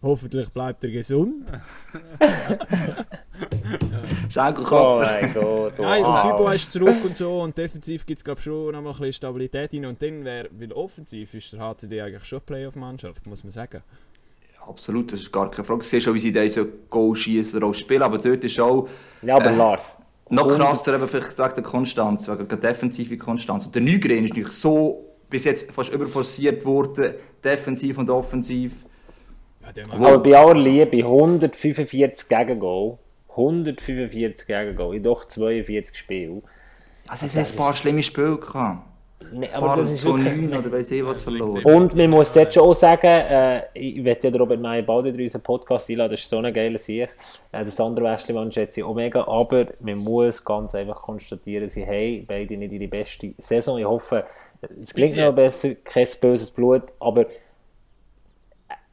hoffentlich 0.00 0.48
bleibt 0.50 0.84
er 0.84 0.90
gesund. 0.90 1.52
Schenkelkopf. 4.28 4.72
Oh 4.72 5.00
mein 5.00 5.34
Gott. 5.34 5.78
Wow. 5.78 5.86
Nein, 5.86 6.04
und 6.04 6.22
Typo 6.22 6.50
ist 6.50 6.70
zurück 6.70 7.04
und 7.04 7.16
so 7.16 7.40
und 7.40 7.56
defensiv 7.56 8.06
gibt 8.06 8.18
es 8.18 8.24
glaube 8.24 8.40
schon 8.40 8.72
noch 8.72 8.82
mal 8.82 8.90
ein 8.90 8.96
bisschen 8.96 9.12
Stabilität 9.12 9.74
rein. 9.74 9.86
Und 9.86 10.02
dann 10.02 10.24
wäre, 10.24 10.48
weil 10.52 10.72
offensiv 10.72 11.34
ist 11.34 11.52
der 11.52 11.60
HCD 11.60 12.00
eigentlich 12.00 12.24
schon 12.24 12.40
Playoff-Mannschaft, 12.40 13.26
muss 13.26 13.44
man 13.44 13.50
sagen. 13.50 13.82
Absolut, 14.66 15.12
das 15.12 15.20
ist 15.20 15.32
gar 15.32 15.50
keine 15.50 15.64
Frage. 15.64 15.80
Du 15.80 15.86
siehst 15.86 16.04
schon, 16.04 16.14
wie 16.14 16.20
sie 16.20 16.32
diese 16.32 16.66
Goal 16.88 17.16
schießen 17.16 17.56
oder 17.56 17.66
auch 17.66 17.74
spielen, 17.74 18.02
aber 18.02 18.18
dort 18.18 18.44
ist 18.44 18.60
auch... 18.60 18.88
Ja, 19.22 19.36
aber 19.36 19.50
äh, 19.50 19.56
Lars, 19.56 20.00
noch 20.30 20.48
krasser 20.48 20.94
eben 20.94 21.08
vielleicht 21.08 21.38
wegen 21.38 21.54
der 21.54 21.62
Konstanz, 21.64 22.28
wegen 22.28 22.48
der 22.48 22.58
defensiven 22.58 23.18
Konstanz. 23.18 23.66
Und 23.66 23.74
der 23.74 23.82
Nygren 23.82 24.24
ist 24.24 24.30
natürlich 24.30 24.52
so 24.52 25.04
bis 25.28 25.44
jetzt 25.44 25.72
fast 25.72 25.92
überforciert 25.92 26.64
worden, 26.64 27.14
defensiv 27.42 27.98
und 27.98 28.08
offensiv. 28.08 28.84
Ja, 29.60 29.84
Aber 29.90 30.18
bei 30.18 30.36
aller 30.36 30.60
Liebe, 30.60 30.98
145 30.98 32.28
Gegengol, 32.28 32.98
145 33.32 34.46
Gegengol 34.46 34.96
in 34.96 35.02
doch 35.02 35.24
42 35.24 35.96
Spielen. 35.96 36.42
Also 37.08 37.26
es 37.26 37.36
hat 37.36 37.50
ein 37.50 37.56
paar 37.56 37.74
schlimme 37.74 38.02
Spiele 38.02 38.38
gehabt. 38.38 38.86
Nee, 39.30 39.48
aber 39.52 39.76
das 39.76 39.90
ist 39.90 40.04
wirklich... 40.04 40.36
9 40.36 40.58
oder 40.58 40.72
weiss 40.72 40.90
ich 40.90 41.04
was 41.04 41.22
verloren. 41.22 41.64
Und 41.64 41.94
man 41.94 42.10
muss 42.10 42.34
jetzt 42.34 42.54
schon 42.54 42.64
auch 42.64 42.74
sagen, 42.74 43.06
äh, 43.06 43.62
ich 43.74 44.02
werde 44.02 44.28
ja 44.28 44.36
Robert 44.36 44.60
Meyer 44.60 44.82
bald 44.82 45.04
wieder 45.04 45.18
in 45.18 45.22
unseren 45.22 45.42
Podcast 45.42 45.88
einladen, 45.90 46.12
das 46.12 46.20
ist 46.20 46.28
so 46.28 46.38
eine 46.38 46.52
geile 46.52 46.78
Sieg. 46.78 47.08
Äh, 47.52 47.64
das 47.64 47.78
andere 47.80 48.06
Westlimann 48.06 48.50
schätze 48.50 48.80
ich 48.80 48.84
auch 48.84 48.94
mega, 48.94 49.26
aber 49.26 49.66
man 49.82 49.98
muss 49.98 50.44
ganz 50.44 50.74
einfach 50.74 51.00
konstatieren, 51.00 51.68
sie 51.68 51.86
haben 51.86 52.26
beide 52.26 52.56
nicht 52.56 52.72
ihre 52.72 52.88
beste 52.88 53.34
Saison. 53.38 53.78
Ich 53.78 53.84
hoffe, 53.84 54.24
es 54.80 54.92
klingt 54.92 55.16
noch 55.16 55.32
besser, 55.32 55.74
kein 55.76 56.06
böses 56.20 56.50
Blut, 56.50 56.84
aber 56.98 57.22
äh, 57.22 57.26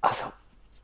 also 0.01 0.25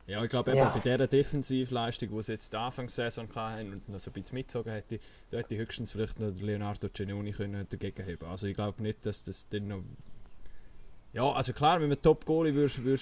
Ja, 0.06 0.22
ich 0.22 0.30
glaube, 0.30 0.54
Ja. 0.54 0.68
bei 0.68 0.78
dieser 0.78 1.06
Defensivleistung, 1.06 2.10
die 2.10 2.22
sie 2.22 2.32
jetzt 2.32 2.52
die 2.52 2.56
Anfangssaison 2.56 3.28
hatten 3.34 3.72
und 3.72 3.88
noch 3.88 3.98
so 3.98 4.10
ein 4.10 4.14
bisschen 4.14 4.36
mitgezogen 4.36 4.72
hätte, 4.72 5.00
da 5.30 5.38
hätte 5.38 5.56
höchstens 5.56 5.92
vielleicht 5.92 6.20
noch 6.20 6.32
Leonardo 6.40 6.88
Genoni 6.92 7.32
können 7.32 7.66
dagegen 7.68 8.06
haben 8.06 8.30
Also 8.30 8.46
ich 8.46 8.54
glaube 8.54 8.82
nicht, 8.82 9.04
dass 9.04 9.22
das 9.22 9.48
dann 9.48 9.68
noch... 9.68 9.82
Ja, 11.12 11.32
also 11.32 11.52
klar, 11.52 11.78
mit 11.78 11.86
einem 11.86 12.02
Top-Goalie 12.02 12.54
würdest 12.54 12.78
du 12.78 12.96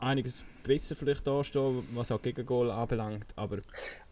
einiges 0.00 0.44
besser 0.64 0.96
vielleicht 0.96 1.26
dastehen, 1.26 1.86
was 1.94 2.10
auch 2.10 2.20
Gegengol 2.20 2.70
anbelangt, 2.70 3.26
aber... 3.36 3.58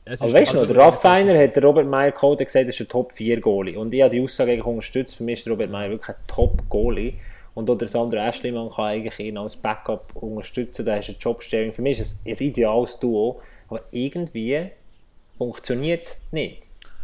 Es 0.05 0.21
Aber 0.21 0.33
weißt 0.33 0.53
du 0.53 0.55
noch, 0.55 0.63
also 0.63 0.75
der 0.75 0.83
Raffiner 0.83 1.39
hat 1.39 1.55
der 1.55 1.63
Robert 1.63 1.87
Meyer 1.87 2.11
Code 2.11 2.45
gesagt, 2.45 2.65
er 2.65 2.71
ist 2.71 2.81
ein 2.81 2.89
Top 2.89 3.13
4 3.13 3.41
Goalie. 3.41 3.79
Und 3.79 3.95
ich 3.95 4.03
habe 4.03 4.11
die 4.11 4.21
Aussage 4.21 4.61
unterstützt. 4.65 5.15
Für 5.15 5.23
mich 5.23 5.39
ist 5.39 5.47
der 5.47 5.53
Robert 5.53 5.71
Meyer 5.71 5.91
wirklich 5.91 6.17
ein 6.17 6.27
Top 6.27 6.69
Goalie. 6.69 7.15
Und 7.55 7.69
auch 7.69 7.77
der 7.77 7.89
Sandro 7.89 8.19
Aschlimann 8.19 8.71
kann 8.71 8.87
eigentlich 8.87 9.19
ihn 9.19 9.37
als 9.37 9.57
Backup 9.57 10.15
unterstützen. 10.17 10.87
Da 10.87 10.97
ist 10.97 11.11
ein 11.11 11.17
Jobstellung. 11.19 11.73
Für 11.73 11.83
mich 11.83 11.99
ist 11.99 12.19
es 12.25 12.41
ein 12.41 12.47
ideales 12.47 12.99
Duo. 12.99 13.41
Aber 13.69 13.83
irgendwie 13.91 14.71
funktioniert 15.37 16.07
es 16.07 16.23
nicht. 16.31 16.63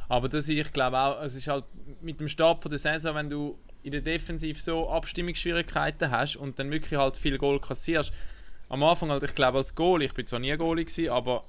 Aber 0.08 0.28
das 0.28 0.48
ich 0.48 0.72
glaube 0.72 0.98
auch, 0.98 1.22
es 1.22 1.34
ist 1.34 1.48
halt 1.48 1.64
mit 2.00 2.20
dem 2.20 2.28
Start 2.28 2.64
der 2.70 2.78
Saison, 2.78 3.14
wenn 3.14 3.28
du 3.28 3.58
in 3.82 3.92
der 3.92 4.00
Defensiv 4.00 4.60
so 4.60 4.88
Abstimmungsschwierigkeiten 4.88 6.10
hast 6.10 6.36
und 6.36 6.58
dann 6.58 6.70
wirklich 6.70 6.98
halt 6.98 7.16
viel 7.16 7.38
Goal 7.38 7.60
kassierst. 7.60 8.12
Am 8.68 8.82
Anfang 8.82 9.10
halt, 9.10 9.22
ich 9.22 9.34
glaube 9.34 9.58
als 9.58 9.74
Goal, 9.74 10.02
ich 10.02 10.14
bin 10.14 10.26
zwar 10.26 10.40
nie 10.40 10.56
Goalie 10.56 10.84
gewesen, 10.84 11.10
aber 11.10 11.44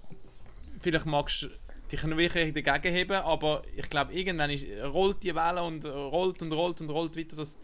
vielleicht 0.79 1.05
magst 1.05 1.43
du 1.43 1.47
dich 1.91 2.03
noch 2.03 2.17
wirklich 2.17 2.53
dagegen 2.53 2.93
heben, 2.93 3.17
aber 3.17 3.63
ich 3.75 3.89
glaube 3.89 4.13
irgendwann 4.13 4.51
ist, 4.51 4.65
rollt 4.93 5.23
die 5.23 5.35
Welle 5.35 5.63
und 5.63 5.85
rollt 5.85 6.41
und 6.41 6.51
rollt 6.51 6.81
und 6.81 6.89
rollt 6.89 7.17
weiter, 7.17 7.35
dass 7.35 7.59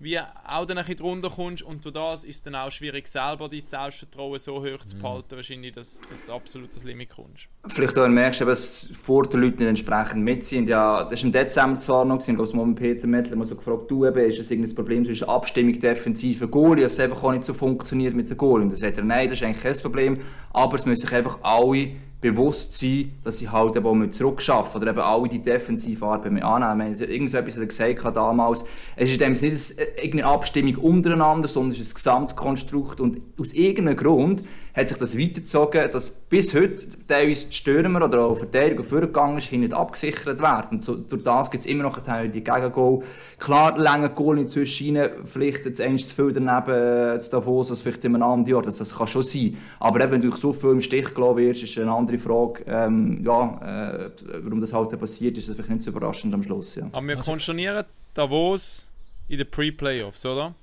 wie 0.00 0.18
auch 0.18 0.64
dann 0.66 0.78
ein 0.78 0.84
bisschen 0.84 0.98
drunter 0.98 1.28
kommst 1.28 1.62
und 1.62 1.84
durch 1.84 1.94
das 1.94 2.24
ist 2.24 2.46
dann 2.46 2.54
auch 2.54 2.70
schwierig 2.70 3.06
selber 3.06 3.48
dein 3.48 3.60
Selbstvertrauen 3.60 4.38
so 4.38 4.64
hoch 4.64 4.84
zu 4.86 4.96
behalten, 4.96 5.36
wahrscheinlich, 5.36 5.72
dass, 5.72 6.00
dass 6.10 6.24
du 6.24 6.32
absolut 6.32 6.74
das 6.74 6.84
Limit 6.84 7.10
kommst. 7.10 7.48
Vielleicht 7.66 7.98
auch 7.98 8.08
merkst 8.08 8.40
du, 8.40 8.46
dass 8.46 8.88
vor 8.92 9.26
den 9.26 9.42
Leuten 9.42 9.58
nicht 9.58 9.68
entsprechend 9.68 10.24
mitziehen. 10.24 10.66
Ja, 10.66 11.04
das 11.04 11.20
war 11.20 11.26
im 11.26 11.32
Dezember 11.32 11.78
zwar 11.78 12.04
noch, 12.04 12.18
gewesen, 12.18 12.38
ich 12.40 12.52
glaube, 12.52 12.66
mit 12.66 12.78
Peter 12.78 13.06
Mettler 13.06 13.36
mal 13.36 13.44
so 13.44 13.56
gefragt, 13.56 13.90
du 13.90 14.06
eben, 14.06 14.18
ist 14.18 14.38
das 14.38 14.50
irgendein 14.50 14.74
Problem 14.74 15.04
zwischen 15.04 15.28
Abstimmung 15.28 15.78
defensive 15.78 16.48
Goalie, 16.48 16.84
dass 16.84 16.94
es 16.94 17.00
einfach 17.00 17.22
auch 17.22 17.32
nicht 17.32 17.44
so 17.44 17.52
funktioniert 17.52 18.14
mit 18.14 18.30
der 18.30 18.36
Goalie? 18.36 18.64
Und 18.64 18.70
dann 18.70 18.78
sagt 18.78 18.96
er, 18.96 19.04
nein, 19.04 19.28
das 19.28 19.40
ist 19.40 19.46
eigentlich 19.46 19.62
kein 19.62 19.76
Problem, 19.76 20.18
aber 20.52 20.76
es 20.76 20.86
müssen 20.86 21.06
sich 21.06 21.12
einfach 21.12 21.38
alle 21.42 21.90
bewusst 22.20 22.78
sein, 22.78 23.12
dass 23.24 23.38
sie 23.38 23.48
halt 23.48 23.76
eben 23.76 23.86
auch 23.86 24.10
zurückschaffen 24.10 24.80
oder 24.80 24.90
eben 24.90 25.00
alle 25.00 25.28
die 25.28 25.40
Defensivarbeit 25.40 26.30
mit 26.32 26.42
annehmen. 26.42 26.94
Irgendetwas 26.94 27.54
hat 27.54 27.60
er 27.62 27.66
gesagt 27.66 28.16
damals, 28.16 28.64
es 28.96 29.10
ist 29.10 29.20
Sinne 29.36 29.52
nicht 29.52 29.78
ein- 29.78 29.86
irgendeine 30.04 30.26
Abstimmung 30.26 30.76
untereinander, 30.76 31.48
sondern 31.48 31.72
es 31.72 31.80
ist 31.80 31.92
ein 31.92 31.94
Gesamtkonstrukt 31.94 33.00
und 33.00 33.20
aus 33.38 33.52
irgendeinem 33.54 33.96
Grund 33.96 34.42
hat 34.74 34.88
sich 34.88 34.98
das 34.98 35.18
weitergezogen, 35.18 35.90
dass 35.90 36.10
bis 36.10 36.54
heute 36.54 36.86
teilweise 37.06 37.48
die 37.48 37.54
Stürmer 37.54 38.04
oder 38.04 38.22
auch 38.22 38.38
Verteidigung 38.38 38.84
vorgegangen 38.84 39.38
ist, 39.38 39.50
nicht 39.52 39.72
abgesichert 39.72 40.40
werden. 40.40 40.78
Und 40.78 40.84
so, 40.84 40.96
durch 40.96 41.22
das 41.22 41.50
gibt 41.50 41.64
es 41.64 41.70
immer 41.70 41.82
noch 41.84 41.98
ein 41.98 42.04
Teil 42.04 42.28
die 42.28 42.44
Gegengol. 42.44 43.02
Klar, 43.38 43.76
lange 43.78 44.10
Goal 44.10 44.38
inzwischen 44.38 44.96
rein, 44.96 45.10
vielleicht 45.24 45.66
jetzt 45.66 45.80
eins 45.80 46.06
zu 46.06 46.14
viel 46.14 46.32
daneben 46.32 47.16
äh, 47.16 47.20
zu 47.20 47.30
Davos, 47.30 47.70
als 47.70 47.80
vielleicht 47.80 48.04
in 48.04 48.14
einem 48.14 48.22
anderen 48.22 48.54
Jahr, 48.54 48.62
das, 48.62 48.78
das 48.78 48.96
kann 48.96 49.06
schon 49.06 49.22
sein. 49.22 49.56
Aber 49.80 50.00
eben, 50.02 50.12
wenn 50.12 50.20
du 50.20 50.30
so 50.30 50.52
viel 50.52 50.70
im 50.70 50.80
Stich 50.80 51.14
gelassen 51.14 51.36
wirst, 51.36 51.62
ist 51.62 51.78
eine 51.78 51.92
andere 51.92 52.18
Frage, 52.18 52.64
ähm, 52.66 53.22
ja, 53.24 54.06
äh, 54.06 54.10
warum 54.42 54.60
das 54.60 54.72
halt 54.72 54.98
passiert, 54.98 55.36
ist 55.38 55.48
das 55.48 55.56
vielleicht 55.56 55.70
nicht 55.70 55.82
so 55.82 55.90
überraschend 55.90 56.32
am 56.34 56.42
Schluss, 56.42 56.76
ja. 56.76 56.88
Aber 56.92 57.06
wir 57.06 57.16
konsternieren 57.16 57.84
Davos 58.14 58.86
in 59.28 59.38
den 59.38 59.50
Pre-Playoffs, 59.50 60.24
oder? 60.26 60.54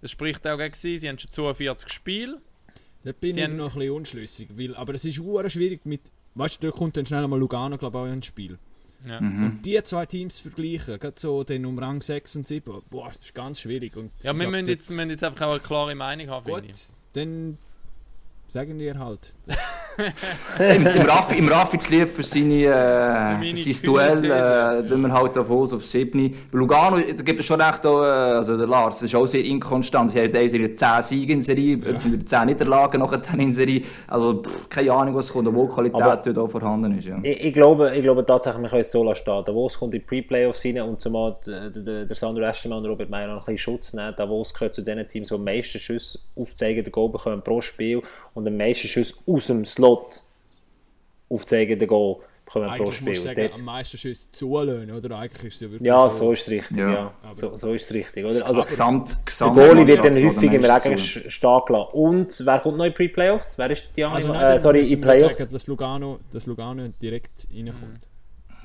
Das 0.00 0.10
spricht 0.10 0.46
auch 0.46 0.58
gegen 0.58 0.74
sie, 0.74 0.98
sie 0.98 1.08
haben 1.08 1.18
schon 1.18 1.32
42 1.32 1.92
Spiele. 1.92 2.38
Da 3.04 3.12
bin 3.12 3.34
Sie 3.34 3.40
ich 3.40 3.48
noch 3.48 3.74
ein 3.74 3.78
bisschen 3.78 3.94
unschlüssig, 3.94 4.48
weil, 4.56 4.74
aber 4.74 4.94
es 4.94 5.04
ist 5.04 5.18
hure 5.20 5.48
schwierig 5.50 5.84
mit... 5.84 6.00
Weißt 6.34 6.62
du, 6.62 6.70
da 6.70 6.76
kommt 6.76 6.96
dann 6.96 7.06
schnell 7.06 7.28
mal 7.28 7.38
Lugano, 7.38 7.78
glaube 7.78 7.98
ich, 7.98 8.04
auch 8.04 8.12
ins 8.12 8.26
Spiel. 8.26 8.58
Ja. 9.06 9.18
Und 9.18 9.60
die 9.64 9.80
zwei 9.84 10.06
Teams 10.06 10.40
vergleichen, 10.40 10.98
gerade 10.98 11.18
so 11.20 11.44
den 11.44 11.66
um 11.66 11.78
Rang 11.78 12.00
6 12.00 12.36
und 12.36 12.48
7, 12.48 12.82
boah, 12.90 13.08
das 13.08 13.18
ist 13.18 13.34
ganz 13.34 13.60
schwierig. 13.60 13.96
Und 13.96 14.10
Ja, 14.22 14.36
wir 14.36 14.48
müssen 14.48 14.66
jetzt, 14.66 14.88
wir 14.88 14.96
müssen 14.96 15.10
jetzt 15.10 15.22
einfach 15.22 15.46
auch 15.46 15.50
eine 15.52 15.60
klare 15.60 15.94
Meinung 15.94 16.28
haben, 16.28 16.44
Gut, 16.44 16.60
finde 16.60 16.72
ich. 16.72 16.86
dann 17.12 17.58
sagen 18.48 18.78
wir 18.78 18.98
halt. 18.98 19.36
Im, 20.58 20.86
im 20.86 21.02
Raffi, 21.02 21.36
im 21.38 21.48
Raffi 21.48 21.78
zu 21.78 21.92
lieb 21.92 22.08
für, 22.08 22.22
seine, 22.22 22.64
äh, 22.64 23.54
für 23.54 23.72
sein 23.72 23.82
Duell, 23.84 24.24
äh, 24.24 24.88
tun 24.88 25.02
wir 25.02 25.12
halt 25.12 25.36
Davos 25.36 25.72
auf 25.72 25.84
7. 25.84 26.30
Bei 26.50 26.58
Lugano, 26.58 26.98
da 26.98 27.22
gibt 27.22 27.40
es 27.40 27.46
schon 27.46 27.60
recht, 27.60 27.84
auch, 27.86 28.02
äh, 28.02 28.06
also 28.06 28.56
der 28.56 28.66
Lars, 28.66 28.96
das 29.00 29.04
ist 29.10 29.14
auch 29.14 29.26
sehr 29.26 29.44
inkonstant. 29.44 30.10
Sie 30.10 30.20
haben 30.20 30.32
teilweise 30.32 30.74
10 30.74 31.02
Siege 31.02 31.32
in 31.34 31.42
Serie, 31.42 31.76
ja. 31.78 32.24
10 32.24 32.46
Niederlagen 32.46 33.00
nachher 33.00 33.20
in 33.38 33.52
Serie. 33.52 33.82
Also 34.08 34.42
pff, 34.42 34.68
keine 34.68 34.92
Ahnung, 34.92 35.14
was 35.14 35.32
kommt, 35.32 35.52
wo 35.54 35.66
Qualität 35.66 36.02
Aber- 36.02 36.16
dort 36.16 36.38
auch 36.38 36.48
vorhanden 36.48 36.98
ist. 36.98 37.06
Ja. 37.06 37.18
Ich, 37.22 37.44
ich, 37.44 37.52
glaube, 37.52 37.94
ich 37.94 38.02
glaube 38.02 38.24
tatsächlich, 38.26 38.62
wir 38.62 38.68
können 38.70 38.80
es 38.80 38.90
so 38.90 39.04
lassen 39.04 39.20
stehen. 39.22 39.44
Davos 39.44 39.78
kommt 39.78 39.94
in 39.94 40.00
die 40.00 40.06
Pre-Playoffs 40.06 40.64
rein 40.64 40.80
und 40.82 41.00
zumal 41.00 41.36
der, 41.46 41.70
der, 41.70 42.04
der 42.04 42.16
Sandro 42.16 42.42
Estermann 42.42 42.78
und 42.78 42.86
Robert 42.90 43.10
Meyer 43.10 43.28
noch 43.28 43.46
ein 43.46 43.54
bisschen 43.54 43.58
Schutz 43.58 43.92
nehmen. 43.92 44.14
Davos 44.16 44.52
gehört 44.52 44.74
zu 44.74 44.82
den 44.82 45.06
Teams, 45.08 45.28
die 45.28 45.34
am 45.34 45.44
meisten 45.44 45.78
Schüsse 45.78 46.18
aufzeigen, 46.36 46.84
Goal 46.90 47.10
bekommen 47.10 47.42
pro 47.42 47.60
Spiel 47.60 48.02
und 48.34 48.46
am 48.46 48.56
meisten 48.56 48.88
Schüsse 48.88 49.14
aus 49.26 49.46
dem 49.46 49.64
Slot 49.64 49.83
aufzeigen, 51.28 51.78
Goal 51.86 52.16
bekommen 52.16 52.26
pro 52.46 52.60
Eigentlich 52.60 52.86
musst 52.86 52.98
Spiel. 52.98 53.14
du 53.14 53.20
sagen, 53.20 53.40
Dort- 53.48 53.58
am 53.58 53.64
meisten 53.64 53.96
Schüsse 53.98 54.26
zulöhnen, 54.30 54.90
oder? 54.94 55.16
Eigentlich 55.18 55.44
ist 55.44 55.54
es 55.54 55.60
ja 55.62 55.70
wirklich 55.70 55.86
ja, 55.86 56.10
so 56.10 56.32
ist 56.32 56.42
es 56.42 56.50
richtig. 56.50 56.76
Ja. 56.76 56.90
Ja. 56.92 57.12
So, 57.34 57.56
so 57.56 57.72
ist 57.72 57.84
es 57.84 57.94
richtig. 57.94 58.24
Oder? 58.24 58.28
Also, 58.28 58.44
Also, 58.44 58.68
Gesamt, 58.68 59.08
der 59.08 59.16
Gesamt 59.24 59.56
Goalie 59.56 59.86
wird 59.86 60.04
dann 60.04 60.14
häufig 60.14 60.52
im 60.52 60.64
Regen 60.64 60.98
stehen 60.98 61.60
gelassen. 61.66 61.92
Und 61.92 62.42
wer 62.46 62.58
kommt 62.60 62.76
noch 62.76 62.84
in 62.84 62.94
Pre-Playoffs? 62.94 63.56
Wer 63.58 63.70
ist 63.70 63.84
die 63.96 64.04
Also, 64.04 64.28
andere? 64.28 64.44
nein, 64.44 64.56
äh, 64.56 64.58
sorry, 64.58 64.80
in 64.92 65.00
Playoffs? 65.00 65.38
Sagen, 65.38 65.52
dass, 65.52 65.66
Lugano, 65.66 66.18
dass 66.32 66.46
Lugano 66.46 66.86
direkt 67.00 67.46
reinkommt. 67.52 68.06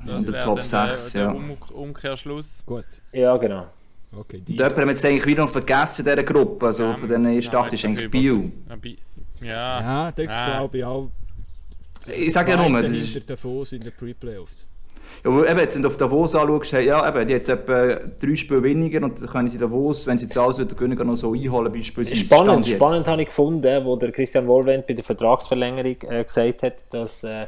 Das 0.06 0.24
der 0.26 0.34
wäre 0.34 0.46
Top 0.46 0.56
dann 0.58 0.64
sechs, 0.90 1.12
der, 1.14 1.22
ja. 1.24 1.32
der 1.34 1.36
um 1.38 1.58
Umkehrschluss. 1.74 2.64
Gut, 2.66 2.86
Ja, 3.12 3.36
genau. 3.38 3.66
okay. 4.18 4.40
Die, 4.40 4.54
Und 4.54 4.58
jemand 4.60 4.76
haben 4.78 4.86
wir 4.88 4.92
jetzt 4.92 5.06
eigentlich 5.06 5.26
wieder 5.26 5.44
noch 5.44 5.52
vergessen 5.52 6.06
in 6.06 6.12
dieser 6.12 6.24
Gruppe. 6.24 6.68
Also 6.68 6.94
von 6.96 7.08
diesen 7.08 7.26
ersten 7.26 7.56
acht 7.56 7.74
ist 7.74 7.84
eigentlich 7.86 8.10
Bio. 8.12 8.42
Ja, 9.42 9.80
Ja, 9.80 10.12
das 10.12 10.28
Ah. 10.30 10.46
glaube 10.60 10.78
ich 10.78 10.84
auch. 10.84 11.10
Ich 12.16 12.32
sage 12.34 12.52
ja 12.52 12.58
nur, 12.70 12.82
das 12.82 12.92
ist, 12.92 13.14
hinter 13.14 13.36
Davos 13.36 13.74
in 13.74 13.82
den 13.82 13.92
Pre-Playoffs. 13.92 14.66
Ja, 15.24 15.32
aber 15.32 15.50
eben, 15.50 15.60
jetzt, 15.60 15.76
wenn 15.76 15.82
du 15.82 15.88
auf 15.90 15.98
Davos 15.98 16.34
anschaust, 16.36 16.72
ja, 16.74 17.08
eben, 17.10 17.28
die 17.28 17.34
jetzt 17.34 17.50
etwa 17.50 17.96
drei 18.20 18.36
Spiele 18.36 18.64
weniger 18.64 19.04
und 19.04 19.20
dann 19.22 19.28
können 19.28 19.48
sie 19.50 19.58
Davos, 19.58 20.08
wenn 20.08 20.18
sie 20.18 20.26
jetzt 20.26 20.38
alles 20.38 20.60
wieder 20.60 20.76
gewinnen, 20.76 21.06
noch 21.06 21.18
so 21.18 21.34
einholen, 21.34 21.72
beispielsweise. 21.74 22.16
Spannend, 22.16 22.68
spannend 22.68 23.08
habe 23.08 23.22
ich 23.22 23.28
gefunden, 23.28 23.86
wo 23.86 23.96
der 23.98 24.12
Christian 24.12 24.48
Wohlwend 24.48 24.88
bei 24.88 24.94
der 24.94 25.04
Vertragsverlängerung 25.04 25.98
äh, 26.10 26.24
gesagt 26.24 26.64
hat, 26.64 26.84
dass 26.92 27.24
äh, 27.24 27.48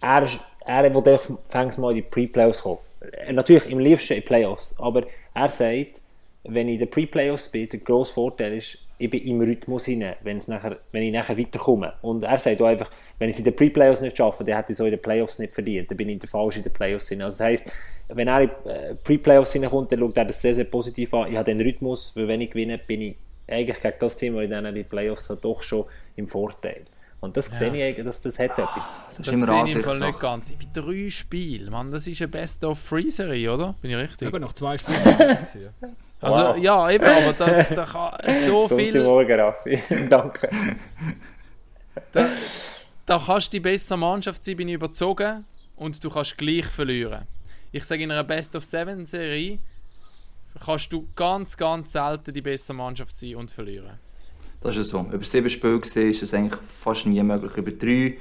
er, 0.00 0.28
er 0.66 0.94
will 0.94 1.18
fängs 1.48 1.78
mal 1.78 1.90
in 1.90 1.96
die 1.96 2.02
Pre-Playoffs 2.02 2.62
kommen. 2.62 2.78
Äh, 3.26 3.32
natürlich 3.32 3.66
im 3.70 3.78
liebsten 3.78 4.14
in 4.14 4.20
die 4.20 4.26
Playoffs, 4.26 4.74
aber 4.78 5.04
er 5.34 5.48
sagt, 5.48 6.02
wenn 6.44 6.68
ich 6.68 6.74
in 6.74 6.80
den 6.80 6.90
Pre-Playoffs 6.90 7.48
bin, 7.48 7.68
der 7.68 7.78
grosse 7.80 8.12
Vorteil 8.12 8.54
ist, 8.54 8.78
ich 9.02 9.10
bin 9.10 9.22
im 9.22 9.40
Rhythmus 9.40 9.86
hinein, 9.86 10.14
wenn's 10.22 10.46
nachher, 10.46 10.78
wenn 10.92 11.02
ich 11.02 11.12
nachher 11.12 11.36
weiterkomme. 11.36 11.94
Und 12.02 12.22
er 12.22 12.38
sagt 12.38 12.62
auch 12.62 12.66
einfach, 12.66 12.88
wenn 13.18 13.28
ich 13.28 13.34
es 13.34 13.40
in 13.40 13.44
den 13.44 13.56
Pre-Playoffs 13.56 14.00
nicht 14.00 14.16
schaffe, 14.16 14.44
dann 14.44 14.56
hätte 14.56 14.72
ich 14.72 14.76
es 14.76 14.80
auch 14.80 14.84
in 14.84 14.92
den 14.92 15.02
Playoffs 15.02 15.40
nicht 15.40 15.54
verdient. 15.54 15.90
Dann 15.90 15.96
bin 15.96 16.08
ich 16.08 16.14
in 16.14 16.18
der 16.20 16.28
falsch 16.28 16.56
in 16.56 16.62
den 16.62 16.72
Playoffs 16.72 17.08
hinein. 17.08 17.24
Also 17.24 17.38
das 17.38 17.46
heisst, 17.46 17.72
wenn 18.08 18.28
er 18.28 18.42
in 18.42 18.50
die 18.64 18.68
äh, 18.68 18.94
Pre-Playoffs 18.94 19.52
hineinkommt, 19.54 19.90
dann 19.90 19.98
schaut 19.98 20.16
er 20.16 20.24
das 20.24 20.40
sehr, 20.40 20.54
sehr 20.54 20.64
positiv 20.64 21.12
an. 21.14 21.30
Ich 21.30 21.36
habe 21.36 21.44
den 21.44 21.60
Rhythmus, 21.60 22.14
weil 22.14 22.28
wenn 22.28 22.40
ich 22.40 22.50
gewinne, 22.50 22.78
bin 22.78 23.00
ich 23.02 23.16
eigentlich 23.48 23.80
gegen 23.80 23.96
das 23.98 24.16
Team, 24.16 24.34
das 24.34 24.44
ich 24.44 24.50
dann 24.50 24.66
in 24.66 24.74
die 24.74 24.84
Playoffs 24.84 25.28
habe, 25.30 25.40
doch 25.40 25.62
schon 25.62 25.84
im 26.14 26.28
Vorteil. 26.28 26.82
Und 27.20 27.36
das 27.36 27.46
sehe 27.46 27.68
ich 27.68 27.82
eigentlich, 27.82 28.04
dass 28.04 28.20
das 28.20 28.38
hat 28.38 28.52
etwas. 28.52 29.04
Das 29.16 29.26
das 29.26 29.26
sehe 29.26 29.64
ich 29.64 29.74
im 29.76 29.84
Fall 29.84 30.00
nicht 30.00 30.20
ganz. 30.20 30.50
Ich 30.50 30.58
bin 30.58 30.68
drei 30.72 31.08
Spiele, 31.08 31.70
Mann, 31.70 31.92
das 31.92 32.06
ist 32.06 32.20
eine 32.20 32.28
Best-of-Free-Serie, 32.28 33.52
oder? 33.52 33.74
Bin 33.80 33.92
ich 33.92 33.96
richtig? 33.96 34.28
Eben 34.28 34.40
noch 34.40 34.52
zwei 34.52 34.78
Spiele. 34.78 34.98
Also, 36.22 36.38
Wow. 36.38 36.56
ja, 36.56 36.90
eben, 36.90 37.04
aber 37.04 37.32
das, 37.38 37.68
da 37.70 37.84
kann 37.84 38.34
so 38.46 38.68
viel... 38.68 38.92
Sonntagmorgen, 38.92 39.40
Raffi. 39.40 39.82
Danke. 40.08 40.48
Da, 42.12 42.28
da 43.04 43.22
kannst 43.26 43.48
du 43.48 43.56
die 43.56 43.60
bessere 43.60 43.98
Mannschaft 43.98 44.44
sein, 44.44 44.56
bin 44.56 44.68
ich 44.68 44.74
überzogen, 44.74 45.44
und 45.76 46.02
du 46.02 46.08
kannst 46.08 46.38
gleich 46.38 46.66
verlieren. 46.66 47.22
Ich 47.72 47.84
sage, 47.84 48.04
in 48.04 48.12
einer 48.12 48.24
Best-of-Seven-Serie 48.24 49.58
kannst 50.64 50.92
du 50.92 51.08
ganz, 51.16 51.56
ganz 51.56 51.92
selten 51.92 52.32
die 52.32 52.42
bessere 52.42 52.76
Mannschaft 52.76 53.16
sein 53.16 53.36
und 53.36 53.50
verlieren. 53.50 53.98
Das 54.60 54.76
ist 54.76 54.92
ja 54.92 55.02
so. 55.02 55.10
Über 55.10 55.24
sieben 55.24 55.50
Spiele 55.50 55.80
gesehen 55.80 56.10
ist 56.10 56.22
es 56.22 56.34
eigentlich 56.34 56.60
fast 56.78 57.06
nie 57.06 57.22
möglich. 57.22 57.52
Über 57.56 57.72
drei. 57.72 58.16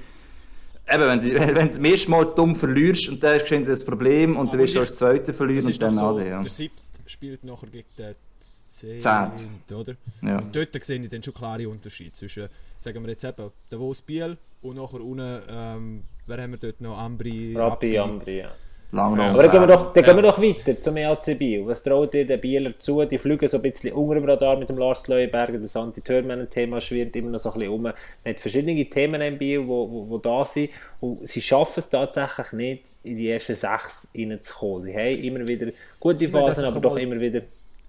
Eben, 0.92 1.08
wenn 1.08 1.20
du, 1.20 1.34
wenn 1.56 1.72
du 1.72 1.78
das 1.78 1.92
erste 1.92 2.10
Mal 2.10 2.26
dumm 2.26 2.56
verlierst 2.56 3.10
und 3.10 3.24
dann 3.24 3.36
ist 3.36 3.44
geschwind 3.44 3.68
das 3.68 3.86
Problem 3.86 4.38
und 4.38 4.52
dann 4.52 4.60
wirst 4.60 4.76
du 4.76 4.80
als 4.80 4.96
Zweiter 4.96 5.34
verlieren 5.34 5.66
und 5.66 5.82
dann 5.82 5.94
so, 5.94 6.06
alle, 6.06 6.28
ja. 6.28 6.42
der 6.42 6.70
spielt 7.12 7.44
nachher 7.44 7.68
gegen 7.68 7.88
den 7.98 8.16
Zehnt. 8.38 9.02
10. 9.02 9.76
oder? 9.76 9.96
Ja. 10.22 10.40
Und 10.40 10.56
dort 10.56 10.84
sehe 10.84 11.00
ich 11.00 11.10
dann 11.10 11.22
schon 11.22 11.34
klare 11.34 11.70
Unterschiede 11.70 12.12
zwischen, 12.14 12.50
sagen 12.80 13.04
wir 13.04 13.12
jetzt 13.12 13.24
eben, 13.24 13.52
Davos 13.70 14.02
Biel 14.02 14.38
und 14.62 14.78
nachher 14.78 15.02
unten, 15.02 15.42
ähm, 15.48 16.04
wer 16.26 16.42
haben 16.42 16.52
wir 16.52 16.58
dort 16.58 16.82
noch? 16.82 16.98
Ambri, 16.98 17.56
Rappi, 17.56 17.98
Ambri, 17.98 18.40
ja. 18.40 18.52
Lang 18.94 19.16
noch. 19.16 19.24
Aber 19.24 19.44
dann 19.44 19.52
gehen 19.52 19.62
wir 19.62 19.68
doch, 19.68 19.94
dann 19.94 20.04
gehen 20.04 20.16
wir 20.18 20.22
doch 20.22 20.42
weiter 20.42 20.82
zum 20.82 20.98
EAC 20.98 21.40
Biel. 21.40 21.66
Was 21.66 21.82
traut 21.82 22.14
ihr 22.14 22.28
den 22.28 22.42
Bieler 22.42 22.78
zu? 22.78 23.06
Die 23.06 23.18
fliegen 23.18 23.48
so 23.48 23.58
ein 23.58 23.64
bisschen 23.64 23.94
unter 23.94 24.16
dem 24.16 24.26
Radar 24.26 24.58
mit 24.58 24.68
dem 24.68 24.78
Lars 24.78 25.08
Leuenberger. 25.08 25.60
Das 25.60 25.76
Anti-Törmannen-Thema 25.78 26.82
schwirrt 26.82 27.16
immer 27.16 27.30
noch 27.30 27.40
so 27.40 27.52
ein 27.54 27.60
bisschen 27.60 27.74
um. 27.74 27.82
Man 27.84 27.94
hat 28.26 28.40
verschiedene 28.40 28.90
Themen 28.90 29.22
im 29.22 29.38
Biel, 29.38 29.62
die 29.62 29.68
wo, 29.68 29.90
wo, 29.90 30.10
wo 30.10 30.18
da 30.18 30.44
sind. 30.44 30.72
Und 31.00 31.26
sie 31.26 31.42
schaffen 31.42 31.80
es 31.80 31.90
tatsächlich 31.90 32.52
nicht, 32.52 32.84
in 33.04 33.18
die 33.18 33.30
ersten 33.30 33.56
sechs 33.56 34.10
reinzukommen. 34.14 34.82
Sie 34.82 34.94
haben 34.94 35.24
immer 35.24 35.48
wieder 35.48 35.72
gute 36.00 36.18
Sie 36.18 36.28
Phasen, 36.28 36.66
aber 36.66 36.82
doch 36.82 36.98
immer 36.98 37.20
wieder... 37.20 37.44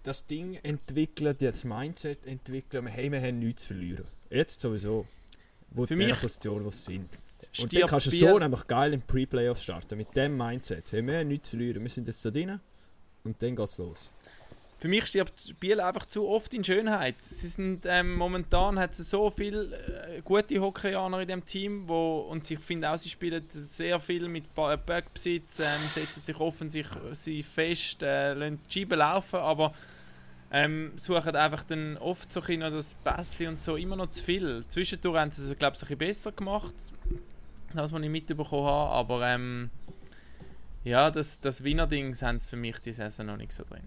das 0.05 0.25
Ding 0.27 0.59
entwickeln, 0.63 1.37
das 1.41 1.65
Mindset 1.65 2.27
entwickeln, 2.27 2.87
hey, 2.87 3.11
wir 3.11 3.21
haben 3.21 3.41
nichts 3.41 3.63
zu 3.63 3.75
verlieren. 3.75 4.05
Jetzt 4.31 4.61
sowieso. 4.61 5.07
Wo 5.71 5.87
Für 5.87 5.97
der 5.97 6.07
mich 6.07 6.21
Position, 6.21 6.65
wo 6.65 6.71
sie 6.71 6.93
sind. 6.93 7.19
Und 7.61 7.73
dann 7.73 7.87
kannst 7.87 8.07
du 8.07 8.11
so 8.11 8.39
nämlich 8.39 8.67
geil 8.67 8.95
im 8.95 9.03
Pre-Playoffs 9.03 9.63
starten, 9.63 9.99
mit 9.99 10.15
dem 10.17 10.37
Mindset. 10.37 10.91
Hey, 10.93 11.07
wir 11.07 11.19
haben 11.19 11.29
nichts 11.29 11.51
zu 11.51 11.57
verlieren, 11.57 11.83
wir 11.83 11.91
sind 11.91 12.09
jetzt 12.09 12.25
da 12.25 12.31
drin 12.31 12.61
und 13.25 13.43
dann 13.43 13.55
geht's 13.57 13.79
los. 13.79 14.13
Für 14.79 14.89
mich 14.89 15.07
stirbt 15.07 15.61
Biel 15.61 15.79
einfach 15.81 16.07
zu 16.07 16.27
oft 16.27 16.53
in 16.55 16.65
Schönheit. 16.65 17.15
Sie 17.23 17.47
sind 17.47 17.87
ähm, 17.87 18.17
momentan 18.17 18.81
hat 18.81 18.99
es 18.99 19.11
so 19.11 19.31
viele 19.31 19.77
äh, 19.77 20.23
gute 20.23 20.59
Hockeyaner 20.61 21.21
in 21.21 21.29
dem 21.29 21.47
Team, 21.47 21.87
wo 21.87 22.23
und 22.23 22.51
ich 22.51 22.59
finde 22.59 22.91
auch, 22.91 22.99
sie 22.99 23.09
spielen 23.09 23.45
sehr 23.49 24.01
viel 24.01 24.27
mit 24.27 24.53
Ba- 24.55 24.75
Backbesitz, 24.75 25.61
ähm, 25.61 25.67
setzen 25.95 26.25
sich 26.25 26.41
offensichtlich 26.41 27.01
sie 27.13 27.45
fest, 27.45 28.03
äh, 28.03 28.35
lassen 28.35 28.59
die 28.69 28.73
Scheiben 28.81 28.99
laufen, 28.99 29.39
aber 29.39 29.73
ähm, 30.51 30.91
suchen 30.97 31.37
einfach 31.37 31.63
dann 31.63 31.97
oft 31.99 32.33
so 32.33 32.41
ein 32.43 32.61
das 32.61 32.95
Pässchen 32.95 33.49
und 33.49 33.63
so 33.63 33.77
immer 33.77 33.95
noch 33.95 34.11
zu 34.11 34.21
viel. 34.21 34.65
Zwischendurch 34.67 35.17
haben 35.17 35.31
sie 35.31 35.49
es, 35.49 35.59
glaube 35.59 35.77
ich, 35.77 35.83
ein 35.83 35.97
bisschen 35.97 35.99
besser 35.99 36.33
gemacht, 36.33 36.75
das, 37.77 37.93
was 37.93 38.03
ich 38.03 38.09
mitbekommen 38.09 38.67
habe, 38.67 38.91
aber 38.93 39.27
ähm, 39.27 39.71
ja, 40.85 41.11
das, 41.11 41.41
das 41.41 41.63
Wiener-Dings 41.63 42.23
haben 42.23 42.41
sie 42.41 42.49
für 42.49 42.57
mich 42.57 42.79
die 42.79 42.93
Saison 42.93 43.27
noch 43.27 43.37
nicht 43.37 43.53
so 43.53 43.63
drin. 43.65 43.83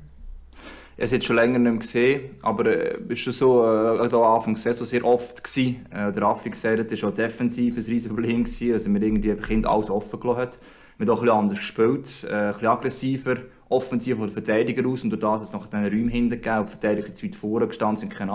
Ich 0.97 1.01
habe 1.01 1.05
es 1.07 1.11
jetzt 1.11 1.25
schon 1.25 1.35
länger 1.35 1.59
nicht 1.59 1.71
mehr 1.71 1.79
gesehen, 1.81 2.29
aber 2.41 2.67
äh, 2.67 2.97
es 3.01 3.09
war 3.09 3.15
schon 3.17 3.33
so, 3.33 3.65
äh, 3.65 4.07
da 4.07 4.35
Anfang 4.35 4.53
der 4.53 4.61
Saison 4.61 4.87
sehr 4.87 5.03
oft 5.03 5.43
gewesen. 5.43 5.85
Äh, 5.91 6.13
der 6.13 6.21
Raffi 6.21 6.49
gesagt 6.49 6.79
hat, 6.79 6.89
das 6.89 7.03
war 7.03 7.09
auch 7.09 7.13
defensiv 7.13 7.75
ein 7.75 7.83
riesiges 7.83 8.07
Problem 8.07 8.45
gewesen, 8.45 8.71
also 8.71 8.93
wir 8.93 9.01
irgendwie 9.01 9.31
einfach 9.31 9.47
hinten 9.47 9.67
alles 9.67 9.89
offen 9.89 10.19
gelassen 10.21 10.41
hat. 10.41 10.59
Wir 10.97 11.07
haben 11.07 11.13
auch 11.13 11.19
ein 11.19 11.25
bisschen 11.25 11.37
anders 11.37 11.57
gespielt, 11.57 12.27
äh, 12.29 12.33
ein 12.33 12.53
bisschen 12.53 12.67
aggressiver, 12.67 13.37
offensiv 13.67 14.15
von 14.15 14.27
den 14.27 14.33
Verteidiger 14.33 14.87
aus 14.87 15.03
und 15.03 15.09
durch 15.09 15.19
das 15.19 15.41
hat 15.41 15.47
es 15.47 15.53
noch 15.53 15.65
den 15.65 15.83
Räumen 15.83 16.07
hinten 16.07 16.29
gegeben, 16.29 16.65
die 16.65 16.71
Verteidiger 16.71 17.13
zu 17.13 17.25
weit 17.25 17.35
vorne 17.35 17.67
gestanden 17.67 17.97
sind, 17.97 18.13
keinen 18.13 18.29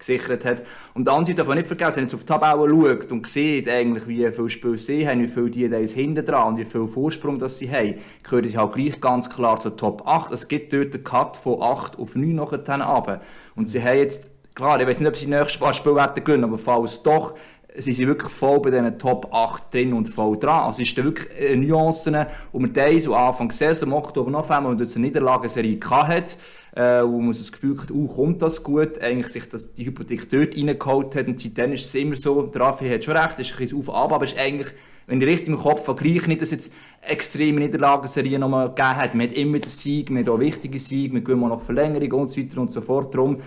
abgesichert 0.00 0.44
hat. 0.44 0.62
Und 0.94 1.04
dann 1.04 1.24
darf 1.24 1.46
man 1.46 1.58
nicht 1.58 1.66
vergessen, 1.66 1.96
wenn 1.96 2.04
man 2.04 2.08
jetzt 2.08 2.14
auf 2.14 2.20
die 2.20 2.26
Tabelle 2.26 2.70
schaut 2.70 3.12
und 3.12 3.26
sieht 3.26 3.68
eigentlich, 3.68 4.08
wie 4.08 4.26
viele 4.32 4.50
Spiele 4.50 4.76
sie 4.76 5.06
haben, 5.06 5.22
wie 5.22 5.28
viele 5.28 5.50
die 5.50 5.68
da 5.68 5.76
hinten 5.76 6.24
dran 6.24 6.48
und 6.48 6.58
wie 6.58 6.64
viel 6.64 6.88
Vorsprung 6.88 7.38
das 7.38 7.58
sie 7.58 7.70
haben, 7.70 7.94
gehören 8.22 8.48
sie 8.48 8.58
halt 8.58 8.72
gleich 8.72 9.00
ganz 9.00 9.28
klar 9.28 9.60
zur 9.60 9.76
Top 9.76 10.06
8. 10.06 10.32
Es 10.32 10.48
gibt 10.48 10.72
dort 10.72 10.94
einen 10.94 11.04
Cut 11.04 11.36
von 11.36 11.62
8 11.62 11.98
auf 11.98 12.16
9 12.16 12.34
nachher 12.34 12.58
runter. 12.58 13.20
Und 13.54 13.68
sie 13.68 13.82
haben 13.82 13.98
jetzt, 13.98 14.30
klar, 14.54 14.80
ich 14.80 14.86
weiß 14.86 15.00
nicht, 15.00 15.08
ob 15.08 15.16
sie 15.16 15.58
paar 15.58 15.74
Spiele 15.74 15.96
werden 15.96 16.24
gewinnen, 16.24 16.44
aber 16.44 16.58
falls 16.58 17.02
doch, 17.02 17.34
sind 17.76 17.92
sie 17.94 18.08
wirklich 18.08 18.32
voll 18.32 18.58
bei 18.60 18.70
diesen 18.70 18.98
Top 18.98 19.32
8 19.32 19.72
drin 19.72 19.92
und 19.92 20.08
voll 20.08 20.36
dran. 20.38 20.64
Also 20.64 20.82
es 20.82 20.88
ist 20.88 20.98
da 20.98 21.04
wirklich 21.04 21.56
Nuancen, 21.56 22.26
und 22.52 22.62
man 22.62 22.72
da 22.72 22.98
so 22.98 23.14
Anfang 23.14 23.52
Saison, 23.52 23.90
im 23.90 23.94
Oktober, 23.94 24.28
November, 24.28 24.70
und 24.70 24.80
dort 24.80 24.94
eine 24.96 25.06
Niederlagenserie 25.06 25.76
gehabt 25.76 26.08
hat, 26.08 26.36
äh, 26.76 27.02
wo 27.02 27.18
man 27.20 27.32
so 27.32 27.40
das 27.40 27.52
Gefühl 27.52 27.76
hat, 27.80 27.90
uh, 27.90 28.06
kommt 28.06 28.42
das 28.42 28.62
gut, 28.62 28.98
eigentlich 29.00 29.28
sich 29.32 29.48
das, 29.48 29.74
die 29.74 29.86
Hypothek 29.86 30.28
dort 30.30 30.56
reingeholt 30.56 31.16
hat, 31.16 31.26
und 31.28 31.40
seitdem 31.40 31.72
ist 31.72 31.84
es 31.86 31.94
immer 31.94 32.16
so, 32.16 32.42
der 32.42 32.60
Raffi 32.62 32.88
hat 32.88 33.04
schon 33.04 33.16
recht, 33.16 33.34
es 33.38 33.48
ist 33.48 33.54
ein 33.54 33.58
bisschen 33.58 33.78
auf 33.78 33.88
und 33.88 33.94
ab, 33.94 34.12
aber 34.12 34.24
es 34.24 34.32
ist 34.32 34.38
eigentlich, 34.38 34.68
wenn 35.06 35.20
ich 35.20 35.26
richtig 35.26 35.48
im 35.48 35.56
Kopf 35.58 35.84
vergleiche, 35.84 36.28
nicht, 36.28 36.40
dass 36.40 36.48
es 36.52 36.52
jetzt 36.52 36.74
extreme 37.02 37.58
Niederlagenserien 37.60 38.40
nochmal 38.40 38.68
gegeben 38.68 38.96
hat, 38.96 39.14
man 39.14 39.26
hat 39.28 39.34
immer 39.34 39.58
den 39.58 39.70
Sieg, 39.70 40.10
man 40.10 40.22
hat 40.22 40.28
auch 40.30 40.38
wichtige 40.38 40.78
Siege, 40.78 41.12
man 41.14 41.24
gewinnt 41.24 41.40
mal 41.40 41.48
noch 41.48 41.62
Verlängerung 41.62 42.20
und 42.22 42.28
so 42.30 42.40
weiter 42.40 42.60
und 42.60 42.72
so 42.72 42.80
fort, 42.80 43.12
darum, 43.14 43.38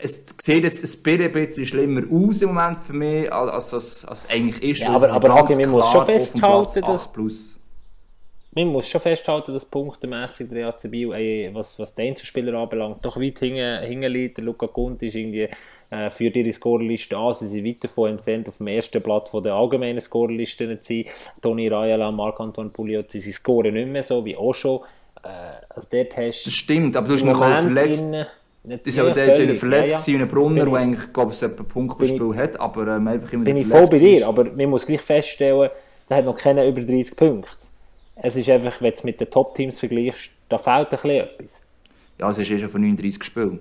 es 0.00 0.24
sieht 0.40 0.62
jetzt 0.62 0.84
ein 1.08 1.32
bisschen 1.32 1.64
schlimmer 1.64 2.02
aus 2.12 2.40
im 2.42 2.50
Moment 2.54 2.76
für 2.76 2.92
mich, 2.92 3.32
als 3.32 3.72
es 3.72 4.28
eigentlich 4.30 4.62
ist. 4.62 4.80
Ja, 4.82 4.90
aber- 4.92 5.10
aber 5.10 5.34
Hagi, 5.34 5.56
man 5.56 5.70
muss 5.70 5.90
schon 5.90 6.06
festhalten, 6.06 6.80
dass- 6.82 7.06
8 7.06 7.12
plus. 7.14 7.57
Man 8.54 8.68
muss 8.68 8.88
schon 8.88 9.00
festhalten, 9.02 9.52
dass 9.52 9.64
punktemässig 9.64 10.48
der 10.48 10.66
EAC 10.68 10.90
Biel, 10.90 11.12
äh, 11.12 11.50
was, 11.54 11.78
was 11.78 11.94
den 11.94 12.08
Einzelspieler 12.08 12.54
anbelangt, 12.58 13.04
doch 13.04 13.16
weit 13.20 13.38
hinten, 13.38 13.82
hinten 13.82 14.10
liegt. 14.10 14.38
Der 14.38 14.44
Luca 14.44 14.66
Gunt 14.66 15.02
ist 15.02 15.14
irgendwie 15.14 15.48
äh, 15.90 16.08
für 16.10 16.24
ihre 16.24 16.50
Scorerliste 16.50 17.16
an. 17.16 17.34
Sie 17.34 17.46
sind 17.46 17.66
weit 17.66 17.84
davon 17.84 18.10
entfernt, 18.10 18.48
auf 18.48 18.56
dem 18.56 18.68
ersten 18.68 19.02
Blatt 19.02 19.28
von 19.28 19.42
der 19.42 19.52
allgemeinen 19.54 20.00
Scorerlisten 20.00 20.80
zu 20.82 20.94
sein. 20.94 21.04
Toni 21.42 21.68
Rajala, 21.68 22.10
Marc-Antoine 22.10 22.70
Pouliot, 22.70 23.10
sie 23.10 23.20
scoren 23.32 23.74
nicht 23.74 23.86
mehr 23.88 24.02
so 24.02 24.24
wie 24.24 24.34
auch 24.36 24.54
schon. 24.54 24.80
Äh, 25.22 25.28
also 25.68 25.86
dort 25.92 26.16
hast 26.16 26.44
Das 26.46 26.54
stimmt, 26.54 26.96
aber 26.96 27.08
du 27.08 27.14
hast 27.14 27.24
noch 27.24 27.36
auch 27.40 27.48
Moment 27.48 27.60
verletzt. 27.64 28.00
innen- 28.02 28.26
Das 28.64 28.80
ist 28.84 28.98
aber 28.98 29.10
der 29.10 29.34
völlig, 29.34 29.58
verletzt 29.58 29.90
ja, 29.92 29.98
ja. 29.98 30.02
gewesen, 30.02 30.18
wie 30.18 30.22
ein 30.22 30.28
Brunner, 30.28 30.64
der 30.64 30.66
ich- 30.72 30.78
eigentlich, 30.78 31.12
glaube 31.12 31.32
ich, 31.32 31.44
einen 31.44 31.54
Punkt 31.56 31.98
pro 31.98 32.04
Spiel 32.06 32.34
hat, 32.34 32.58
aber 32.58 32.96
ähm, 32.96 33.06
einfach 33.08 33.30
immer 33.32 33.44
bin 33.44 33.58
ich 33.58 33.66
voll 33.66 33.86
bei 33.88 33.98
dir, 33.98 34.26
aber 34.26 34.44
man 34.44 34.70
muss 34.70 34.86
gleich 34.86 35.02
feststellen, 35.02 35.70
der 36.08 36.16
hat 36.16 36.24
noch 36.24 36.34
keine 36.36 36.66
über 36.66 36.80
30 36.80 37.14
Punkte. 37.14 37.50
Es 38.20 38.36
ist 38.36 38.48
einfach, 38.48 38.80
wenn 38.80 38.90
du 38.90 38.96
es 38.96 39.04
mit 39.04 39.20
den 39.20 39.30
Top-Teams 39.30 39.78
vergleichst, 39.78 40.30
da 40.48 40.58
fehlt 40.58 40.86
ein 40.86 40.90
bisschen 40.90 41.10
etwas. 41.10 41.62
Ja, 42.18 42.30
es 42.30 42.38
ist 42.38 42.50
eh 42.50 42.58
schon 42.58 42.68
von 42.68 42.80
39 42.82 43.22
Spielen. 43.22 43.60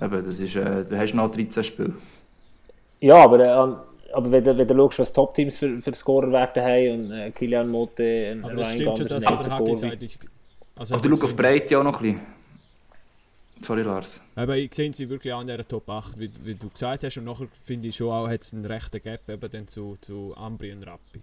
Eben, 0.00 0.24
das 0.24 0.34
ist, 0.36 0.56
äh, 0.56 0.84
da 0.84 0.96
hast 0.96 1.12
du 1.12 1.16
noch 1.16 1.30
13 1.30 1.62
Spiele. 1.62 1.92
Ja, 3.00 3.16
aber, 3.16 3.38
äh, 3.40 4.12
aber 4.12 4.32
wenn, 4.32 4.42
du, 4.42 4.56
wenn 4.58 4.66
du 4.66 4.74
schaust, 4.74 4.98
was 4.98 5.12
Top-Teams 5.12 5.56
für, 5.56 5.80
für 5.80 5.94
Scorerwerte 5.94 6.62
haben 6.62 7.04
und 7.06 7.12
äh, 7.12 7.30
Kilian 7.30 7.68
Motte, 7.68 8.32
und 8.32 8.44
Aber 8.44 8.56
das 8.56 8.72
stimmt 8.72 8.98
schon, 8.98 9.06
dass 9.08 9.22
der 9.24 9.50
Hagi 9.50 9.74
sagt, 9.74 10.02
ich- 10.02 10.18
also 10.76 10.94
Aber 10.94 11.08
du 11.08 11.16
schau 11.16 11.24
auf 11.26 11.36
Breite 11.36 11.78
auch 11.78 11.84
noch 11.84 12.00
ein 12.00 12.02
bisschen. 12.02 12.20
Sorry, 13.62 13.82
Lars. 13.82 14.22
Aber 14.36 14.56
ich 14.56 14.72
sehe 14.74 14.90
sie 14.92 15.08
wirklich 15.10 15.32
auch 15.34 15.42
in 15.42 15.46
dieser 15.46 15.68
Top 15.68 15.88
8, 15.88 16.18
wie, 16.18 16.30
wie 16.44 16.54
du 16.54 16.70
gesagt 16.70 17.04
hast. 17.04 17.18
Und 17.18 17.24
nachher 17.24 17.46
finde 17.62 17.88
ich 17.88 17.96
schon 17.96 18.10
auch, 18.10 18.26
hat 18.26 18.40
es 18.42 18.54
einen 18.54 18.64
rechten 18.64 19.02
Gap 19.02 19.28
eben 19.28 19.50
dann 19.50 19.68
zu, 19.68 19.98
zu 20.00 20.34
Ambri 20.36 20.72
und 20.72 20.82
Rappi. 20.84 21.20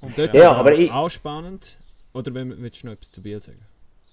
Und 0.00 0.16
dort 0.18 0.34
Ja, 0.34 0.50
ist 0.52 0.56
aber 0.56 0.72
ich- 0.78 0.90
auch 0.92 1.08
spannend. 1.08 1.78
Oder 2.12 2.32
wenn, 2.34 2.60
willst 2.62 2.82
du 2.82 2.86
noch 2.86 2.94
etwas 2.94 3.10
zu 3.10 3.22
Biel 3.22 3.40
sagen? 3.40 3.58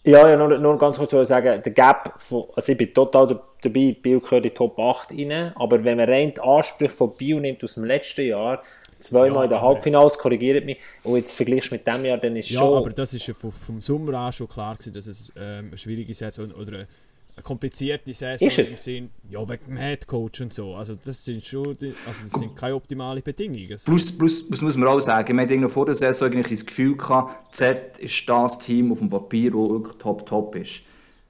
Ja, 0.04 0.28
ja, 0.28 0.36
nur, 0.36 0.58
nur 0.58 0.78
ganz 0.80 0.98
kurz 0.98 1.12
sagen, 1.28 1.62
der 1.62 1.72
Gap, 1.74 2.20
von, 2.20 2.46
also 2.56 2.72
ich 2.72 2.78
bin 2.78 2.92
total 2.92 3.28
da- 3.28 3.44
dabei, 3.62 3.96
Biel 4.02 4.20
gehört 4.20 4.44
in 4.46 4.50
die 4.50 4.50
Top 4.50 4.80
8 4.80 5.12
rein, 5.12 5.52
aber 5.56 5.84
wenn 5.84 5.98
man 5.98 6.10
rein 6.10 6.34
die 6.34 6.42
Ansprüche 6.42 6.90
von 6.92 7.16
Biel 7.16 7.40
nimmt 7.40 7.64
aus 7.64 7.76
dem 7.76 7.84
letzten 7.84 8.26
Jahr, 8.26 8.64
zweimal 8.98 9.30
Ja, 9.40 9.44
in 9.44 9.50
der 9.52 9.62
Halbfinals, 9.62 10.18
korrigiert 10.18 10.66
mich, 10.66 10.80
und 11.04 11.18
jetzt 11.18 11.36
vergleichst 11.36 11.72
mit 11.72 11.86
dem 11.86 12.04
Jahr, 12.06 12.18
dann 12.18 12.36
ist 12.36 12.50
Ja, 12.50 12.62
schon... 12.62 12.78
aber 12.78 12.90
das 12.90 13.14
ist 13.14 13.28
ja 13.28 13.36
vom, 13.36 13.52
vom 13.52 13.80
Sommer 13.80 14.16
an 14.16 14.32
schon 14.34 14.48
klar 14.50 14.74
gewesen, 14.74 14.94
dass 14.94 15.06
es 15.06 15.32
ähm, 15.36 15.68
eine 15.68 15.78
schwierige 15.78 16.16
Saison 16.16 16.52
oder 16.52 16.74
eine, 16.74 16.88
eine 17.36 17.44
komplizierte 17.44 18.14
Saison 18.14 18.48
Ist 18.48 18.60
es? 18.60 18.70
im 18.70 18.78
Sinn, 18.78 19.10
ja, 19.30 19.48
wegen 19.48 19.66
dem 19.66 19.78
Headcoach 19.78 20.42
und 20.42 20.54
so. 20.54 20.76
Also 20.76 20.96
das 21.04 21.24
sind 21.24 21.46
schon, 21.46 21.78
die, 21.78 21.94
also 22.08 22.24
das 22.24 22.32
sind 22.34 22.56
keine 22.56 22.76
optimalen 22.76 23.24
Bedingungen. 23.24 23.72
Also, 23.72 23.86
Plus, 23.86 24.12
plus, 24.12 24.50
das 24.50 24.62
muss 24.62 24.78
man 24.78 24.90
auch 24.90 25.00
sagen, 25.00 25.36
wir 25.38 25.44
hatten 25.44 25.70
vor 25.70 25.86
der 25.86 25.96
Saison 25.96 26.28
eigentlich 26.32 26.60
das 26.60 26.66
Gefühl 26.66 26.98
gehabt, 26.98 27.56
Z 27.56 27.98
ist 28.00 28.28
das 28.28 28.60
Team 28.60 28.92
auf 28.92 29.00
dem 29.00 29.10
Papier, 29.10 29.52
das 29.52 29.60
wirklich 29.60 29.98
top, 29.98 30.26
top 30.26 30.56
ist. 30.56 30.82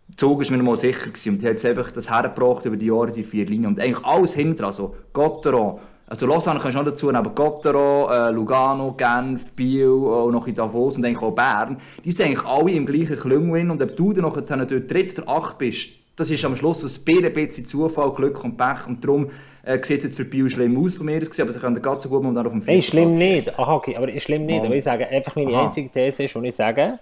Der 0.09 0.17
Zug 0.17 0.41
ist 0.41 0.51
mir 0.51 0.57
mal 0.61 0.75
sicher 0.75 1.07
gewesen 1.09 1.33
und 1.33 1.41
die 1.41 1.47
hat 1.47 1.63
einfach 1.63 1.91
das 1.91 2.09
hergebracht 2.09 2.65
über 2.65 2.75
die 2.75 2.87
Jahre, 2.87 3.11
die 3.13 3.23
vier 3.23 3.45
Linien. 3.45 3.67
Und 3.67 3.79
eigentlich 3.79 4.03
alles 4.03 4.33
hinter, 4.33 4.65
also 4.67 4.95
Gotteron, 5.13 5.79
also 6.11 6.25
Lausanne 6.25 6.59
kannst 6.59 6.75
du 6.75 6.79
noch 6.79 6.89
dazu 6.91 7.09
nehmen, 7.09 7.33
Gotteron, 7.33 8.11
äh, 8.11 8.31
Lugano, 8.31 8.93
Genf, 8.97 9.53
Biel, 9.53 9.87
auch 9.87 10.29
noch 10.29 10.45
in 10.45 10.53
Davos 10.53 10.97
und 10.97 11.05
eigentlich 11.05 11.21
auch 11.21 11.31
Bern, 11.31 11.77
die 12.03 12.11
sind 12.11 12.25
eigentlich 12.25 12.45
alle 12.45 12.71
im 12.71 12.85
gleichen 12.85 13.17
Klüngwin 13.17 13.71
und 13.71 13.81
ob 13.81 13.95
du 13.95 14.11
dann 14.11 14.23
noch 14.25 14.35
dort 14.35 14.91
dritt 14.91 15.17
oder 15.17 15.29
acht 15.29 15.57
bist, 15.57 15.91
das 16.17 16.29
ist 16.29 16.43
am 16.43 16.57
Schluss 16.57 16.83
ein 16.83 17.33
bisschen 17.33 17.65
Zufall, 17.65 18.11
Glück 18.11 18.43
und 18.43 18.57
Pech 18.57 18.87
und 18.87 19.01
darum 19.01 19.27
äh, 19.63 19.77
sieht 19.83 19.99
es 19.99 20.03
jetzt 20.03 20.17
für 20.17 20.25
Biel 20.25 20.49
schlimm 20.49 20.77
aus 20.83 20.95
von 20.95 21.05
mir 21.05 21.21
aus 21.21 21.39
aber 21.39 21.53
sie 21.53 21.59
können 21.59 21.81
ganz 21.81 22.03
so 22.03 22.09
gut 22.09 22.23
momentan 22.23 22.45
auf 22.45 22.51
dem 22.51 22.61
Hey, 22.61 22.81
vierten 22.81 22.87
schlimm 22.89 23.13
nicht. 23.13 23.57
Aha, 23.57 23.73
okay, 23.73 23.95
aber 23.95 24.19
schlimm 24.19 24.45
nicht. 24.45 24.65
Aber 24.65 24.75
ich 24.75 24.83
sage 24.83 25.07
einfach, 25.07 25.37
meine 25.37 25.53
Aha. 25.53 25.65
einzige 25.67 25.89
These 25.89 26.23
ist, 26.23 26.35
und 26.35 26.43
ich 26.43 26.55
sage, 26.55 26.81
äh, 26.81 26.97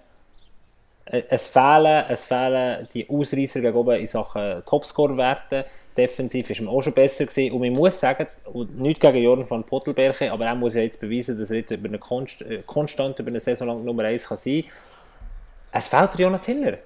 es 1.10 1.46
fehlen, 1.48 2.04
es 2.08 2.24
fehlen 2.24 2.86
die 2.94 3.08
Ausreißer 3.08 3.60
gegen 3.60 3.76
oben 3.76 3.98
in 3.98 4.06
Sachen 4.06 4.62
Topscore-Werte. 4.64 5.66
Defensiv 5.96 6.48
ist 6.50 6.60
man 6.60 6.72
auch 6.72 6.82
schon 6.82 6.92
besser 6.92 7.26
gewesen. 7.26 7.52
Und 7.52 7.60
man 7.60 7.72
muss 7.72 7.98
sagen, 7.98 8.28
nicht 8.76 9.00
gegen 9.00 9.18
Jordan 9.18 9.50
van 9.50 9.64
Pottelberche, 9.64 10.30
aber 10.30 10.46
er 10.46 10.54
muss 10.54 10.74
ja 10.74 10.82
jetzt 10.82 11.00
beweisen, 11.00 11.36
dass 11.36 11.50
er 11.50 11.58
jetzt 11.58 11.72
über 11.72 11.88
eine 11.88 11.98
Konst, 11.98 12.42
äh, 12.42 12.62
konstant 12.64 13.18
über 13.18 13.28
eine 13.28 13.40
Saison 13.40 13.66
lang 13.66 13.84
Nummer 13.84 14.04
1 14.04 14.28
kann 14.28 14.36
sein 14.36 14.64
Es 15.72 15.88
fehlt 15.88 16.14
der 16.14 16.20
Jonas 16.20 16.46
Hiller. 16.46 16.78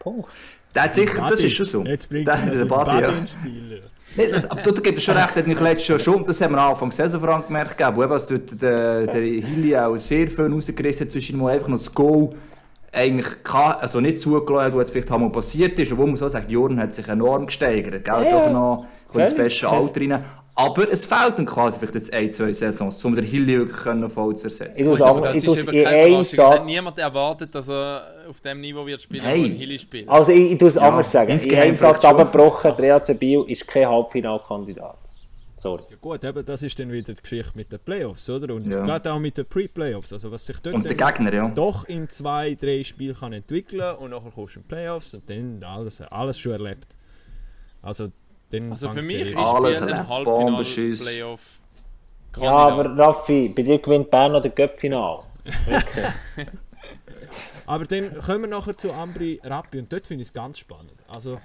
Punkt. 0.00 0.28
Der 0.74 0.84
hat 0.84 0.94
sicher, 0.94 1.26
das 1.28 1.40
ist 1.40 1.52
schon 1.52 1.66
so. 1.66 1.84
Jetzt 1.84 2.08
bringt 2.08 2.26
der, 2.26 2.34
er 2.34 2.40
der 2.40 2.50
also 2.50 2.66
Badi, 2.66 2.90
Badi 2.90 3.02
ja. 3.02 3.10
ins 3.10 3.30
Spiel. 3.30 3.82
Das- 4.16 4.64
du 4.64 4.82
gibst 4.82 5.04
schon 5.04 5.16
recht, 5.16 5.36
hat 5.36 5.46
mich 5.46 5.60
letztes 5.60 5.86
Jahr 5.86 5.98
schon, 6.00 6.24
das 6.24 6.40
haben 6.40 6.54
wir 6.54 6.58
am 6.58 6.70
Anfang 6.70 6.90
der 6.90 6.96
Saison 6.96 7.20
vor 7.20 7.28
allem 7.28 7.46
gemerkt, 7.46 7.80
aber 7.80 8.02
eben, 8.02 8.12
dass 8.12 8.26
dort 8.26 8.60
der, 8.60 9.06
der 9.06 9.22
Hilly 9.22 9.76
auch 9.76 9.96
sehr 9.98 10.28
viel 10.28 10.52
rausgerissen 10.52 11.06
hat, 11.06 11.12
zwischen 11.12 11.38
mal 11.38 11.52
einfach 11.52 11.68
noch 11.68 11.78
das 11.78 11.94
Goal 11.94 12.30
eigentlich 12.92 13.42
kann, 13.44 13.76
also 13.80 14.00
nicht 14.00 14.20
zugelassen 14.20 14.72
hat, 14.72 14.76
was 14.76 14.90
vielleicht 14.90 15.10
einmal 15.12 15.30
passiert 15.30 15.78
ist. 15.78 15.92
Und 15.92 15.98
wo 15.98 16.06
man 16.06 16.16
so 16.16 16.28
sagt, 16.28 16.50
Jordan 16.50 16.80
hat 16.80 16.92
sich 16.94 17.06
enorm 17.08 17.46
gesteigert. 17.46 18.04
Gell? 18.04 18.24
Ja, 18.24 18.46
Doch 18.46 18.52
noch 18.52 18.86
völlig. 19.08 19.34
beste 19.36 19.68
Alter 19.68 20.00
rein. 20.00 20.24
Aber 20.56 20.90
es 20.92 21.06
fehlt 21.06 21.38
ihm 21.38 21.46
quasi 21.46 21.78
vielleicht 21.78 21.94
jetzt 21.94 22.12
ein, 22.12 22.32
zwei 22.32 22.52
Saisons, 22.52 23.02
um 23.04 23.14
den 23.14 23.24
Hilly 23.24 23.58
wirklich 23.60 24.12
voll 24.12 24.36
zu 24.36 24.48
ersetzen. 24.48 24.74
Ich 24.78 24.84
muss 24.84 25.00
Also 25.00 25.20
sagen, 25.22 25.34
das 25.34 25.42
ich 25.44 25.48
ist 25.48 25.58
eben 25.68 25.76
in 25.78 25.84
keine 25.84 25.96
einem 25.96 26.08
Überraschung. 26.10 26.44
Es 26.44 26.50
hat 26.50 26.66
niemand 26.66 26.98
erwartet, 26.98 27.54
dass 27.54 27.68
er 27.70 28.02
auf 28.28 28.40
dem 28.42 28.60
Niveau 28.60 28.84
wird 28.84 29.00
spielen, 29.00 29.24
Hey. 29.24 29.40
wo 29.40 29.44
ein 29.46 29.52
Hilly 29.52 29.78
spielt. 29.78 30.08
Also 30.08 30.32
ich, 30.32 30.52
ich 30.52 30.58
tue 30.58 30.68
es 30.68 30.76
anders 30.76 31.10
sagen. 31.12 31.30
In 31.30 31.36
insgeheim 31.36 31.68
einem 31.68 31.76
Satz 31.76 32.04
abgebrochen, 32.04 32.72
der 32.76 32.84
EAC 32.96 33.18
Biel 33.18 33.44
ist 33.46 33.66
kein 33.66 33.88
Halbfinalkandidat. 33.88 34.96
Sorry. 35.60 35.82
Ja 35.90 35.96
gut, 36.00 36.24
eben, 36.24 36.44
das 36.44 36.62
ist 36.62 36.78
dann 36.80 36.90
wieder 36.90 37.12
die 37.12 37.20
Geschichte 37.20 37.52
mit 37.54 37.70
den 37.70 37.80
Playoffs, 37.80 38.28
oder? 38.30 38.54
Und 38.54 38.72
Ja. 38.72 38.82
gerade 38.82 39.12
auch 39.12 39.18
mit 39.18 39.36
den 39.36 39.44
Pre-Playoffs. 39.44 40.10
Also 40.12 40.30
was 40.32 40.46
sich 40.46 40.58
dort 40.60 40.74
Und 40.74 40.84
der 40.86 40.94
Gegner, 40.96 41.32
ja. 41.34 41.48
doch 41.50 41.84
in 41.84 42.08
zwei, 42.08 42.54
drei 42.54 42.82
Spielen 42.82 43.14
kann 43.14 43.34
entwickeln 43.34 43.96
und 43.96 44.10
nachher 44.10 44.30
kommst 44.30 44.54
du 44.56 44.60
in 44.60 44.64
die 44.64 44.68
Playoffs 44.68 45.12
und 45.12 45.28
dann 45.28 45.62
alles, 45.62 46.00
alles 46.00 46.38
schon 46.38 46.52
erlebt. 46.52 46.86
Also, 47.82 48.10
dann 48.50 48.72
Also 48.72 48.88
für 48.90 49.02
mich 49.02 49.14
ist 49.32 49.36
Alles 49.36 49.82
ein 49.82 49.88
erlebt, 49.90 50.08
Halbfinal 50.08 50.44
Bombenschuss. 50.44 51.00
Playoff. 51.04 51.60
Ja, 52.40 52.52
aber 52.52 52.96
Raffi, 52.98 53.52
bei 53.54 53.62
dir 53.62 53.78
gewinnt 53.78 54.10
Bern 54.10 54.32
noch 54.32 54.40
der 54.42 54.52
Göppfinal. 54.52 55.24
Aber 57.66 57.84
dann 57.84 58.14
kommen 58.20 58.42
wir 58.42 58.48
nachher 58.48 58.76
zu 58.76 58.92
Ambri 58.92 59.40
Rappi 59.44 59.78
und 59.78 59.92
dort 59.92 60.06
finde 60.06 60.22
ich 60.22 60.28
es 60.28 60.32
ganz 60.32 60.58
spannend. 60.58 60.92
Also 61.08 61.40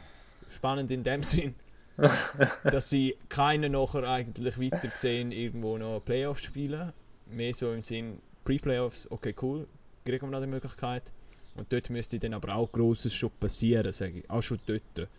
spannend 0.49 0.89
in 0.91 1.03
dem 1.03 1.21
Sinn, 1.23 1.55
dass 2.63 2.89
sie 2.89 3.15
keinen 3.29 3.71
nachher 3.71 4.03
eigentlich 4.03 4.59
weiter 4.59 4.91
sehen, 4.95 5.31
irgendwo 5.31 5.77
noch 5.77 6.01
Playoffs 6.01 6.43
spielen. 6.43 6.91
Mehr 7.27 7.53
so 7.53 7.71
im 7.71 7.81
Sinn 7.81 8.19
Pre-Playoffs, 8.43 9.09
okay 9.09 9.33
cool, 9.41 9.67
kriegen 10.03 10.27
wir 10.27 10.31
noch 10.31 10.41
die 10.41 10.47
Möglichkeit. 10.47 11.11
Und 11.55 11.71
dort 11.71 11.89
müsste 11.89 12.19
dann 12.19 12.33
aber 12.33 12.55
auch 12.55 12.71
Grosses 12.71 13.13
schon 13.13 13.31
passieren, 13.39 13.91
sage 13.93 14.19
ich. 14.19 14.29
Auch 14.29 14.41
schon 14.41 14.59
dort. 14.65 15.09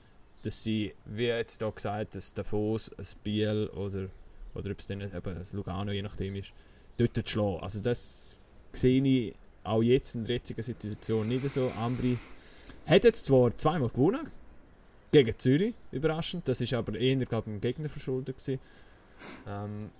Dass 0.42 0.62
sie, 0.62 0.94
wie 1.06 1.24
jetzt 1.24 1.60
da 1.62 1.70
gesagt, 1.70 2.14
dass 2.14 2.32
Davos, 2.34 2.90
ein 2.96 3.06
Biel 3.24 3.68
oder, 3.74 4.08
oder 4.54 4.70
ob 4.70 4.78
es 4.78 4.86
dann 4.86 5.00
eben 5.00 5.12
ein 5.14 5.44
Lugano, 5.52 5.92
je 5.92 6.02
nachdem 6.02 6.36
ist, 6.36 6.52
dort 6.98 7.14
zu 7.14 7.22
schlagen. 7.26 7.60
Also 7.62 7.80
das 7.80 8.36
sehe 8.72 9.02
ich 9.02 9.34
auch 9.64 9.82
jetzt 9.82 10.14
in 10.14 10.24
der 10.24 10.36
jetzigen 10.36 10.62
Situation 10.62 11.26
nicht 11.26 11.48
so. 11.50 11.72
Ambri 11.76 12.18
hat 12.86 13.04
jetzt 13.04 13.24
zwar 13.24 13.54
zweimal 13.56 13.88
gewonnen, 13.88 14.30
gegen 15.10 15.38
Zürich, 15.38 15.74
überraschend. 15.92 16.48
Das 16.48 16.60
ist 16.60 16.72
aber 16.74 16.94
eher 16.98 17.16
glaub, 17.24 17.44
dem 17.44 17.60
Gegner 17.60 17.88
verschuldet. 17.88 18.36
Gewesen. 18.38 18.60
Ähm, 19.48 19.90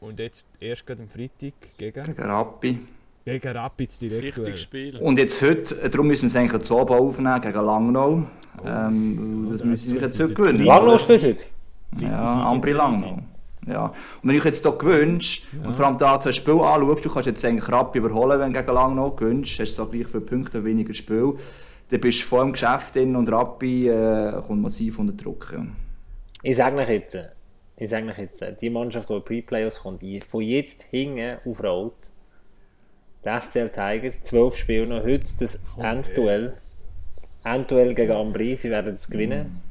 und 0.00 0.18
jetzt 0.20 0.46
erst 0.60 0.86
gerade 0.86 1.02
am 1.02 1.08
Freitag 1.08 1.54
gegen, 1.76 2.04
Gegen 2.04 2.22
Rappi. 2.22 2.78
gegen 3.24 3.48
Rapids 3.48 3.98
direkt. 3.98 4.58
Spiel. 4.58 4.96
Und 4.98 5.18
jetzt 5.18 5.40
heute, 5.42 5.80
äh, 5.80 5.90
darum 5.90 6.06
müssen 6.06 6.22
wir 6.22 6.26
es 6.28 6.36
eigentlich 6.36 6.62
zu 6.62 6.76
oben 6.76 6.94
aufnehmen, 6.94 7.40
gegen 7.40 7.64
Langnau. 7.64 8.22
Ähm, 8.64 9.48
das 9.50 9.62
Oh, 9.62 9.66
müssen 9.66 9.94
wir 9.94 10.02
jetzt 10.02 10.20
heute 10.20 10.34
gewinnen. 10.34 10.64
Langnau 10.64 10.98
spielt 10.98 11.22
heute. 11.22 11.44
Ja, 12.00 12.48
Ambri 12.50 12.72
Langnau. 12.72 13.18
Ja. 13.66 13.86
Und 14.22 14.28
wenn 14.30 14.36
ich 14.36 14.44
jetzt 14.44 14.62
hier 14.64 14.72
gewünscht 14.72 15.44
und 15.64 15.74
vor 15.76 15.86
allem 15.86 15.98
da 15.98 16.18
zwei 16.20 16.32
Spiel 16.32 16.54
anschaust, 16.60 17.04
du 17.04 17.10
kannst 17.10 17.26
jetzt 17.26 17.44
eigentlich 17.44 17.68
Rappi 17.68 17.98
überholen, 17.98 18.40
wenn 18.40 18.52
du 18.52 18.60
gegen 18.60 18.72
Langnau 18.74 19.10
gewünscht, 19.10 19.60
hast 19.60 19.72
du 19.72 19.74
so 19.84 19.86
gleich 19.86 20.06
viele 20.06 20.22
Punkte, 20.22 20.64
weniger 20.64 20.94
Spiel. 20.94 21.34
Dann 21.90 22.00
bist 22.00 22.20
du 22.20 22.24
voll 22.24 22.44
im 22.46 22.52
Geschäft 22.52 22.94
drin 22.94 23.16
und 23.16 23.30
Rappi 23.30 23.88
äh, 23.88 24.40
kommt 24.46 24.62
massiv 24.62 24.98
unter 24.98 25.14
Druck. 25.14 25.52
ja. 25.52 25.66
Ich 26.42 26.56
sage 26.56 26.76
euch 26.76 26.88
jetzt, 26.88 27.14
äh, 27.14 27.28
ich 27.76 27.88
sage 27.88 28.08
euch 28.08 28.18
jetzt, 28.18 28.42
äh, 28.42 28.54
die 28.54 28.70
Mannschaft, 28.70 29.08
die 29.08 29.14
in 29.14 29.20
die 29.20 29.24
Pre-Playoffs 29.24 29.80
kommt, 29.80 30.02
die 30.02 30.20
von 30.20 30.42
jetzt 30.42 30.82
hinten 30.84 31.38
aufrollt, 31.44 32.12
die 33.24 33.40
SCL 33.40 33.70
Tigers, 33.70 34.22
zwölf 34.22 34.56
Spiele 34.56 34.86
noch, 34.86 35.02
heute 35.02 35.26
das 35.40 35.60
Endduell. 35.78 36.54
Endduell 37.44 37.94
gegen 37.94 38.12
Ambri, 38.12 38.56
sie 38.56 38.70
werden 38.70 38.94
es 38.94 39.08
gewinnen. 39.08 39.62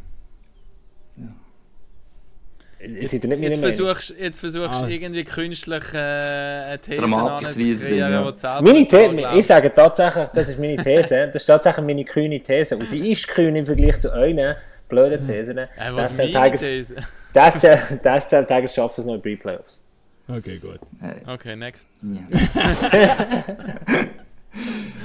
Meine 2.80 3.00
Jetzt 3.00 3.24
Meinung? 3.28 3.56
versuchst, 3.60 4.14
jetzt 4.20 4.40
versuchst 4.40 4.82
du 4.82 4.86
Ah. 4.86 4.88
irgendwie 4.88 5.24
künstlich 5.24 5.84
äh, 5.94 5.98
eine 5.98 6.80
These 6.80 7.02
reinzubringen, 7.02 7.98
ja. 7.98 8.32
selber 8.34 8.62
Meine 8.62 8.88
These, 8.88 9.40
ich 9.40 9.48
sage 9.48 9.74
tatsächlich, 9.74 10.28
das 10.30 10.50
ist 10.50 10.60
meine 10.60 10.78
These, 10.78 11.28
das 11.28 11.36
ist 11.38 11.46
tatsächlich 11.48 11.86
meine 11.86 12.06
kühne 12.06 12.40
These. 12.40 12.78
Und 12.78 12.88
sie 12.88 13.12
ist 13.12 13.28
kühn 13.28 13.56
im 13.56 13.66
Vergleich 13.66 14.00
zu 14.00 14.12
euren 14.12 14.56
blöden 14.90 15.26
Thesen. 15.26 15.58
Äh, 15.58 15.68
was 15.92 16.12
SCL 16.12 16.32
meine 16.34 16.52
Tigers- 16.52 16.62
These? 16.62 16.96
die 17.36 18.20
SCL 18.22 18.46
Tigers 18.46 18.76
schaffen 18.76 19.00
es 19.02 19.06
noch 19.08 19.16
in 19.16 19.22
Pre-Playoffs. 19.24 19.82
Okay, 20.30 20.58
gut. 20.60 20.80
Okay, 21.26 21.56
next. 21.56 21.88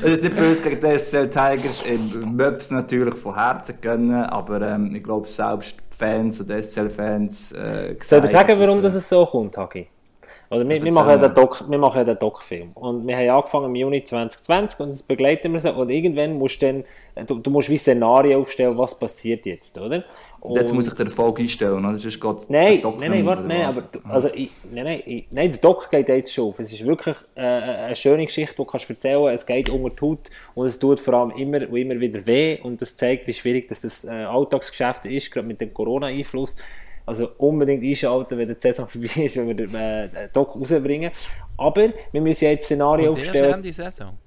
Es 0.02 0.10
ist 0.12 0.24
nicht 0.24 0.36
böse 0.36 0.62
gegen 0.62 0.80
die 0.80 0.98
SCL 0.98 1.28
Tigers. 1.28 1.84
Ich 1.86 2.26
möchte 2.26 2.54
es 2.54 2.70
natürlich 2.70 3.14
von 3.14 3.34
Herzen 3.34 3.76
gönnen, 3.80 4.24
aber 4.24 4.60
ähm, 4.62 4.94
ich 4.94 5.02
glaube, 5.02 5.28
selbst 5.28 5.76
Fans 5.96 6.40
und 6.40 6.50
SCL-Fans. 6.50 7.52
Äh, 7.52 7.96
Soll 8.00 8.24
ich 8.24 8.30
sagen, 8.30 8.58
warum 8.58 8.84
es, 8.84 8.94
das 8.94 9.08
so 9.08 9.24
kommt, 9.24 9.56
Hagi? 9.56 9.86
Oder 10.50 10.68
wir, 10.68 10.82
wir, 10.84 10.92
machen 10.92 11.08
ja 11.08 11.16
den 11.16 11.34
Doc, 11.34 11.64
wir 11.66 11.78
machen 11.78 11.98
ja 11.98 12.04
den 12.04 12.18
Doc-Film. 12.18 12.72
Und 12.74 13.06
wir 13.06 13.16
haben 13.16 13.30
angefangen 13.30 13.66
im 13.66 13.74
Juni 13.74 14.04
2020 14.04 14.80
und 14.80 14.88
das 14.90 15.02
begleiten 15.02 15.52
wir 15.52 15.60
so. 15.60 15.70
Und 15.70 15.88
irgendwann 15.88 16.34
musst 16.34 16.60
du 16.60 16.66
dann, 16.66 16.84
äh, 17.14 17.24
du, 17.24 17.38
du 17.38 17.50
musst 17.50 17.70
wie 17.70 17.78
Szenarien 17.78 18.38
aufstellen, 18.38 18.76
was 18.76 18.98
passiert 18.98 19.46
jetzt, 19.46 19.78
oder? 19.78 20.04
Und 20.42 20.56
Jetzt 20.56 20.74
muss 20.74 20.88
ich 20.88 20.94
den 20.94 21.06
Erfolg 21.06 21.38
einstellen, 21.38 21.84
oder? 21.84 21.96
Sonst 21.98 22.20
geht 22.20 22.50
Nein, 22.50 22.72
der 22.72 22.78
Doc 22.78 22.98
nein, 22.98 23.10
nein, 23.12 23.26
warte, 23.26 23.42
nein, 23.44 23.62
aber 23.62 23.84
also, 24.08 24.28
ich, 24.34 24.50
nein, 24.72 24.84
nein, 24.84 25.02
ich, 25.06 25.26
nein, 25.30 25.52
der 25.52 25.60
Doc 25.60 25.88
geht 25.88 26.08
jetzt 26.08 26.34
schon 26.34 26.48
auf. 26.48 26.58
Es 26.58 26.72
ist 26.72 26.84
wirklich 26.84 27.16
äh, 27.36 27.42
eine 27.42 27.94
schöne 27.94 28.26
Geschichte, 28.26 28.54
die 28.54 28.56
du 28.56 28.64
kannst 28.64 28.90
erzählen 28.90 29.32
Es 29.32 29.46
geht 29.46 29.70
unter 29.70 29.90
die 29.90 30.00
Haut 30.00 30.30
und 30.56 30.66
es 30.66 30.80
tut 30.80 30.98
vor 30.98 31.14
allem 31.14 31.30
immer 31.30 31.58
und 31.58 31.76
immer 31.76 32.00
wieder 32.00 32.26
weh 32.26 32.58
und 32.60 32.82
das 32.82 32.96
zeigt, 32.96 33.28
wie 33.28 33.32
schwierig 33.32 33.68
das, 33.68 33.82
das 33.82 34.04
äh, 34.04 34.10
Alltagsgeschäft 34.10 35.06
ist, 35.06 35.30
gerade 35.30 35.46
mit 35.46 35.60
dem 35.60 35.72
Corona-Einfluss. 35.72 36.56
Also 37.06 37.28
unbedingt 37.38 37.84
einschalten, 37.84 38.36
wenn 38.36 38.48
die 38.48 38.56
Saison 38.58 38.88
vorbei 38.88 39.22
ist, 39.22 39.36
wenn 39.36 39.46
wir 39.46 39.54
den 39.54 39.72
äh, 39.76 40.28
Doc 40.32 40.56
rausbringen. 40.56 41.12
Aber 41.56 41.88
wir 42.10 42.20
müssen 42.20 42.46
jetzt 42.46 42.68
erst 42.68 42.82
aufstellen. 42.82 43.54
Ende 43.54 43.72
Saison. 43.72 44.18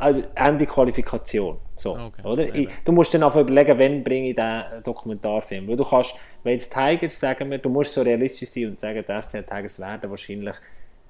Also 0.00 0.22
Ende 0.34 0.66
Qualifikation. 0.66 1.58
So, 1.76 1.92
Okay, 1.96 2.22
oder? 2.24 2.54
Ich, 2.54 2.68
du 2.84 2.92
musst 2.92 3.12
dann 3.14 3.22
einfach 3.22 3.40
überlegen, 3.40 3.78
wann 3.78 4.02
bringe 4.04 4.30
ich 4.30 4.34
diesen 4.34 4.82
Dokumentarfilm. 4.82 5.68
Weil 5.68 5.76
du 5.76 5.84
kannst, 5.84 6.14
wenn 6.42 6.52
jetzt 6.54 6.72
Tigers, 6.72 7.18
sagen 7.20 7.50
wir, 7.50 7.58
du 7.58 7.68
musst 7.68 7.92
so 7.94 8.02
realistisch 8.02 8.48
sein 8.50 8.66
und 8.66 8.80
sagen, 8.80 9.04
die 9.06 9.22
SCL 9.22 9.42
Tigers 9.44 9.78
werden 9.78 10.10
wahrscheinlich 10.10 10.56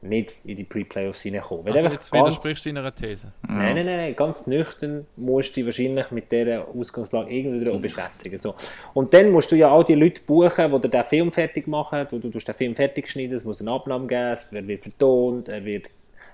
nicht 0.02 0.34
in 0.44 0.56
die 0.56 0.64
Pre-Playoffs 0.64 1.26
reinkommen. 1.26 1.66
Also 1.72 1.88
jetzt 1.88 2.10
ganz- 2.10 2.22
widersprichst 2.22 2.64
du 2.66 2.72
deiner 2.72 2.94
These. 2.94 3.32
Nein, 3.46 3.74
nein, 3.74 3.86
nein, 3.86 3.96
nein, 3.98 4.16
ganz 4.16 4.46
nüchtern 4.46 5.06
musst 5.16 5.50
du 5.50 5.54
dich 5.60 5.66
wahrscheinlich 5.66 6.10
mit 6.10 6.32
dieser 6.32 6.66
Ausgangslage 6.68 7.30
irgendwie 7.30 7.78
beschäftigen. 7.78 8.38
So. 8.38 8.54
Und 8.94 9.12
dann 9.12 9.30
musst 9.30 9.52
du 9.52 9.56
ja 9.56 9.70
all 9.70 9.84
die 9.84 9.94
Leute 9.94 10.22
buchen, 10.26 10.72
die 10.72 10.80
dir 10.80 10.88
den 10.88 11.04
Film 11.04 11.30
fertig 11.30 11.66
machen, 11.66 12.06
wo 12.10 12.18
du 12.18 12.30
tust 12.30 12.48
den 12.48 12.54
Film 12.54 12.74
fertig 12.74 13.08
schneiden, 13.08 13.36
es 13.36 13.44
muss 13.44 13.60
eine 13.60 13.72
Abnahme 13.72 14.06
geben, 14.06 14.30
es 14.32 14.50
wird 14.52 14.66
wird 14.66 14.82
vertont, 14.82 15.48
er 15.50 15.64
wird 15.64 15.86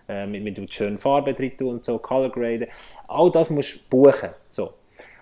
äh, 0.08 0.26
mit, 0.26 0.44
mit 0.44 0.72
schönen 0.72 0.98
Farben 0.98 1.34
drin 1.34 1.52
und 1.62 1.84
so, 1.84 1.98
Color 1.98 2.30
graden. 2.30 2.66
All 3.08 3.30
das 3.30 3.50
musst 3.50 3.74
du 3.74 3.78
buchen. 3.90 4.30
So. 4.48 4.72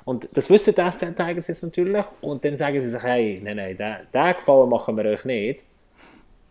Und 0.05 0.29
das 0.37 0.51
wissen 0.51 0.75
die 0.75 0.91
SCL 0.91 1.15
Tigers 1.15 1.49
jetzt 1.49 1.63
natürlich 1.63 2.05
und 2.21 2.45
dann 2.45 2.59
sagen 2.59 2.81
sie 2.81 2.89
sich, 2.89 3.03
hey, 3.03 3.41
nein, 3.43 3.57
nein, 3.57 3.77
den, 3.77 3.97
den 4.13 4.35
Gefallen 4.35 4.69
machen 4.69 4.97
wir 4.97 5.07
euch 5.07 5.25
nicht. 5.25 5.65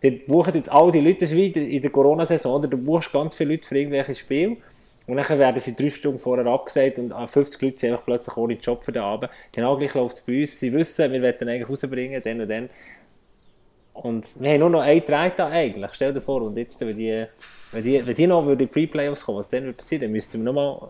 Dann 0.02 0.20
buchen 0.28 0.54
jetzt 0.56 0.72
all 0.72 0.92
die 0.92 1.00
Leute, 1.00 1.26
in 1.26 1.82
der 1.82 1.92
Corona-Saison, 1.92 2.56
oder? 2.56 2.68
du 2.68 2.78
buchst 2.78 3.12
ganz 3.12 3.36
viele 3.36 3.52
Leute 3.52 3.68
für 3.68 3.78
irgendwelche 3.78 4.16
Spiele 4.16 4.58
und 5.06 5.18
dann 5.18 5.40
werden 5.40 5.60
sie 5.60 5.76
drei 5.76 5.90
Stunden 5.90 6.20
vorher 6.20 6.46
abgesagt 6.46 6.98
und 6.98 7.12
ah, 7.12 7.28
50 7.28 7.62
Leute 7.62 7.78
sind 7.78 7.92
einfach 7.92 8.06
plötzlich 8.06 8.36
ohne 8.38 8.54
Job 8.54 8.84
für 8.84 8.92
den 8.92 9.04
Abend. 9.04 9.30
Genau 9.52 9.78
gleich 9.78 9.94
läuft 9.94 10.18
es 10.18 10.22
bei 10.22 10.42
uns. 10.42 10.60
Sie 10.60 10.72
wissen, 10.74 11.12
wir 11.12 11.22
wollen 11.22 11.50
eigentlich 11.50 11.70
rausbringen, 11.70 12.22
dann 12.24 12.42
und 12.42 12.50
dann. 12.50 12.70
Und 13.94 14.42
wir 14.42 14.52
haben 14.52 14.60
nur 14.60 14.70
noch 14.72 14.82
einen 14.82 15.06
Tag 15.06 15.36
da 15.36 15.48
eigentlich, 15.50 15.92
stell 15.94 16.14
dir 16.14 16.22
vor. 16.22 16.42
Und 16.42 16.58
jetzt, 16.58 16.80
wenn 16.82 16.98
die, 16.98 17.26
wenn 17.74 17.84
die, 17.84 18.06
wenn 18.06 18.16
die 18.16 18.28
noch 18.28 18.48
in 18.48 18.58
die 18.58 18.68
Pre-Playoffs 18.68 19.26
kommen, 19.26 19.40
was 19.40 19.50
dann 19.50 19.66
wird 19.66 19.78
passieren, 19.78 20.04
dann 20.04 20.12
müssten 20.12 20.40
wir 20.40 20.52
nochmal... 20.52 20.90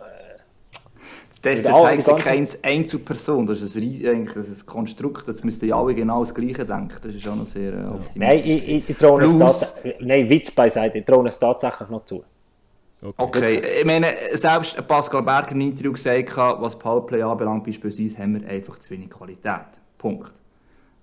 Das 1.42 1.62
Mit 1.62 2.00
ist 2.00 2.18
keine 2.20 2.48
Einzelperson, 2.62 3.46
das 3.46 3.62
ist 3.62 3.76
ein, 3.76 3.84
eigentlich 3.84 4.34
das 4.34 4.48
ist 4.48 4.64
ein 4.64 4.66
Konstrukt, 4.66 5.28
das 5.28 5.44
müssten 5.44 5.68
ja 5.68 5.78
alle 5.78 5.94
genau 5.94 6.22
das 6.24 6.34
Gleiche 6.34 6.66
denken. 6.66 6.96
Das 7.04 7.14
ist 7.14 7.28
auch 7.28 7.36
noch 7.36 7.46
sehr 7.46 7.74
äh, 7.74 7.84
optimistisch. 7.84 8.16
Nein, 8.16 8.42
ich, 8.46 8.70
ich, 8.70 8.90
ich 8.90 8.98
traue 8.98 9.24
es 9.24 9.76
Nein, 10.00 10.30
Witz 10.30 10.52
beiseite, 10.52 11.00
ich 11.00 11.06
traue 11.06 11.28
es 11.28 11.38
tatsächlich 11.38 11.90
noch 11.90 12.06
zu. 12.06 12.24
Okay, 13.18 13.62
ich 13.82 13.86
meine, 13.86 14.08
selbst 14.36 14.88
Pascal 14.88 15.22
Berger 15.22 15.52
im 15.52 15.60
Interview 15.60 15.92
gesagt 15.92 16.38
hat, 16.38 16.62
was 16.62 16.80
Powerplay 16.80 17.22
anbelangt, 17.22 17.66
beispielsweise, 17.66 18.18
haben 18.20 18.42
wir 18.42 18.50
einfach 18.50 18.80
zu 18.80 18.92
wenig 18.92 19.10
Qualität. 19.10 19.66
Punkt. 19.98 20.32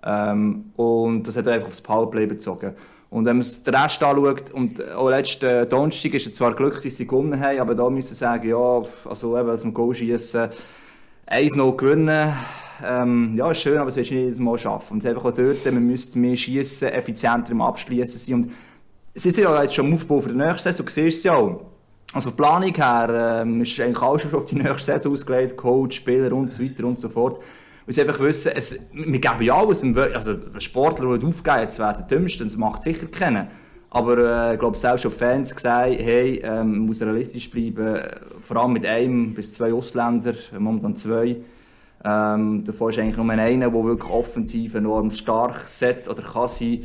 Ähm, 0.03 0.73
und 0.77 1.29
das 1.29 1.37
hat 1.37 1.47
er 1.49 1.53
einfach 1.53 1.69
aufs 1.69 1.83
Powerplay 1.83 2.25
bezogen. 2.25 2.75
Und 3.11 3.25
wenn 3.25 3.39
man 3.39 3.47
den 3.47 3.75
Rest 3.75 4.03
anschaut, 4.03 4.51
und 4.53 4.89
auch 4.93 5.11
letzten 5.11 5.69
Donnerstag 5.69 6.15
ist 6.15 6.29
es 6.29 6.35
zwar 6.35 6.55
glücklich, 6.55 6.85
dass 6.85 6.97
sie 6.97 7.07
gewonnen 7.09 7.41
haben, 7.41 7.59
aber 7.59 7.75
da 7.75 7.91
müssen 7.91 8.09
sie 8.09 8.15
sagen, 8.15 8.49
ja, 8.49 8.83
also 9.05 9.37
eben, 9.37 9.51
als 9.51 9.65
Goal 9.75 9.95
schießen, 9.95 10.49
1-0 11.29 11.77
gewinnen, 11.77 12.33
ähm, 12.85 13.35
ja, 13.37 13.51
ist 13.51 13.61
schön, 13.61 13.79
aber 13.79 13.87
das 13.87 13.97
willst 13.97 14.11
du 14.11 14.15
nicht 14.15 14.25
jedes 14.25 14.39
Mal 14.39 14.59
schaffen. 14.59 14.95
Und 14.95 14.99
es 14.99 15.05
ist 15.05 15.11
einfach 15.11 15.25
auch 15.25 15.35
dort, 15.35 15.65
man 15.65 15.87
müsste 15.87 16.19
mehr 16.19 16.37
schießen, 16.37 16.89
effizienter 16.89 17.51
im 17.51 17.61
Abschließen 17.63 18.19
sein. 18.19 18.35
Und 18.37 18.53
sie 19.15 19.31
sind 19.31 19.45
ja 19.45 19.63
jetzt 19.63 19.75
schon 19.75 19.87
im 19.87 19.95
Aufbau 19.95 20.21
für 20.21 20.31
die 20.31 20.37
nächste 20.37 20.71
Saison, 20.71 20.87
du 20.87 20.93
siehst 20.93 21.19
es 21.19 21.25
ja 21.25 21.35
auch. 21.35 21.61
Also 22.13 22.31
die 22.31 22.37
Planung 22.37 22.75
her 22.75 23.41
ähm, 23.43 23.61
ist 23.61 23.79
eigentlich 23.81 24.03
alles 24.03 24.23
schon 24.23 24.35
auf 24.35 24.47
die 24.47 24.57
nächste 24.57 24.93
Saison 24.93 25.13
ausgelegt, 25.13 25.57
Coach, 25.57 25.97
Spieler 25.97 26.33
und 26.33 26.53
so 26.53 26.63
weiter 26.63 26.85
und 26.85 27.01
so 27.01 27.09
fort. 27.09 27.41
Und 27.91 27.95
sie 27.95 28.03
einfach 28.03 28.21
wissen, 28.21 28.53
es, 28.55 28.79
wir 28.93 29.19
geben 29.19 29.43
ja 29.43 29.57
alles. 29.57 29.83
Also 29.83 30.31
ein 30.31 30.61
Sportler, 30.61 31.19
der 31.19 31.29
aufgeben 31.29 31.59
jetzt 31.59 31.81
wäre 31.81 31.97
der 31.97 32.07
Dümmste, 32.07 32.45
das 32.45 32.57
macht 32.57 32.85
sicher 32.85 33.09
keinen. 33.09 33.49
Aber 33.91 34.17
äh, 34.17 34.55
ich 34.55 34.61
glaube, 34.61 34.77
selbst 34.77 35.03
schon 35.03 35.11
Fans 35.11 35.53
gesagt, 35.53 35.99
hey, 35.99 36.41
ähm, 36.41 36.71
man 36.71 36.79
muss 36.83 37.03
realistisch 37.03 37.51
bleiben, 37.51 38.01
vor 38.43 38.59
allem 38.59 38.75
mit 38.75 38.87
einem 38.87 39.35
bis 39.35 39.55
zwei 39.55 39.73
Ausländern, 39.73 40.37
momentan 40.57 40.95
zwei. 40.95 41.39
Ähm, 42.05 42.63
davon 42.65 42.91
ist 42.91 43.01
eigentlich 43.01 43.17
nur 43.17 43.29
einer, 43.29 43.71
der 43.71 43.85
wirklich 43.85 44.13
offensiv 44.13 44.77
enorm 44.77 45.11
stark 45.11 45.63
set 45.67 46.09
oder 46.09 46.23
kann 46.23 46.47
sein 46.47 46.85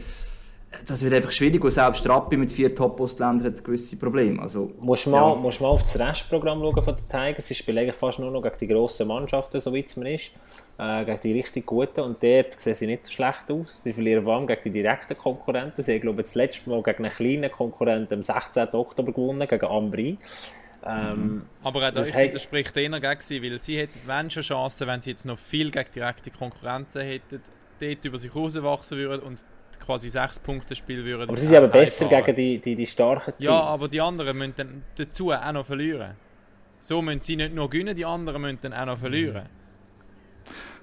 das 0.87 1.03
wird 1.03 1.13
einfach 1.13 1.31
schwierig 1.31 1.63
und 1.63 1.71
selbst 1.71 2.07
Rappi 2.07 2.37
mit 2.37 2.51
vier 2.51 2.73
Top-Ausländern 2.73 3.47
hat 3.47 3.63
gewisse 3.63 3.97
Probleme. 3.97 4.41
Also, 4.41 4.71
musst 4.79 5.05
du 5.05 5.09
mal, 5.11 5.29
ja. 5.29 5.35
musst 5.35 5.61
mal 5.61 5.67
auf 5.67 5.81
das 5.81 5.99
Restprogramm 5.99 6.59
schauen 6.59 6.83
von 6.83 6.95
den 6.95 7.07
Tigers. 7.07 7.47
Sie 7.47 7.55
spielen 7.55 7.77
eigentlich 7.77 7.95
fast 7.95 8.19
nur 8.19 8.31
noch 8.31 8.41
gegen 8.41 8.57
die 8.59 8.67
grossen 8.67 9.07
Mannschaften, 9.07 9.59
so 9.59 9.73
wie 9.73 9.83
es 9.83 9.95
mir 9.95 10.15
ist. 10.15 10.31
Äh, 10.77 11.05
gegen 11.05 11.19
die 11.21 11.31
richtig 11.33 11.65
guten. 11.65 12.01
Und 12.01 12.21
dort 12.21 12.59
sehen 12.59 12.75
sie 12.75 12.87
nicht 12.87 13.05
so 13.05 13.11
schlecht 13.11 13.49
aus. 13.51 13.83
Sie 13.83 13.93
verlieren 13.93 14.27
allem 14.27 14.47
gegen 14.47 14.61
die 14.63 14.71
direkten 14.71 15.17
Konkurrenten. 15.17 15.81
Sie 15.81 15.93
haben, 15.93 16.01
glaube 16.01 16.21
ich, 16.21 16.27
das 16.27 16.35
letzte 16.35 16.69
Mal 16.69 16.81
gegen 16.83 17.05
einen 17.05 17.13
kleinen 17.13 17.51
Konkurrenten 17.51 18.15
am 18.15 18.23
16. 18.23 18.67
Oktober 18.73 19.11
gewonnen, 19.11 19.47
gegen 19.47 19.65
Ambri. 19.65 20.17
Ähm, 20.85 21.17
mhm. 21.17 21.45
Aber 21.63 21.87
auch 21.87 21.91
das, 21.91 22.15
ich 22.15 22.31
das 22.31 22.43
spricht 22.43 22.77
eher 22.77 22.99
gegen 22.99 23.21
sie, 23.21 23.41
weil 23.41 23.59
sie 23.59 23.77
hätten, 23.77 23.99
wenn 24.05 24.29
schon 24.29 24.43
Chancen, 24.43 24.87
wenn 24.87 25.01
sie 25.01 25.11
jetzt 25.11 25.25
noch 25.25 25.37
viel 25.37 25.71
gegen 25.71 25.89
direkte 25.91 26.29
Konkurrenzen 26.29 27.01
hätten, 27.01 27.41
dort 27.79 28.05
über 28.05 28.17
sich 28.17 28.35
rauswachsen 28.35 28.97
würden 28.97 29.21
und 29.21 29.43
quasi 29.85 30.09
sechs 30.09 30.39
Punkte 30.39 30.75
Spiel 30.75 31.03
würden. 31.05 31.29
Aber 31.29 31.37
sie 31.37 31.47
sind 31.47 31.57
aber 31.57 31.67
besser 31.67 32.07
gegen 32.07 32.35
die, 32.35 32.59
die, 32.59 32.75
die 32.75 32.85
starken 32.85 33.33
Teams. 33.37 33.45
Ja, 33.45 33.59
aber 33.59 33.87
die 33.87 34.01
anderen 34.01 34.37
müssen 34.37 34.53
dann 34.57 34.83
dazu 34.95 35.31
auch 35.31 35.51
noch 35.51 35.65
verlieren. 35.65 36.15
So 36.81 37.01
müssen 37.01 37.21
sie 37.21 37.35
nicht 37.35 37.53
nur 37.53 37.69
gewinnen, 37.69 37.95
die 37.95 38.05
anderen 38.05 38.41
müssen 38.41 38.59
dann 38.61 38.73
auch 38.73 38.85
noch 38.85 38.97
verlieren. 38.97 39.43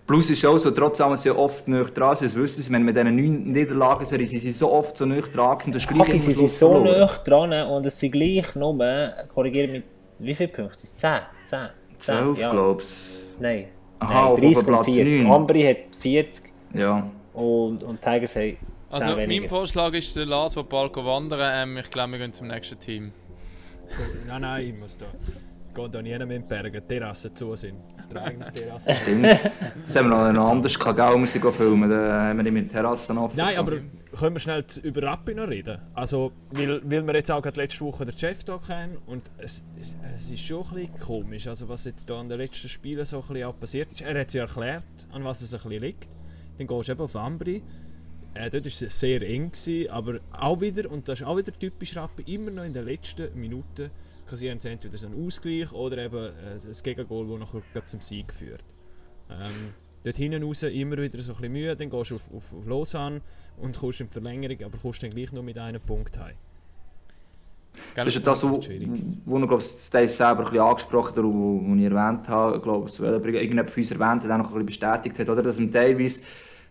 Plus 0.06 0.30
ist 0.30 0.44
auch 0.44 0.58
so, 0.58 0.72
trotz 0.72 1.00
allem 1.00 1.16
sehr 1.16 1.38
oft 1.38 1.68
nicht 1.68 1.96
dran 1.96 2.16
sind, 2.16 2.34
wissen 2.34 2.62
sie, 2.62 2.72
wenn 2.72 2.82
mit 2.84 2.96
diesen 2.96 3.14
neun 3.14 3.52
Niederlagen 3.52 4.04
sind, 4.04 4.26
sie 4.26 4.38
sind 4.38 4.54
so 4.54 4.72
oft 4.72 4.96
so 4.96 5.06
nicht 5.06 5.34
dran 5.34 5.60
sind, 5.60 5.74
das 5.76 5.86
gleich 5.86 6.20
sie 6.20 6.32
sind 6.32 6.50
so 6.50 6.82
nicht 6.82 7.28
dran 7.28 7.52
und 7.68 7.86
es 7.86 8.00
sind 8.00 8.10
gleich 8.10 8.54
nur, 8.56 8.76
korrigiert 9.32 9.70
mit, 9.70 9.84
wie 10.18 10.34
viele 10.34 10.48
Punkte? 10.48 10.84
10? 10.84 11.20
10? 11.44 11.68
12, 11.98 12.38
ja. 12.40 12.50
glaube 12.50 12.82
ich. 12.82 12.88
Nein. 13.38 13.68
Aha, 14.00 14.34
Nein, 14.34 14.52
30 14.54 14.66
und 14.66 14.84
40. 14.84 15.26
Ambri 15.26 15.62
hat 15.62 15.96
40 15.96 16.44
ja. 16.74 17.08
und, 17.32 17.84
und 17.84 18.02
Tigers 18.02 18.34
haben 18.34 18.56
also 18.92 19.16
mein 19.16 19.48
Vorschlag 19.48 19.92
ist, 19.94 20.14
der 20.16 20.26
Lars 20.26 20.56
will 20.56 20.64
bald 20.64 20.94
wandern. 20.96 21.68
Ähm, 21.70 21.76
ich 21.78 21.90
glaube, 21.90 22.12
wir 22.12 22.18
gehen 22.18 22.32
zum 22.32 22.48
nächsten 22.48 22.78
Team. 22.78 23.12
nein, 24.26 24.42
nein, 24.42 24.66
ich 24.66 24.74
muss 24.74 24.96
da. 24.96 25.06
Geht 25.74 25.94
da 25.94 26.02
nie 26.02 26.10
mehr 26.10 26.20
in 26.20 26.28
die 26.28 26.38
Berge, 26.40 26.82
die 26.82 26.86
Terrassen 26.86 27.34
zu 27.34 27.56
sind. 27.56 27.76
Terrasse. 28.10 29.02
Stimmt. 29.02 29.24
Jetzt 29.24 29.96
haben 29.96 30.10
wir 30.10 30.32
noch 30.32 30.50
anders 30.50 30.78
gehabt, 30.78 30.98
wir 30.98 31.26
sind 31.26 31.54
filmen, 31.54 31.88
dann 31.88 32.12
haben 32.12 32.36
wir 32.36 32.42
nicht 32.42 32.52
mit 32.52 32.70
Terrassen 32.70 33.16
offen. 33.16 33.38
Nein, 33.38 33.56
aber 33.56 33.78
können 34.18 34.34
wir 34.34 34.40
schnell 34.40 34.64
über 34.82 35.02
Rappi 35.04 35.34
noch 35.34 35.48
reden? 35.48 35.80
Also, 35.94 36.32
weil, 36.50 36.82
weil 36.84 37.06
wir 37.06 37.14
jetzt 37.14 37.30
auch 37.30 37.40
gerade 37.40 37.58
letzte 37.58 37.84
Woche 37.86 38.04
den 38.04 38.16
Chef 38.16 38.40
hier 38.44 38.60
kennen 38.66 38.98
und 39.06 39.30
es, 39.38 39.64
es, 39.80 39.96
es, 40.14 40.30
ist 40.30 40.44
schon 40.44 40.62
ein 40.64 40.74
bisschen 40.74 41.00
komisch, 41.00 41.46
also 41.46 41.68
was 41.70 41.86
jetzt 41.86 42.10
da 42.10 42.20
an 42.20 42.28
den 42.28 42.36
letzten 42.36 42.68
Spielen 42.68 43.06
so 43.06 43.22
ein 43.22 43.34
bisschen 43.34 43.54
passiert 43.58 43.92
ist. 43.92 44.02
Er 44.02 44.20
hat 44.20 44.28
es 44.28 44.34
ja 44.34 44.42
erklärt, 44.42 44.84
an 45.10 45.24
was 45.24 45.40
es 45.40 45.54
ein 45.54 45.62
bisschen 45.62 45.82
liegt. 45.82 46.08
Dann 46.58 46.66
gehst 46.66 46.88
du 46.88 46.92
eben 46.92 47.00
auf 47.00 47.16
Ambri 47.16 47.62
äh, 48.34 48.50
dort 48.50 48.64
war 48.64 48.86
es 48.88 49.00
sehr 49.00 49.22
eng, 49.22 49.52
gewesen, 49.52 49.90
aber 49.90 50.20
auch 50.32 50.60
wieder, 50.60 50.90
und 50.90 51.08
das 51.08 51.20
ist 51.20 51.26
auch 51.26 51.36
wieder 51.36 51.52
typisch 51.52 51.96
Rappi, 51.96 52.34
immer 52.34 52.50
noch 52.50 52.64
in 52.64 52.72
den 52.72 52.84
letzten 52.84 53.38
Minuten 53.38 53.90
kassieren 54.26 54.58
sie 54.60 54.68
entweder 54.68 54.96
so 54.96 55.06
einen 55.06 55.26
Ausgleich 55.26 55.72
oder 55.72 55.98
eben 55.98 56.16
äh, 56.16 56.54
ein 56.54 56.82
Gegengol, 56.82 57.38
das 57.38 57.52
nachher 57.52 57.86
zum 57.86 58.00
Sieg 58.00 58.32
führt. 58.32 58.64
Ähm, 59.30 59.74
dort 60.02 60.16
hinten 60.16 60.42
raus 60.42 60.62
immer 60.62 60.96
wieder 60.96 61.20
so 61.22 61.32
ein 61.32 61.36
bisschen 61.36 61.52
Mühe, 61.52 61.76
dann 61.76 61.90
gehst 61.90 62.10
du 62.10 62.14
auf, 62.16 62.22
auf, 62.34 62.52
auf 62.54 62.66
Lausanne 62.66 63.20
und 63.58 63.78
kommst 63.78 64.00
in 64.00 64.08
Verlängerung, 64.08 64.56
aber 64.64 64.78
kommst 64.78 65.02
dann 65.02 65.10
gleich 65.10 65.32
nur 65.32 65.42
mit 65.42 65.58
einem 65.58 65.80
Punkt 65.80 66.18
heim. 66.18 66.36
Das 67.94 68.06
ist 68.06 68.14
ja 68.14 68.20
das, 68.20 68.42
wo, 68.44 68.60
wo 69.24 69.38
noch, 69.38 69.48
glaube 69.48 69.62
ich, 69.62 69.90
das 69.90 70.16
selber 70.16 70.40
ein 70.40 70.44
bisschen 70.44 70.60
angesprochen 70.60 71.16
hat, 71.16 71.24
wo, 71.24 71.74
ich 71.74 71.84
erwähnt 71.84 72.28
habe, 72.28 72.60
glaube 72.60 72.88
ich, 72.88 73.00
irgendjemand 73.00 73.70
von 73.70 73.82
uns 73.82 73.90
erwähnt 73.90 74.24
hat, 74.24 74.30
auch 74.30 74.38
noch 74.38 74.38
ein 74.38 74.42
bisschen 74.42 74.66
bestätigt 74.66 75.18
hat, 75.18 75.28
oder? 75.28 75.42
dass 75.42 75.58
man 75.58 75.70
teilweise 75.70 76.22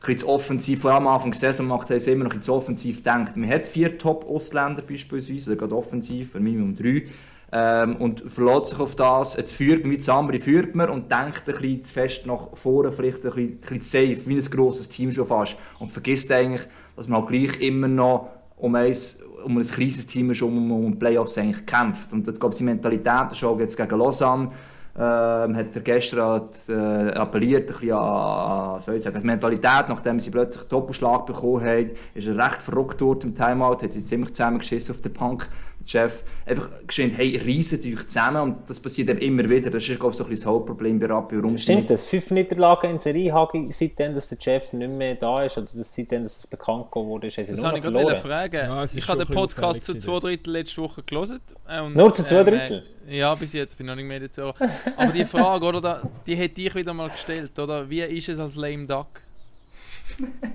bisschen 0.02 0.20
zu 0.20 0.30
offensiv, 0.30 0.82
vor 0.82 0.91
allem 0.91 1.08
am 1.08 1.14
Anfang 1.14 1.32
der 1.32 1.39
Saison 1.39 1.68
macht, 1.68 1.89
haben 1.89 1.99
sie 1.99 2.12
immer 2.12 2.26
noch 2.26 2.34
ein 2.34 2.41
zu 2.41 2.54
offensiv 2.54 2.97
gedacht. 2.97 3.38
Man 3.38 3.49
hat 3.49 3.68
vier 3.68 3.97
Top-Ausländer 3.97 4.82
beispielsweise, 4.82 5.52
oder 5.52 5.60
gerade 5.60 5.76
offensiv, 5.76 6.34
Minimum 6.36 6.76
drei, 6.76 7.04
ähm, 7.52 7.97
und 7.97 8.24
verlässt 8.32 8.68
sich 8.68 8.80
auf 8.80 8.95
das. 8.95 9.36
Jetzt 9.36 9.54
führt 9.54 9.84
man, 9.84 9.91
wie 9.91 10.02
Samri 10.02 10.39
führt 10.39 10.74
man 10.74 10.89
und 10.89 11.12
denkt 11.12 11.43
ein 11.47 11.56
bisschen 11.56 11.84
zu 11.84 11.93
fest 11.93 12.26
nach 12.26 12.56
vorne, 12.56 12.91
vielleicht 12.91 13.26
ein 13.26 13.32
bisschen, 13.32 13.49
ein 13.49 13.58
bisschen 13.58 13.82
safe, 14.16 14.28
wie 14.28 14.36
ein 14.36 14.45
grosses 14.45 14.89
Team 14.89 15.12
schon 15.12 15.26
fast. 15.26 15.58
Und 15.80 15.89
vergisst 15.89 16.32
eigentlich, 16.32 16.62
dass 16.95 17.08
man 17.08 17.22
halt 17.22 17.30
gleich 17.30 17.62
immer 17.62 17.88
noch 17.88 18.30
um 18.58 18.76
ein, 18.76 18.95
um 19.43 19.58
ein 19.58 19.64
kleines 19.64 20.08
Team 20.08 20.32
ist, 20.32 20.41
um, 20.41 20.72
um 20.72 20.97
Playoffs 20.97 21.38
eigentlich 21.38 21.66
kämpft. 21.66 22.14
Und 22.14 22.28
das, 22.28 22.39
glaube 22.39 22.54
ich, 22.54 22.60
die 22.60 22.64
Mentalität, 22.64 23.36
schon 23.36 23.60
jetzt 23.60 23.76
gegen 23.76 23.97
Lausanne, 23.97 24.52
ähm, 24.98 25.56
hat 25.56 25.74
er 25.74 25.82
gestern 25.82 26.50
äh, 26.68 27.12
appelliert 27.14 27.70
ein 27.70 27.76
bisschen 27.76 27.94
an, 27.94 28.82
soll 28.82 28.96
ich 28.96 29.04
sagen, 29.04 29.22
die 29.22 29.26
Mentalität, 29.26 29.88
nachdem 29.88 30.20
sie 30.20 30.32
plötzlich 30.32 30.64
einen 30.64 30.70
Doppelschlag 30.70 31.26
bekommen 31.26 31.64
haben, 31.64 31.92
ist 32.14 32.28
er 32.28 32.38
recht 32.38 32.62
verrückt 32.62 33.00
dort 33.00 33.24
im 33.24 33.34
Timeout, 33.34 33.82
hat 33.82 33.92
sie 33.94 34.04
ziemlich 34.04 34.34
zusammengeschissen 34.34 34.94
auf 34.94 35.02
den 35.02 35.14
Punk. 35.14 35.48
Der 35.80 35.88
Chef 35.88 36.24
einfach 36.46 36.70
geschehen, 36.86 37.12
hey, 37.16 37.38
reisen 37.38 37.80
euch 37.80 38.08
zusammen 38.08 38.42
und 38.42 38.70
das 38.70 38.80
passiert 38.80 39.10
dann 39.10 39.18
immer 39.18 39.50
wieder. 39.50 39.72
Das 39.72 39.88
ist, 39.88 39.98
glaube 40.00 40.12
ich, 40.12 40.18
so 40.18 40.26
ein 40.26 40.30
bisschen 40.30 40.44
das 40.44 40.54
Hauptproblem 40.54 41.00
bei 41.00 41.08
Rappi. 41.08 41.38
Warum 41.38 41.58
Stimmt 41.58 41.89
das? 41.89 42.04
Fünf 42.04 42.30
Niederlagen 42.30 42.92
in 42.92 43.00
Serie 43.00 43.34
habe 43.34 43.68
seitdem, 43.72 44.14
dass 44.14 44.28
der 44.28 44.38
Chef 44.39 44.74
nicht 44.74 44.92
mehr 44.92 45.16
da 45.16 45.44
ist 45.44 45.58
oder 45.58 45.68
dass, 45.74 45.96
seitdem, 45.96 46.24
dass 46.24 46.38
es 46.38 46.48
bekannt 46.48 46.92
geworden 46.92 47.26
ist, 47.26 47.38
haben 47.38 47.46
sie 47.46 47.52
das 47.54 47.62
nur 47.62 47.72
noch 47.72 47.82
verloren? 47.82 48.16
Ich 48.16 48.22
fragen. 48.22 48.56
Ja, 48.56 48.84
ich 48.84 49.08
habe 49.08 49.26
den 49.26 49.34
Podcast 49.34 49.86
zu 49.86 49.98
zwei 49.98 50.20
Drittel 50.20 50.52
letzte 50.52 50.82
Woche 50.82 51.02
gelesen. 51.02 51.39
Und, 51.84 51.96
nur 51.96 52.14
zu 52.14 52.24
zwei 52.26 52.42
ähm, 52.42 52.46
Drittel? 52.46 52.78
Ähm, 52.78 52.84
ja, 53.12 53.36
bis 53.36 53.53
jetzt 53.53 53.78
bin 53.78 53.88
ich 53.88 53.89
noch 53.89 53.95
nicht 53.95 54.05
mehr 54.05 54.20
dazu. 54.20 54.53
Aber 54.95 55.12
die 55.12 55.26
Frage, 55.26 55.66
oder, 55.66 56.09
die 56.26 56.36
hätte 56.36 56.62
ich 56.62 56.74
wieder 56.74 56.93
mal 56.93 57.09
gestellt, 57.09 57.57
oder? 57.59 57.89
Wie 57.89 58.01
ist 58.01 58.30
es 58.30 58.39
als 58.39 58.55
Lame 58.55 58.86
Duck? 58.88 59.22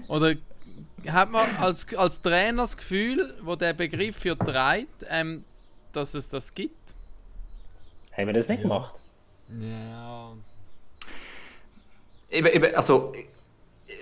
Oder 0.09 0.35
hat 1.07 1.31
man 1.31 1.47
als, 1.61 1.95
als 1.95 2.21
Trainer 2.21 2.63
das 2.63 2.77
Gefühl, 2.77 3.35
wo 3.43 3.57
der 3.57 3.75
Begriff 3.75 4.17
für 4.17 4.37
treibt, 4.39 5.05
ähm, 5.09 5.45
dass 5.93 6.15
es 6.15 6.29
das 6.29 6.55
gibt? 6.55 6.95
Haben 8.17 8.29
wir 8.29 8.35
das 8.35 8.49
nicht 8.49 8.59
ja. 8.59 8.63
gemacht? 8.63 8.95
Ja. 9.61 10.33
Eben, 12.31 12.49
eben, 12.49 12.75
also, 12.75 13.13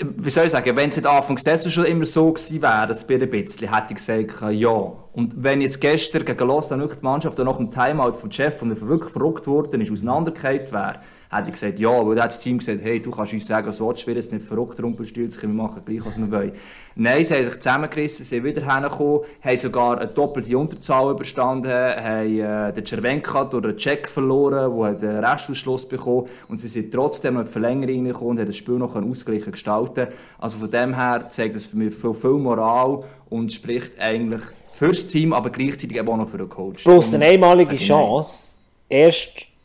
wie 0.00 0.30
soll 0.30 0.46
ich 0.46 0.52
sagen, 0.52 0.76
wenn 0.76 0.88
es 0.88 1.04
am 1.04 1.16
Anfang 1.16 1.36
der 1.36 1.56
Saison 1.58 1.70
schon 1.70 1.84
immer 1.84 2.06
so 2.06 2.32
gewesen 2.32 2.62
wäre, 2.62 2.86
das 2.86 3.08
ein 3.08 3.30
bisschen, 3.30 3.72
hätte 3.72 3.86
ich 3.90 3.96
gesagt, 3.96 4.52
ja. 4.52 4.92
Und 5.12 5.34
wenn 5.36 5.60
jetzt 5.60 5.80
gestern 5.80 6.24
gegen 6.24 6.48
Lausanne 6.48 6.88
die 6.88 7.04
Mannschaft 7.04 7.38
nach 7.38 7.56
dem 7.58 7.70
Timeout 7.70 8.14
vom 8.14 8.30
Chef 8.30 8.62
und 8.62 8.80
wirklich 8.88 9.12
verrückt 9.12 9.46
worden 9.46 9.80
ist, 9.82 9.92
auseinandergefallen 9.92 10.72
wäre, 10.72 11.00
hätte 11.36 11.48
ich 11.48 11.54
gesagt, 11.54 11.78
ja, 11.78 11.90
weil 11.90 12.14
dann 12.14 12.24
hat 12.24 12.30
das 12.30 12.38
Team 12.38 12.58
gesagt, 12.58 12.80
hey, 12.82 13.00
du 13.00 13.10
kannst 13.10 13.32
uns 13.32 13.46
sagen, 13.46 13.70
so 13.72 13.92
du 13.92 14.10
jetzt 14.12 14.32
nicht 14.32 14.44
verrückt 14.44 14.82
rumpelstürzen, 14.82 15.42
wir 15.42 15.48
machen 15.48 15.82
gleich, 15.84 16.04
was 16.04 16.18
wir 16.18 16.30
wollen. 16.30 16.52
Nein, 16.96 17.24
sie 17.24 17.34
haben 17.34 17.44
sich 17.44 17.58
zusammengerissen, 17.58 18.24
sind 18.24 18.44
wieder 18.44 18.62
hergekommen, 18.62 19.22
haben 19.42 19.56
sogar 19.56 19.98
eine 19.98 20.08
doppelte 20.08 20.56
Unterzahl 20.56 21.10
überstanden, 21.10 21.72
haben 21.72 22.38
äh, 22.38 22.72
den 22.72 22.86
Cervenka 22.86 23.44
durch 23.44 23.64
einen 23.64 23.76
Check 23.76 24.08
verloren, 24.08 24.78
der 24.78 24.94
den 24.94 25.24
Restausschluss 25.24 25.88
bekommen 25.88 26.28
und 26.48 26.58
sie 26.58 26.68
sind 26.68 26.92
trotzdem 26.92 27.36
in 27.38 27.46
die 27.46 27.50
Verlängerung 27.50 28.04
gekommen 28.04 28.30
und 28.30 28.38
haben 28.38 28.46
das 28.46 28.56
Spiel 28.56 28.76
noch 28.76 28.94
ausgleichen 28.94 29.52
gestalten 29.52 30.08
Also 30.38 30.58
von 30.58 30.70
dem 30.70 30.94
her 30.94 31.26
zeigt 31.30 31.56
das 31.56 31.66
für 31.66 31.76
mich 31.76 31.94
viel, 31.94 32.14
viel 32.14 32.30
Moral 32.30 33.00
und 33.28 33.52
spricht 33.52 33.98
eigentlich 33.98 34.42
fürs 34.72 35.06
Team, 35.08 35.32
aber 35.32 35.50
gleichzeitig 35.50 36.00
auch 36.00 36.16
noch 36.16 36.28
für 36.28 36.38
den 36.38 36.48
Coach. 36.48 36.84
Plus 36.84 37.14
eine 37.14 37.24
einmalige 37.26 37.76
Chance, 37.76 38.58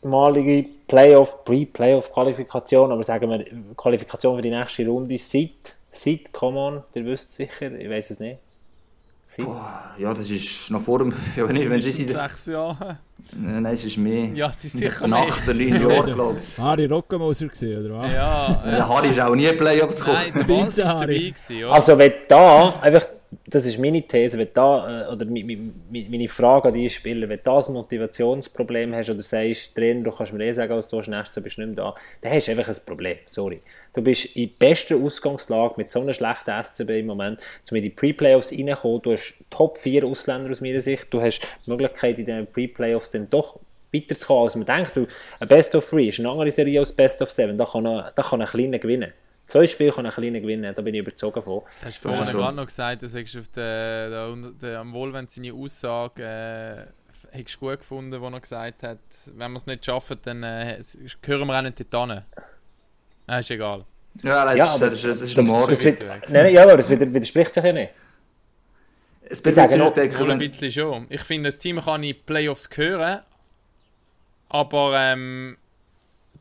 erstmalige 0.02 0.68
Playoff, 0.86 1.44
Pre-Playoff-Qualifikation, 1.44 2.92
aber 2.92 3.04
sagen 3.04 3.30
wir 3.30 3.44
Qualifikation 3.76 4.36
für 4.36 4.42
die 4.42 4.50
nächste 4.50 4.86
Runde 4.86 5.16
seit, 5.18 5.76
seit, 5.92 6.32
come 6.32 6.58
on, 6.58 6.82
ihr 6.94 7.04
wisst 7.04 7.32
sicher, 7.32 7.72
ich 7.72 7.88
weiß 7.88 8.10
es 8.10 8.20
nicht. 8.20 8.38
Boah, 9.38 9.94
ja, 9.96 10.12
das 10.12 10.28
ist 10.28 10.72
noch 10.72 10.80
vor 10.80 10.98
dem, 10.98 11.14
ja, 11.36 11.48
wenn, 11.48 11.54
ich, 11.54 11.70
wenn 11.70 11.80
sie 11.80 12.04
sechs 12.04 12.46
Jahre. 12.46 12.98
Nein, 13.36 13.64
es 13.66 13.84
ist 13.84 13.96
mehr. 13.96 14.24
Ja, 14.34 14.48
es 14.48 14.64
ist 14.64 14.78
sicher 14.78 15.06
mehr. 15.06 15.20
Nach 15.20 15.44
der 15.44 15.54
neun 15.54 15.88
Jahren, 15.88 16.14
glaube 16.14 16.38
ich. 16.40 16.58
Harry 16.58 16.86
Rockemoser 16.86 17.46
gesehen, 17.46 17.86
oder 17.86 18.00
was? 18.00 18.12
Ja. 18.12 18.64
ja. 18.66 18.88
Harry 18.88 19.10
ist 19.10 19.20
auch 19.20 19.36
nie 19.36 19.46
Playoffs 19.52 20.00
gekommen. 20.00 20.18
Nein, 20.34 20.46
der 20.48 20.54
Balz 20.54 20.76
dabei 20.76 21.06
gewesen, 21.06 21.64
Also 21.64 21.96
wenn 21.96 22.12
da 22.26 22.74
einfach 22.80 23.06
das 23.46 23.66
ist 23.66 23.78
meine 23.78 24.02
These, 24.02 24.38
wenn 24.38 24.48
da, 24.52 25.08
äh, 25.08 25.12
oder 25.12 25.24
meine 25.24 26.28
Frage 26.28 26.68
an 26.68 26.74
die 26.74 26.90
Spieler, 26.90 27.28
wenn 27.28 27.40
du 27.42 27.50
ein 27.50 27.72
Motivationsproblem 27.72 28.94
hast 28.94 29.10
oder 29.10 29.22
sagst, 29.22 29.74
Trainer, 29.74 30.02
du 30.02 30.10
kannst 30.10 30.32
mir 30.32 30.44
eh 30.44 30.52
sagen, 30.52 30.72
als 30.72 30.88
du 30.88 30.96
nächstes 30.96 31.42
bist 31.42 31.56
du 31.56 31.62
nicht 31.62 31.76
mehr 31.76 31.84
da, 31.84 31.94
dann 32.20 32.32
hast 32.32 32.48
du 32.48 32.52
einfach 32.52 32.68
ein 32.68 32.76
Problem, 32.84 33.18
sorry. 33.26 33.60
Du 33.92 34.02
bist 34.02 34.36
in 34.36 34.50
bester 34.58 34.96
Ausgangslage 34.96 35.74
mit 35.76 35.90
so 35.90 36.00
einer 36.00 36.12
schlechten 36.12 36.62
SCB 36.62 37.00
im 37.00 37.06
Moment, 37.06 37.40
um 37.70 37.76
in 37.76 37.82
die 37.82 37.90
Pre-Playoffs 37.90 38.52
reinkommen, 38.52 39.02
du 39.02 39.12
hast 39.12 39.34
Top 39.48 39.78
4 39.78 40.04
Ausländer 40.04 40.50
aus 40.50 40.60
meiner 40.60 40.80
Sicht, 40.80 41.06
du 41.10 41.20
hast 41.20 41.40
die 41.64 41.70
Möglichkeit 41.70 42.18
in 42.18 42.26
den 42.26 42.46
Pre-Playoffs 42.46 42.90
Playoffs 42.90 43.10
dann 43.10 43.28
doch 43.30 43.60
weiterzukommen, 43.92 44.44
als 44.44 44.56
man 44.56 44.66
denkt. 44.66 44.96
Weil 44.96 45.06
ein 45.40 45.48
Best 45.48 45.74
of 45.74 45.88
Three 45.88 46.08
ist 46.08 46.18
eine 46.18 46.30
andere 46.30 46.50
Serie 46.50 46.80
als 46.80 46.92
Best 46.92 47.22
of 47.22 47.30
Seven. 47.30 47.58
Da 47.58 47.64
kann, 47.64 47.86
er, 47.86 48.12
da 48.14 48.22
kann 48.22 48.40
ein 48.40 48.48
Kleiner 48.48 48.78
gewinnen. 48.78 49.12
Zwei 49.50 49.66
Spiele 49.66 49.90
kann 49.90 50.06
ein 50.06 50.12
Kleiner 50.12 50.38
gewinnen, 50.38 50.72
da 50.72 50.80
bin 50.80 50.94
ich 50.94 51.00
überzogen 51.00 51.42
von. 51.42 51.62
Hast 51.84 52.04
du 52.04 52.12
vorhin 52.12 52.36
gerade 52.36 52.56
noch 52.56 52.66
gesagt, 52.66 53.02
du 53.02 53.08
sagst 53.08 53.36
auf 53.36 53.48
der, 53.48 54.08
der, 54.08 54.36
der, 54.62 54.78
am 54.78 54.92
Wohlwend 54.92 55.28
seine 55.28 55.52
Aussage, 55.52 56.22
äh, 56.22 57.36
hättest 57.36 57.56
du 57.56 57.60
gut 57.66 57.80
gefunden, 57.80 58.20
wo 58.20 58.28
er 58.28 58.40
gesagt 58.40 58.84
hat, 58.84 59.00
wenn 59.34 59.50
wir 59.50 59.56
es 59.56 59.66
nicht 59.66 59.84
schaffen, 59.84 60.18
dann 60.22 60.44
äh, 60.44 60.80
gehören 61.20 61.48
wir 61.48 61.58
auch 61.58 61.62
nicht 61.62 61.92
dorthin. 61.92 62.22
Äh, 63.26 63.40
ist 63.40 63.50
egal. 63.50 63.84
Ja, 64.22 64.44
das, 64.44 64.56
Ja, 64.56 64.64
ist, 64.66 64.70
aber 64.76 64.90
das, 64.90 64.98
ist, 64.98 65.04
das 65.04 65.22
ist 65.22 65.36
nein, 65.36 66.22
nein, 66.28 66.54
ja, 66.54 66.62
aber 66.62 66.76
das 66.76 66.88
wider- 66.88 67.12
widerspricht 67.12 67.52
sich 67.52 67.64
ja 67.64 67.72
nicht. 67.72 67.92
Es 69.22 69.42
bedeutet, 69.42 70.16
Wohl 70.20 70.30
ein 70.30 70.38
bisschen 70.38 70.70
schon. 70.70 71.06
Ich 71.08 71.22
finde, 71.22 71.48
das 71.48 71.58
Team 71.58 71.80
kann 71.80 72.04
in 72.04 72.14
Playoffs 72.24 72.70
gehören, 72.70 73.22
aber 74.48 74.94
ähm, 74.96 75.56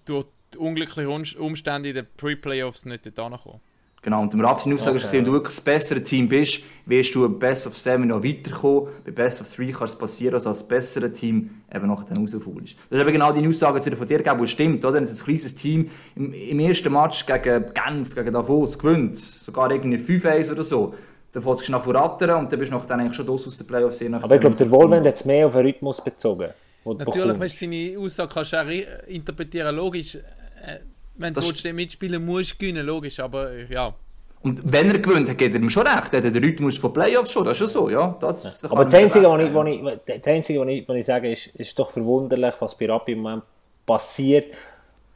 durch 0.06 0.28
die 0.54 0.58
unglücklichen 0.58 1.10
Un- 1.12 1.26
Umstände 1.40 1.90
in 1.90 1.96
den 1.96 2.08
Pre-Playoffs 2.18 2.86
nicht 2.86 3.06
dorthin 3.18 3.38
kommen. 3.38 3.60
Genau, 4.02 4.22
und 4.22 4.34
im 4.34 4.40
Raff 4.40 4.62
seine 4.62 4.76
Aussage 4.76 4.96
ist, 4.96 5.12
wenn 5.12 5.26
du 5.26 5.34
wirklich 5.34 5.56
das 5.56 5.62
bessere 5.62 6.02
Team 6.02 6.30
bist, 6.30 6.64
wirst 6.86 7.14
du 7.14 7.26
im 7.26 7.38
Best 7.38 7.68
of 7.68 7.78
7 7.78 8.08
noch 8.08 8.24
weiterkommen. 8.24 8.88
Bei 9.04 9.12
Best 9.12 9.42
of 9.42 9.54
3 9.54 9.72
kann 9.74 9.88
es 9.90 9.96
passieren, 9.98 10.32
dass 10.36 10.44
du 10.44 10.50
als 10.50 10.66
bessere 10.66 11.12
Team 11.12 11.50
eben 11.76 11.86
nachher 11.88 12.06
dann 12.08 12.20
rausfallst. 12.20 12.78
Das 12.90 12.98
ist 12.98 13.02
eben 13.04 13.12
genau 13.12 13.34
die 13.34 13.46
Aussage, 13.46 13.82
die 13.82 13.94
von 13.98 14.08
dir 14.08 14.20
gegeben 14.20 14.40
die 14.40 14.48
stimmt, 14.48 14.86
oder? 14.86 14.94
Wenn 14.94 15.06
ein 15.06 15.14
kleines 15.18 15.54
Team 15.54 15.90
im, 16.16 16.32
im 16.32 16.60
ersten 16.62 16.94
Match 16.94 17.26
gegen 17.26 17.66
Genf, 17.74 18.16
gegen 18.16 18.32
Davos 18.32 18.80
gewinnt, 18.80 19.18
sogar 19.18 19.70
irgendwie 19.70 19.98
5-1 19.98 20.50
oder 20.54 20.64
so, 20.64 20.94
dann 21.34 21.44
fährst 21.44 21.60
du 21.60 21.66
schnell 21.66 21.82
vorattern 21.82 22.40
und 22.40 22.52
dann 22.54 22.58
bist 22.58 22.72
du 22.72 22.76
nachher 22.78 22.88
dann 22.88 23.02
eigentlich 23.02 23.16
schon 23.16 23.28
aus 23.28 23.58
der 23.58 23.66
Playoffs. 23.66 24.02
Aber 24.02 24.34
ich 24.36 24.40
glaube, 24.42 24.56
der 24.56 24.72
Wohlwend 24.72 25.06
hat 25.06 25.16
es 25.16 25.26
mehr 25.26 25.46
auf 25.46 25.52
den 25.54 25.66
Rhythmus 25.66 26.02
bezogen. 26.02 26.48
den 26.86 26.98
Natürlich, 26.98 27.16
bekommst. 27.16 27.42
weißt 27.42 27.62
du, 27.62 27.66
seine 27.66 28.00
Aussage 28.00 28.34
kannst 28.34 28.54
du 28.54 28.62
auch 28.62 28.66
ri- 28.66 28.88
interpretieren, 29.08 29.76
logisch. 29.76 30.18
Äh, 30.66 30.80
wenn 31.16 31.34
du 31.34 31.42
willst, 31.42 31.66
mitspielen 31.74 32.26
musst, 32.26 32.58
gewinnen, 32.58 32.86
logisch, 32.86 33.20
aber 33.20 33.52
äh, 33.52 33.66
ja. 33.72 33.94
Und 34.42 34.62
wenn 34.72 34.90
er 34.90 35.00
gewinnt, 35.00 35.30
hat 35.30 35.42
er 35.42 35.54
ihm 35.54 35.70
schon 35.70 35.86
recht. 35.86 36.14
Er 36.14 36.24
hat 36.24 36.34
den 36.34 36.44
Rhythmus 36.44 36.78
von 36.78 36.94
Playoffs 36.94 37.32
schon, 37.32 37.44
das 37.44 37.60
ist 37.60 37.74
schon 37.74 37.84
so, 37.84 37.90
ja. 37.90 38.16
Das 38.22 38.62
kann 38.62 38.72
Aber 38.72 38.86
das 38.86 38.94
Einzige, 38.94 39.30
was 39.30 39.42
ich, 39.42 39.54
was 39.54 39.68
ich, 39.68 40.00
das 40.06 40.28
Einzige, 40.28 40.62
was 40.62 40.68
ich, 40.70 40.88
was 40.88 40.98
ich 40.98 41.06
sage, 41.06 41.32
ist, 41.32 41.48
ist 41.48 41.78
doch 41.78 41.90
verwunderlich, 41.90 42.56
was 42.60 42.78
bei 42.78 42.88
Rappi 42.88 43.12
im 43.12 43.20
Moment 43.20 43.44
passiert, 43.86 44.54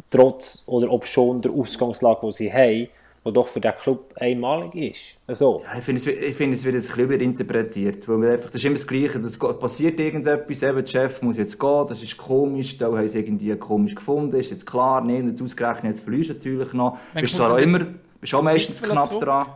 trotz 0.10 0.64
oder 0.66 0.92
ob 0.92 1.06
schon 1.06 1.42
der 1.42 1.52
Ausgangslage, 1.52 2.28
die 2.28 2.32
sie 2.34 2.52
haben, 2.54 2.90
die 3.26 3.32
doch 3.32 3.48
für 3.48 3.62
den 3.62 3.74
Club 3.76 4.14
einmalig 4.18 4.76
ist. 4.76 5.20
Also, 5.28 5.62
Ja, 5.66 5.78
ich 5.78 5.84
finde, 5.86 6.00
es, 6.02 6.08
ich 6.08 6.36
finde, 6.36 6.56
es 6.56 6.64
wird 6.66 6.76
jetzt 6.76 6.90
ein 6.90 6.96
bisschen 6.96 7.06
überinterpretiert. 7.06 8.08
Weil 8.08 8.18
man 8.18 8.30
einfach, 8.30 8.48
das 8.48 8.56
ist 8.56 8.66
immer 8.66 8.76
das 8.76 8.86
Gleiche. 8.88 9.20
Es 9.20 9.40
passiert 9.40 10.00
irgendetwas, 10.00 10.64
eben, 10.64 10.78
der 10.80 10.88
Chef 10.88 11.22
muss 11.22 11.38
jetzt 11.38 11.60
gehen, 11.60 11.86
das 11.88 12.04
ist 12.04 12.18
komisch, 12.18 12.78
da 12.78 12.88
haben 12.88 13.08
sie 13.08 13.20
irgendwie 13.20 13.56
komisch 13.56 13.96
gefunden, 13.96 14.36
ist 14.36 14.52
jetzt 14.52 14.66
klar, 14.66 15.02
nein, 15.02 15.30
jetzt 15.30 15.42
ausgerechnet, 15.42 15.94
jetzt 15.94 16.04
verlierst 16.04 16.30
du 16.30 16.34
natürlich 16.34 16.74
noch. 16.74 16.98
Wann 17.14 17.22
Bist 17.22 17.36
zwar 17.36 17.54
auch 17.54 17.58
immer, 17.58 17.80
bist 18.20 18.34
auch 18.36 18.42
meistens 18.42 18.82
knapp 18.84 19.06
zurück? 19.08 19.22
dran. 19.24 19.48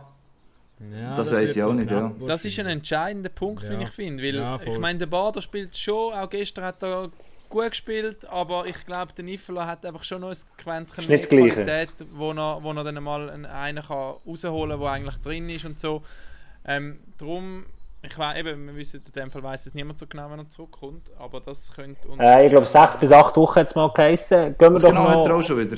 Ja, 0.92 1.12
Das 1.14 1.30
wird 1.30 1.42
weiss 1.42 1.56
ich 1.56 1.62
auch 1.62 1.72
nicht, 1.72 1.90
ja. 1.90 2.12
Das 2.26 2.44
ist 2.44 2.58
ein 2.60 2.66
entscheidender 2.66 3.30
Punkt, 3.30 3.64
Ja. 3.64 3.78
wie 3.78 3.82
ich 3.82 3.90
finde. 3.90 4.22
Weil 4.22 4.72
ich 4.72 4.78
meine, 4.78 4.98
der 5.00 5.06
Bader 5.06 5.42
spielt 5.42 5.76
schon, 5.76 6.12
auch 6.14 6.30
gestern 6.30 6.64
hat 6.64 6.82
er 6.84 7.10
gut 7.48 7.70
gespielt, 7.70 8.24
aber 8.26 8.66
ich 8.66 8.84
glaube, 8.86 9.12
der 9.12 9.24
Niffler 9.24 9.66
hat 9.66 9.84
einfach 9.84 10.04
schon 10.04 10.20
noch 10.20 10.30
ein 10.30 10.36
Quäntchen 10.56 11.04
Gleiche. 11.04 11.26
Qualität, 11.28 11.90
wo 12.14 12.32
er, 12.32 12.62
wo 12.62 12.72
er 12.72 12.84
dann 12.84 13.02
mal 13.02 13.30
einen, 13.30 13.82
kann 13.82 14.14
rausholen 14.26 14.70
kann, 14.70 14.80
der 14.80 14.90
eigentlich 14.90 15.16
drin 15.18 15.48
ist 15.50 15.64
und 15.64 15.80
so. 15.80 16.02
Ähm, 16.64 17.00
darum, 17.16 17.64
ich 18.02 18.16
weiß 18.18 18.38
eben, 18.38 18.66
wir 18.66 18.76
wissen, 18.76 19.02
in 19.04 19.12
dem 19.12 19.30
Fall 19.30 19.42
weiss 19.42 19.66
es 19.66 19.74
niemand 19.74 19.98
so 19.98 20.06
genau, 20.06 20.30
wenn 20.30 20.38
er 20.40 20.50
zurückkommt, 20.50 21.10
aber 21.18 21.40
das 21.40 21.72
könnte... 21.72 22.06
uns- 22.08 22.20
äh, 22.20 22.44
ich 22.44 22.50
glaube, 22.50 22.66
sechs 22.66 22.96
bis 22.98 23.10
acht 23.12 23.36
Wochen 23.36 23.60
hat 23.60 23.68
es 23.68 23.74
mal 23.74 23.90
geheißen. 23.92 24.56
Gehen 24.56 24.58
wir 24.58 24.70
Das 24.70 24.82
doch 24.82 24.88
genau 24.90 25.08
hat 25.08 25.16
er 25.16 25.28
noch... 25.28 25.38
auch 25.38 25.42
schon 25.42 25.58
wieder. 25.58 25.76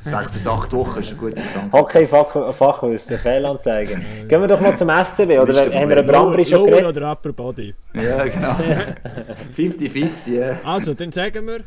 Sechs 0.00 0.32
bis 0.32 0.46
acht 0.46 0.72
Wochen 0.72 1.00
ist 1.00 1.10
eine 1.10 1.18
gute 1.18 1.42
Gedanke. 1.42 1.72
Hockey 1.72 2.06
Fach, 2.06 2.54
Fachwissen, 2.54 3.18
Fehlanzeigen. 3.18 4.00
Gehen 4.28 4.40
wir 4.40 4.46
doch 4.46 4.60
noch 4.60 4.74
zum 4.76 4.88
SCB, 4.88 5.38
oder 5.38 5.52
haben 5.54 5.88
wir 5.90 5.98
über 5.98 6.02
Problem. 6.02 6.14
Ambri 6.14 6.44
schon 6.46 6.60
Lower 6.60 6.70
geredet? 6.70 6.96
oder 6.96 7.12
Upper 7.12 7.32
Body. 7.32 7.74
Ja, 7.92 8.24
genau. 8.24 8.56
50-50, 9.56 10.28
ja. 10.30 10.60
Also, 10.64 10.94
dann 10.94 11.12
sagen 11.12 11.46
wir. 11.46 11.64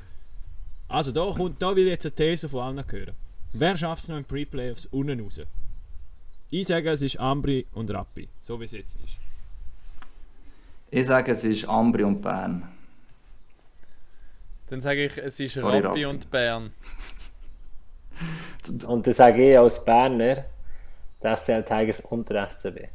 Also, 0.88 1.12
da, 1.12 1.32
kommt, 1.32 1.62
da 1.62 1.76
will 1.76 1.86
ich 1.86 1.91
jetzt 1.91 2.06
eine 2.08 2.16
These 2.16 2.49
von 2.49 2.62
allen 2.62 2.84
hören. 2.89 3.14
Wer 3.54 3.76
schafft 3.78 4.04
es 4.04 4.10
noch 4.10 4.18
in 4.18 4.26
Pre-Playoffs 4.26 4.88
unten 4.88 5.20
raus? 5.20 5.39
Ich 6.49 6.68
sage, 6.68 6.89
es 6.89 7.01
ist 7.04 7.20
Ambri 7.20 7.68
und 7.74 7.91
Rappi, 7.91 8.30
so 8.41 8.60
wie 8.60 8.64
es 8.66 8.72
jetzt 8.72 9.01
ist. 9.04 9.18
Ich 10.89 11.06
sage, 11.06 11.32
es 11.32 11.43
ist 11.43 11.68
Ambri 11.70 12.04
und 12.04 12.22
Bern. 12.22 12.64
Dann 14.70 14.82
sage 14.82 15.06
ich, 15.06 15.18
es 15.18 15.39
ist 15.39 15.54
Sorry, 15.56 15.80
Rappi 15.80 15.88
Rappi. 15.88 16.06
und 16.06 16.32
Bern. 16.32 16.72
Und 18.88 19.05
dann 19.05 19.14
sage 19.14 19.51
ich 19.51 19.57
als 19.57 19.84
Berner, 19.84 20.45
der 21.24 21.38
SCL 21.38 21.64
Tigers 21.64 22.01
und 22.01 22.30
der 22.30 22.49
SCB. 22.49 22.80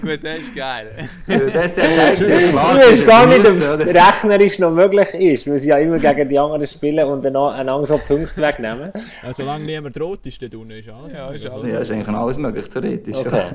Gut, 0.00 0.24
das 0.24 0.38
ist 0.38 0.56
geil. 0.56 1.08
Das 1.26 1.66
ist 1.66 1.76
ja 1.78 1.84
klar. 1.84 2.76
Ich 2.78 3.00
weiß 3.00 3.06
gar 3.06 3.26
nicht, 3.26 3.40
ob 3.40 3.46
es 3.46 3.78
rechnerisch 3.78 4.58
noch 4.58 4.70
möglich 4.70 5.12
ist, 5.14 5.46
weil 5.50 5.58
sie 5.58 5.68
ja 5.68 5.76
immer 5.76 5.98
gegen 5.98 6.28
die 6.28 6.38
anderen 6.38 6.66
spielen 6.66 7.06
und 7.06 7.22
dann 7.24 7.36
einander 7.36 7.84
so 7.86 7.98
Punkte 7.98 8.40
wegnehmen. 8.40 8.90
Also, 9.22 9.42
solange 9.42 9.64
niemand 9.66 9.98
droht 9.98 10.24
ist, 10.26 10.40
dort 10.40 10.54
unten 10.54 10.70
ist 10.72 10.88
alles. 10.88 11.12
Ja, 11.12 11.30
ist 11.30 11.46
alles. 11.46 11.72
Ja, 11.72 11.80
ist 11.80 11.92
eigentlich 11.92 12.08
alles 12.08 12.38
möglich, 12.38 12.68
theoretisch. 12.70 13.16
ja. 13.16 13.20
Okay. 13.26 13.48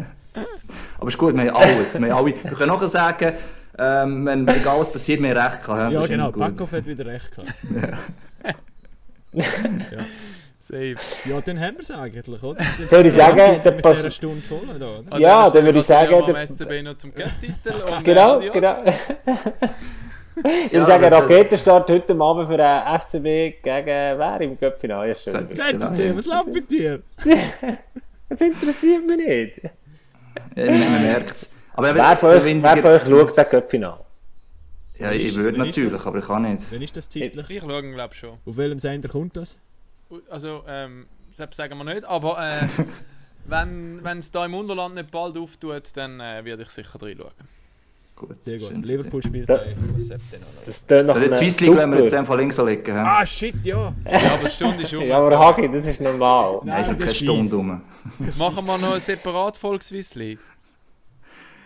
Aber 1.00 1.08
ist 1.08 1.18
gut, 1.18 1.36
wir 1.36 1.52
haben 1.52 1.56
alles. 1.56 2.00
Wir, 2.00 2.14
haben 2.14 2.26
alle, 2.26 2.36
wir 2.44 2.52
können 2.52 2.70
nachher 2.72 2.88
sagen, 2.88 3.34
ähm, 3.78 4.26
wenn 4.26 4.48
egal 4.48 4.80
was 4.80 4.92
passiert, 4.92 5.22
wir 5.22 5.30
haben 5.30 5.52
recht 5.54 5.66
gehabt. 5.66 5.92
Ja, 5.94 6.06
genau. 6.06 6.32
Backhoff 6.32 6.72
hat 6.72 6.86
wieder 6.88 7.06
recht 7.06 7.32
gehabt. 7.36 7.54
Safe. 10.60 10.96
Ja, 11.26 11.42
dann 11.42 11.60
haben 11.60 11.76
wir 11.76 11.82
es 11.82 11.92
eigentlich, 11.92 12.42
oder? 12.42 12.56
Dann 12.58 12.90
Soll 12.90 13.06
ich 13.06 13.14
sagen, 13.14 13.38
jetzt 13.38 13.66
der 13.66 13.74
mit 13.74 13.84
Pass- 13.84 13.98
dieser 13.98 14.10
Stunde 14.12 14.42
voll, 14.42 14.68
oder? 14.76 14.98
Und 15.00 15.20
Ja, 15.20 15.48
dann 15.50 15.64
würde 15.66 15.78
ich 15.80 15.86
sagen, 15.86 16.26
der 16.26 16.36
SCB 16.48 16.82
noch 16.82 16.98
zum 16.98 17.14
Cup-Titel. 17.14 17.54
Genau, 18.04 18.40
äh, 18.42 18.50
adios. 18.50 18.54
genau. 18.54 18.76
Ich 20.38 20.44
Ja, 20.44 20.80
würde 20.80 20.86
sagen, 20.88 21.10
das- 21.10 21.22
Raketenstart 21.24 21.90
heute 21.90 22.14
Abend 22.20 22.48
für 22.50 22.58
den 22.58 23.00
SCB 23.00 23.62
gegen 23.64 23.86
wer 24.20 24.42
im 24.42 24.60
Cup-Finale? 24.60 25.08
Ja, 25.10 25.16
schön. 25.16 25.48
Jetzt, 25.48 25.96
Tim, 25.96 26.18
was 26.18 26.26
läuft 26.26 26.48
mit 26.54 26.70
dir? 26.72 27.02
Das 28.28 28.42
interessiert 28.42 29.06
mich 29.06 29.18
nicht. 29.18 29.62
Ja, 30.56 30.66
man 30.66 31.02
merkt 31.04 31.34
es. 31.36 31.55
Aber 31.78 31.90
eben, 31.90 31.98
Wer 31.98 32.18
von 32.18 32.30
euch, 32.30 32.44
wenn 32.46 32.64
wer 32.64 32.78
von 32.78 32.92
euch 32.92 33.04
schaut 33.04 33.38
das 33.38 33.50
Cup-Finale? 33.52 34.00
Ja, 34.98 35.12
ich 35.12 35.26
Ist- 35.26 35.36
würde 35.36 35.58
wenn 35.58 35.68
natürlich, 35.68 35.92
das? 35.92 36.06
aber 36.08 36.20
ich 36.20 36.26
kann 36.26 36.44
nicht. 36.44 36.64
Wann 36.72 36.82
ist 36.82 36.96
das 36.96 37.10
zeitlich? 37.10 37.50
Ich 37.50 37.60
schaue, 37.62 37.82
glaube 37.92 38.14
ich, 38.14 38.20
schon. 38.20 38.38
Auf 38.46 38.58
welchem 38.58 38.80
Sender 38.80 39.10
kommt 39.10 39.36
das? 39.36 39.58
Also, 40.30 40.64
ähm, 40.68 41.06
selbst 41.32 41.58
sagen 41.58 41.78
wir 41.78 41.84
nicht, 41.84 42.06
aber 42.06 42.38
äh, 42.40 42.62
wenn 43.46 44.02
wenn 44.04 44.20
es 44.20 44.32
da 44.32 44.46
im 44.46 44.54
Unterland 44.54 44.96
nicht 44.96 45.12
bald 45.12 45.38
auftut, 45.38 45.84
dann 45.96 46.20
äh, 46.22 46.46
werde 46.46 46.64
ich 46.64 46.70
sicher 46.70 47.02
reinschauen. 47.02 47.32
Gut, 48.16 48.42
Sehr 48.42 48.58
gut. 48.58 48.70
schön 48.70 48.82
Liverpool 48.84 49.22
spielt 49.22 49.50
Da-? 49.50 49.60
Das 50.66 50.88
tönt 50.88 51.08
nach 51.10 51.18
die 51.18 51.24
einem 51.26 51.34
Swiss 51.34 51.60
League 51.60 51.76
lassen 51.76 51.92
wir 51.92 52.02
jetzt 52.04 52.14
einfach 52.14 52.38
links 52.38 52.58
liegen. 52.60 52.94
hä? 52.94 53.04
Ah, 53.06 53.26
shit, 53.26 53.66
ja! 53.66 53.94
Ja, 54.10 54.18
aber 54.32 54.40
eine 54.40 54.50
Stunde 54.50 54.84
ist 54.84 54.94
um. 54.94 55.02
Ja, 55.06 55.18
aber 55.18 55.38
Hagi, 55.38 55.70
das 55.70 55.86
ist 55.86 56.00
normal. 56.00 56.62
Nein, 56.64 56.84
ich 56.84 56.88
habe 56.92 57.00
keine 57.00 57.14
Stunde 57.14 57.54
rum. 57.58 57.82
Machen 58.38 58.66
wir 58.66 58.78
noch 58.78 58.92
eine 58.94 59.02
separat 59.02 59.58
Folge 59.58 59.84
Swiss 59.84 60.16
League. 60.16 60.40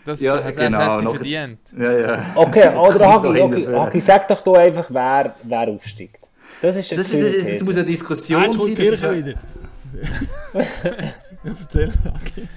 Das, 0.10 0.20
Ja, 0.22 0.38
das 0.38 0.56
genau, 0.56 0.78
hat 0.80 0.98
sie 1.00 1.04
noch- 1.06 1.16
verdient. 1.16 1.60
Ja, 1.78 1.92
ja. 1.92 2.26
Okay, 2.36 2.70
oder 2.76 2.92
kommt 3.00 3.02
Hagi, 3.02 3.40
doch 3.40 3.52
Hagi. 3.52 3.66
Hagi, 3.66 4.00
sag 4.00 4.28
doch 4.28 4.42
da 4.42 4.54
einfach, 4.54 4.88
wer, 4.90 5.36
wer 5.44 5.68
aufsteigt. 5.68 6.30
Das 6.62 6.76
ist 6.76 6.92
Das, 6.92 7.00
ist, 7.12 7.14
das, 7.22 7.34
ist, 7.34 7.48
das 7.56 7.64
muss 7.64 7.76
eine 7.76 7.86
Diskussion 7.86 8.42
Ah, 8.42 8.44
jetzt 8.46 8.54
sein. 8.54 8.62
kommt 8.62 8.76
Kirche 8.76 9.06
ja- 9.08 9.16
wieder. 9.16 9.34
Erzähl. 11.44 11.88
Okay. 12.08 12.48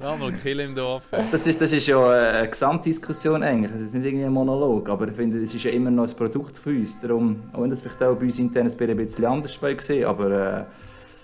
Ja, 0.00 0.16
mal 0.16 0.32
Kill 0.32 0.60
im 0.60 0.74
Dorf. 0.74 1.04
das, 1.30 1.46
ist, 1.46 1.60
das 1.60 1.72
ist 1.72 1.86
ja 1.86 1.98
eine 2.08 2.48
Gesamtdiskussion 2.48 3.42
eigentlich. 3.42 3.70
Das 3.72 3.80
ist 3.80 3.94
nicht 3.94 4.04
irgendwie 4.06 4.24
ein 4.24 4.32
Monolog, 4.32 4.88
aber 4.88 5.08
ich 5.08 5.14
finde, 5.14 5.38
es 5.42 5.54
ist 5.54 5.64
ja 5.64 5.70
immer 5.70 5.90
noch 5.90 6.08
ein 6.08 6.16
Produkt 6.16 6.58
für 6.58 6.70
uns. 6.70 7.00
Darum, 7.00 7.42
auch 7.52 7.62
wenn 7.62 7.70
das 7.70 7.80
vielleicht 7.82 8.02
auch 8.02 8.14
bei 8.16 8.24
uns 8.24 8.38
intern 8.38 8.66
ein 8.68 8.96
bisschen 8.96 9.24
anders 9.24 9.62
war, 9.62 10.08
aber 10.08 10.30
äh, 10.60 10.64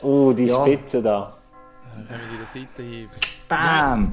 Uh, 0.03 0.33
die 0.33 0.47
Ja. 0.47 0.63
Spitze 0.65 1.03
da. 1.03 1.35
Können 1.95 2.09
wir 2.31 2.39
die 2.47 2.59
Seite 2.61 2.83
hin. 2.83 3.09
BAM! 3.47 4.13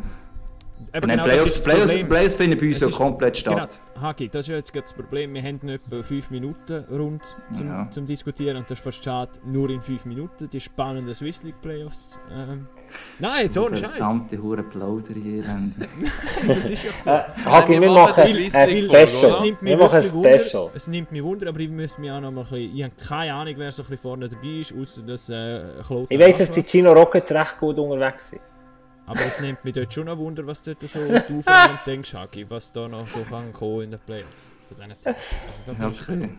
Eben 0.94 1.08
genau, 1.08 1.24
das 1.24 1.28
Playoffs, 1.34 1.64
Playoffs. 1.64 2.08
Playoffs 2.08 2.36
finden 2.36 2.58
bei 2.60 2.68
uns 2.68 2.80
ja 2.80 2.90
komplett 2.90 3.38
statt. 3.38 3.80
Genau, 3.94 4.08
Hagi, 4.08 4.30
das 4.30 4.42
ist 4.42 4.50
ja 4.50 4.56
jetzt 4.58 4.76
das 4.76 4.94
Problem. 4.94 5.34
Wir 5.34 5.42
haben 5.42 5.60
nicht 5.64 5.82
etwa 5.86 6.04
5 6.04 6.30
Minuten 6.30 6.86
rund 6.92 7.22
zum, 7.52 7.68
Ja. 7.68 7.88
zum 7.90 8.06
Diskutieren 8.06 8.58
und 8.58 8.70
das 8.70 8.78
ist 8.78 8.84
fast 8.84 9.04
schade, 9.04 9.32
nur 9.44 9.70
in 9.70 9.82
5 9.82 10.06
Minuten 10.06 10.48
die 10.50 10.60
spannenden 10.60 11.14
Swiss 11.16 11.44
League 11.44 11.60
Playoffs. 11.62 12.20
Ähm. 12.32 12.68
Nein, 13.20 13.46
jetzt 13.46 13.58
ohne 13.58 13.76
Scheiß. 13.76 13.92
Verdammte 13.92 14.42
Hure 14.42 14.64
Plauder 14.64 15.14
hier. 15.16 15.44
Das 16.48 16.70
ist 16.70 16.84
ja 16.84 16.92
so. 17.02 17.10
Äh, 17.10 17.24
Hagi, 17.50 17.74
wir 17.74 17.82
wir 17.82 17.92
machen 17.92 18.24
ein 18.24 18.28
Special. 18.50 19.30
Es 19.32 19.40
nimmt 19.40 19.62
mich 19.62 19.72
Wir 19.72 19.78
machen 19.78 19.96
ein 19.98 20.04
wirklich 20.04 20.14
Wunder, 20.14 20.40
Special. 20.40 20.70
es 20.76 20.88
nimmt 20.88 21.12
mich 21.12 21.24
Wunder, 21.24 21.50
aber 21.50 21.60
ich 21.60 21.70
müsste 21.70 22.02
mich 22.02 22.12
auch 22.12 22.22
noch 22.22 22.32
mal 22.32 22.42
ein 22.44 22.50
bisschen, 22.50 22.76
ich 22.76 22.84
habe 22.84 22.94
keine 23.08 23.34
Ahnung, 23.34 23.54
wer 23.58 23.72
so 23.72 23.82
ein 23.82 23.86
bisschen 23.90 24.02
vorne 24.04 24.30
dabei 24.30 24.48
ist, 24.62 24.74
außer 24.80 25.02
dass 25.02 25.30
äh, 25.30 25.82
Kloten 25.86 26.08
Ich 26.14 26.20
weiss, 26.20 26.38
dass 26.38 26.52
die 26.52 26.64
Chino 26.64 26.94
Rockets 26.94 27.32
recht 27.32 27.60
gut 27.60 27.78
unterwegs 27.80 28.30
sind. 28.30 28.42
Aber 29.08 29.22
es 29.26 29.40
nimmt 29.40 29.64
mich 29.64 29.74
dort 29.74 29.94
schon 29.94 30.06
noch 30.06 30.18
Wunder, 30.18 30.46
was 30.46 30.62
dort 30.62 30.82
so 30.82 31.00
du 31.00 31.42
von 31.42 31.44
denkst, 31.88 32.14
Hagi, 32.14 32.46
was 32.50 32.72
da 32.74 32.88
noch 32.88 33.08
so 33.08 33.22
kann 33.22 33.52
kommen 33.54 33.84
in 33.84 33.92
den 33.92 34.00
Playoffs. 34.02 34.52
Von 34.68 34.78
diesen 34.78 35.02
Teams. 35.02 35.16
Also, 35.66 36.04
da 36.06 36.14
okay. 36.18 36.30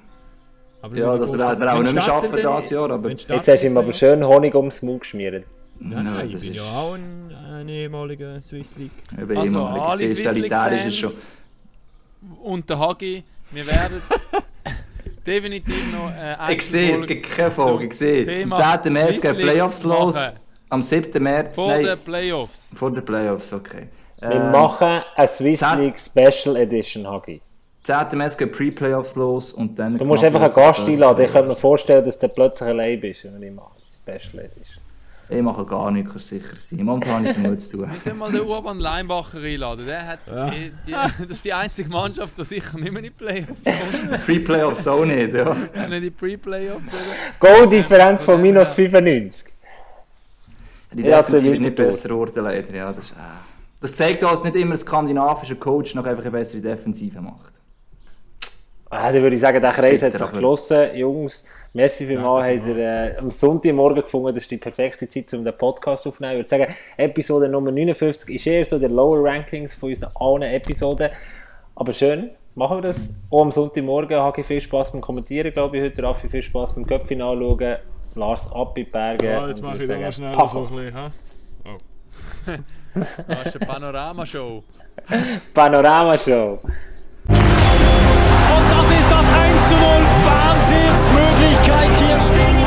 aber 0.82 0.96
Ja, 0.96 1.12
wenn 1.14 1.20
das 1.20 1.38
werden 1.38 1.60
wir 1.60 1.72
auch 1.74 1.78
nicht 1.80 1.94
mehr 1.94 2.02
schaffen 2.02 2.36
dieses 2.36 2.70
Jahr, 2.70 2.90
aber- 2.90 3.08
Jetzt 3.10 3.28
hast 3.30 3.62
du 3.62 3.66
ihm 3.66 3.76
aber 3.78 3.92
schön 3.92 4.22
Honig 4.24 4.54
ums 4.54 4.82
Maul 4.82 4.98
geschmiert. 4.98 5.44
Nein, 5.80 6.04
nein, 6.04 6.26
ich 6.26 6.32
das 6.32 6.42
bin 6.42 6.50
ist- 6.50 6.56
ja 6.56 6.62
auch 6.64 6.94
ein, 6.94 7.34
ein 7.54 7.68
ehemaliger 7.68 8.42
Swiss 8.42 8.76
League. 8.76 8.90
Eben 9.18 9.38
Also, 9.38 9.64
alle 9.64 9.96
Sehr 9.98 10.08
Swiss 10.08 10.22
solidär 10.24 10.72
ist 10.76 10.86
es 10.86 10.96
schon. 10.96 11.12
Und 12.42 12.68
der 12.68 12.78
Hagi, 12.78 13.24
wir 13.52 13.66
werden 13.66 14.02
definitiv 15.26 15.92
noch 15.92 16.10
äh, 16.14 16.54
Ich 16.54 16.66
sehe, 16.66 16.94
es 16.98 17.06
gibt 17.06 17.30
keine 17.30 17.50
Folge. 17.50 17.86
Ich 17.86 17.92
sehe, 17.94 18.20
am 18.22 18.26
Thema 18.50 18.82
10. 18.82 18.92
März 18.92 19.20
gehen 19.20 19.34
League 19.36 19.42
Playoffs 19.42 19.84
los. 19.84 20.14
machen. 20.16 20.36
Am 20.70 20.82
7. 20.82 21.22
März, 21.22 21.54
Vor 21.54 21.68
nein, 21.68 21.84
den 21.84 21.98
Playoffs. 21.98 22.72
vor 22.74 22.90
den 22.90 23.04
Playoffs, 23.04 23.52
okay. 23.52 23.88
Wir 24.20 24.30
Ähm, 24.32 24.50
machen 24.50 25.02
eine 25.16 25.28
Swiss 25.28 25.60
League 25.76 25.98
Special 25.98 26.56
Edition, 26.56 27.06
Hagi. 27.06 27.40
10. 27.84 28.18
März 28.18 28.36
gehen 28.36 28.50
Pre-Playoffs 28.50 29.16
los 29.16 29.52
und 29.52 29.78
dann... 29.78 29.96
Du 29.96 30.04
musst 30.04 30.22
einfach 30.24 30.42
einen 30.42 30.52
Gast 30.52 30.86
einladen. 30.86 31.24
Ich 31.24 31.32
könnte 31.32 31.48
mir 31.50 31.56
vorstellen, 31.56 32.04
dass 32.04 32.18
du 32.18 32.28
plötzlich 32.28 32.68
allein 32.68 33.00
bist, 33.00 33.24
wenn 33.24 33.42
ich 33.42 33.52
mache. 33.52 33.70
Special 33.96 34.44
Edition. 34.44 34.82
Ich 35.30 35.42
mache 35.42 35.64
gar 35.66 35.90
nichts, 35.90 36.28
sicher 36.28 36.56
sein. 36.56 36.82
Momentan 36.84 37.14
habe 37.18 37.28
ich 37.30 37.36
genug 37.36 37.60
zu 37.60 37.76
tun. 37.78 37.90
Wir 37.90 37.98
können 38.00 38.18
mal 38.18 38.32
den 38.32 38.40
Urban 38.40 38.78
Leinbacher 38.80 39.38
einladen. 39.38 39.86
Der 39.86 40.06
hat 40.06 40.20
die, 40.26 40.72
die, 40.86 40.92
das 40.92 41.20
ist 41.28 41.44
die 41.44 41.52
einzige 41.52 41.88
Mannschaft, 41.90 42.36
die 42.38 42.44
sicher 42.44 42.78
nicht 42.78 42.90
mehr 42.92 43.02
in 43.02 43.04
die 43.04 43.10
Playoffs 43.10 43.62
kommt. 44.10 44.24
Pre-Playoffs 44.24 44.88
auch 44.88 45.04
nicht, 45.04 45.34
ja. 45.34 45.44
Ja, 45.74 45.86
nicht 45.86 45.96
in 45.98 46.02
die 46.02 46.10
Pre-Playoffs. 46.10 46.90
Goal-Differenz 47.40 48.24
von 48.24 48.40
minus 48.40 48.72
95. 48.72 49.52
Die 50.92 51.02
Ja, 51.02 51.22
Defensive 51.22 51.54
zur 51.54 51.60
nicht 51.60 51.76
besser 51.76 52.14
Orte 52.16 52.40
leider, 52.40 52.74
ja. 52.74 52.92
Das, 52.92 53.04
ist, 53.04 53.12
äh. 53.12 53.16
das 53.80 53.94
zeigt 53.94 54.24
auch, 54.24 54.30
dass 54.30 54.44
nicht 54.44 54.56
immer 54.56 54.74
ein 54.74 54.78
skandinavischer 54.78 55.56
Coach 55.56 55.94
noch 55.94 56.06
einfach 56.06 56.22
eine 56.22 56.30
bessere 56.30 56.62
Defensive 56.62 57.20
macht. 57.20 57.52
Ah, 58.90 59.12
dann 59.12 59.20
würde 59.20 59.36
ich 59.36 59.42
sagen, 59.42 59.60
der 59.60 59.70
Kreis 59.70 60.02
hat 60.02 60.16
sich 60.16 60.30
geschlossen. 60.30 60.94
Jungs, 60.94 61.44
merci 61.74 62.06
vielmals, 62.06 62.46
habt 62.46 62.66
ihr 62.68 62.78
äh, 62.78 63.16
am 63.18 63.30
Sonntagmorgen 63.30 64.02
gefunden. 64.02 64.28
Das 64.28 64.44
ist 64.44 64.50
die 64.50 64.56
perfekte 64.56 65.06
Zeit, 65.06 65.32
um 65.34 65.44
den 65.44 65.56
Podcast 65.58 66.06
aufzunehmen. 66.06 66.32
Ich 66.32 66.38
würde 66.38 66.48
sagen, 66.48 66.74
Episode 66.96 67.50
Nummer 67.50 67.70
59 67.70 68.34
ist 68.34 68.46
eher 68.46 68.64
so 68.64 68.78
der 68.78 68.88
Lower 68.88 69.22
Rankings 69.22 69.74
von 69.74 69.90
unseren 69.90 70.12
allen 70.14 70.42
Episoden. 70.42 71.10
Aber 71.74 71.92
schön, 71.92 72.30
machen 72.54 72.78
wir 72.78 72.82
das. 72.82 73.10
Auch 73.30 73.42
am 73.42 73.52
Sonntagmorgen 73.52 74.18
habe 74.18 74.40
ich 74.40 74.46
viel 74.46 74.60
Spaß 74.60 74.92
beim 74.92 75.02
Kommentieren, 75.02 75.52
glaube 75.52 75.76
ich, 75.76 75.82
heute. 75.82 76.02
Raffi, 76.02 76.30
viel 76.30 76.42
Spaß 76.42 76.74
beim 76.74 76.86
Köpfchen 76.86 77.20
anschauen. 77.20 77.76
Lars 78.14 78.50
Appiberger. 78.52 79.24
Ja, 79.24 79.40
ah, 79.42 79.48
jetzt 79.48 79.62
mache 79.62 79.82
ich 79.82 79.88
da 79.88 79.98
mal 79.98 80.12
schnell 80.12 80.32
Papa. 80.32 80.48
so 80.48 80.66
ein 80.66 80.70
bisschen. 80.70 80.94
Ha? 80.94 81.10
Oh. 81.64 81.78
das 83.28 83.46
ist 83.46 83.56
eine 83.56 83.66
Panoramashow. 83.66 84.64
Panoramashow. 85.54 86.60
Und 86.62 87.38
das 88.70 88.90
ist 88.90 89.10
das 89.10 89.24
1 89.24 89.68
zu 89.68 89.74
0. 89.74 89.82
Wahnsinnsmöglichkeit 90.24 91.96
hier 91.98 92.16
stehen. 92.16 92.57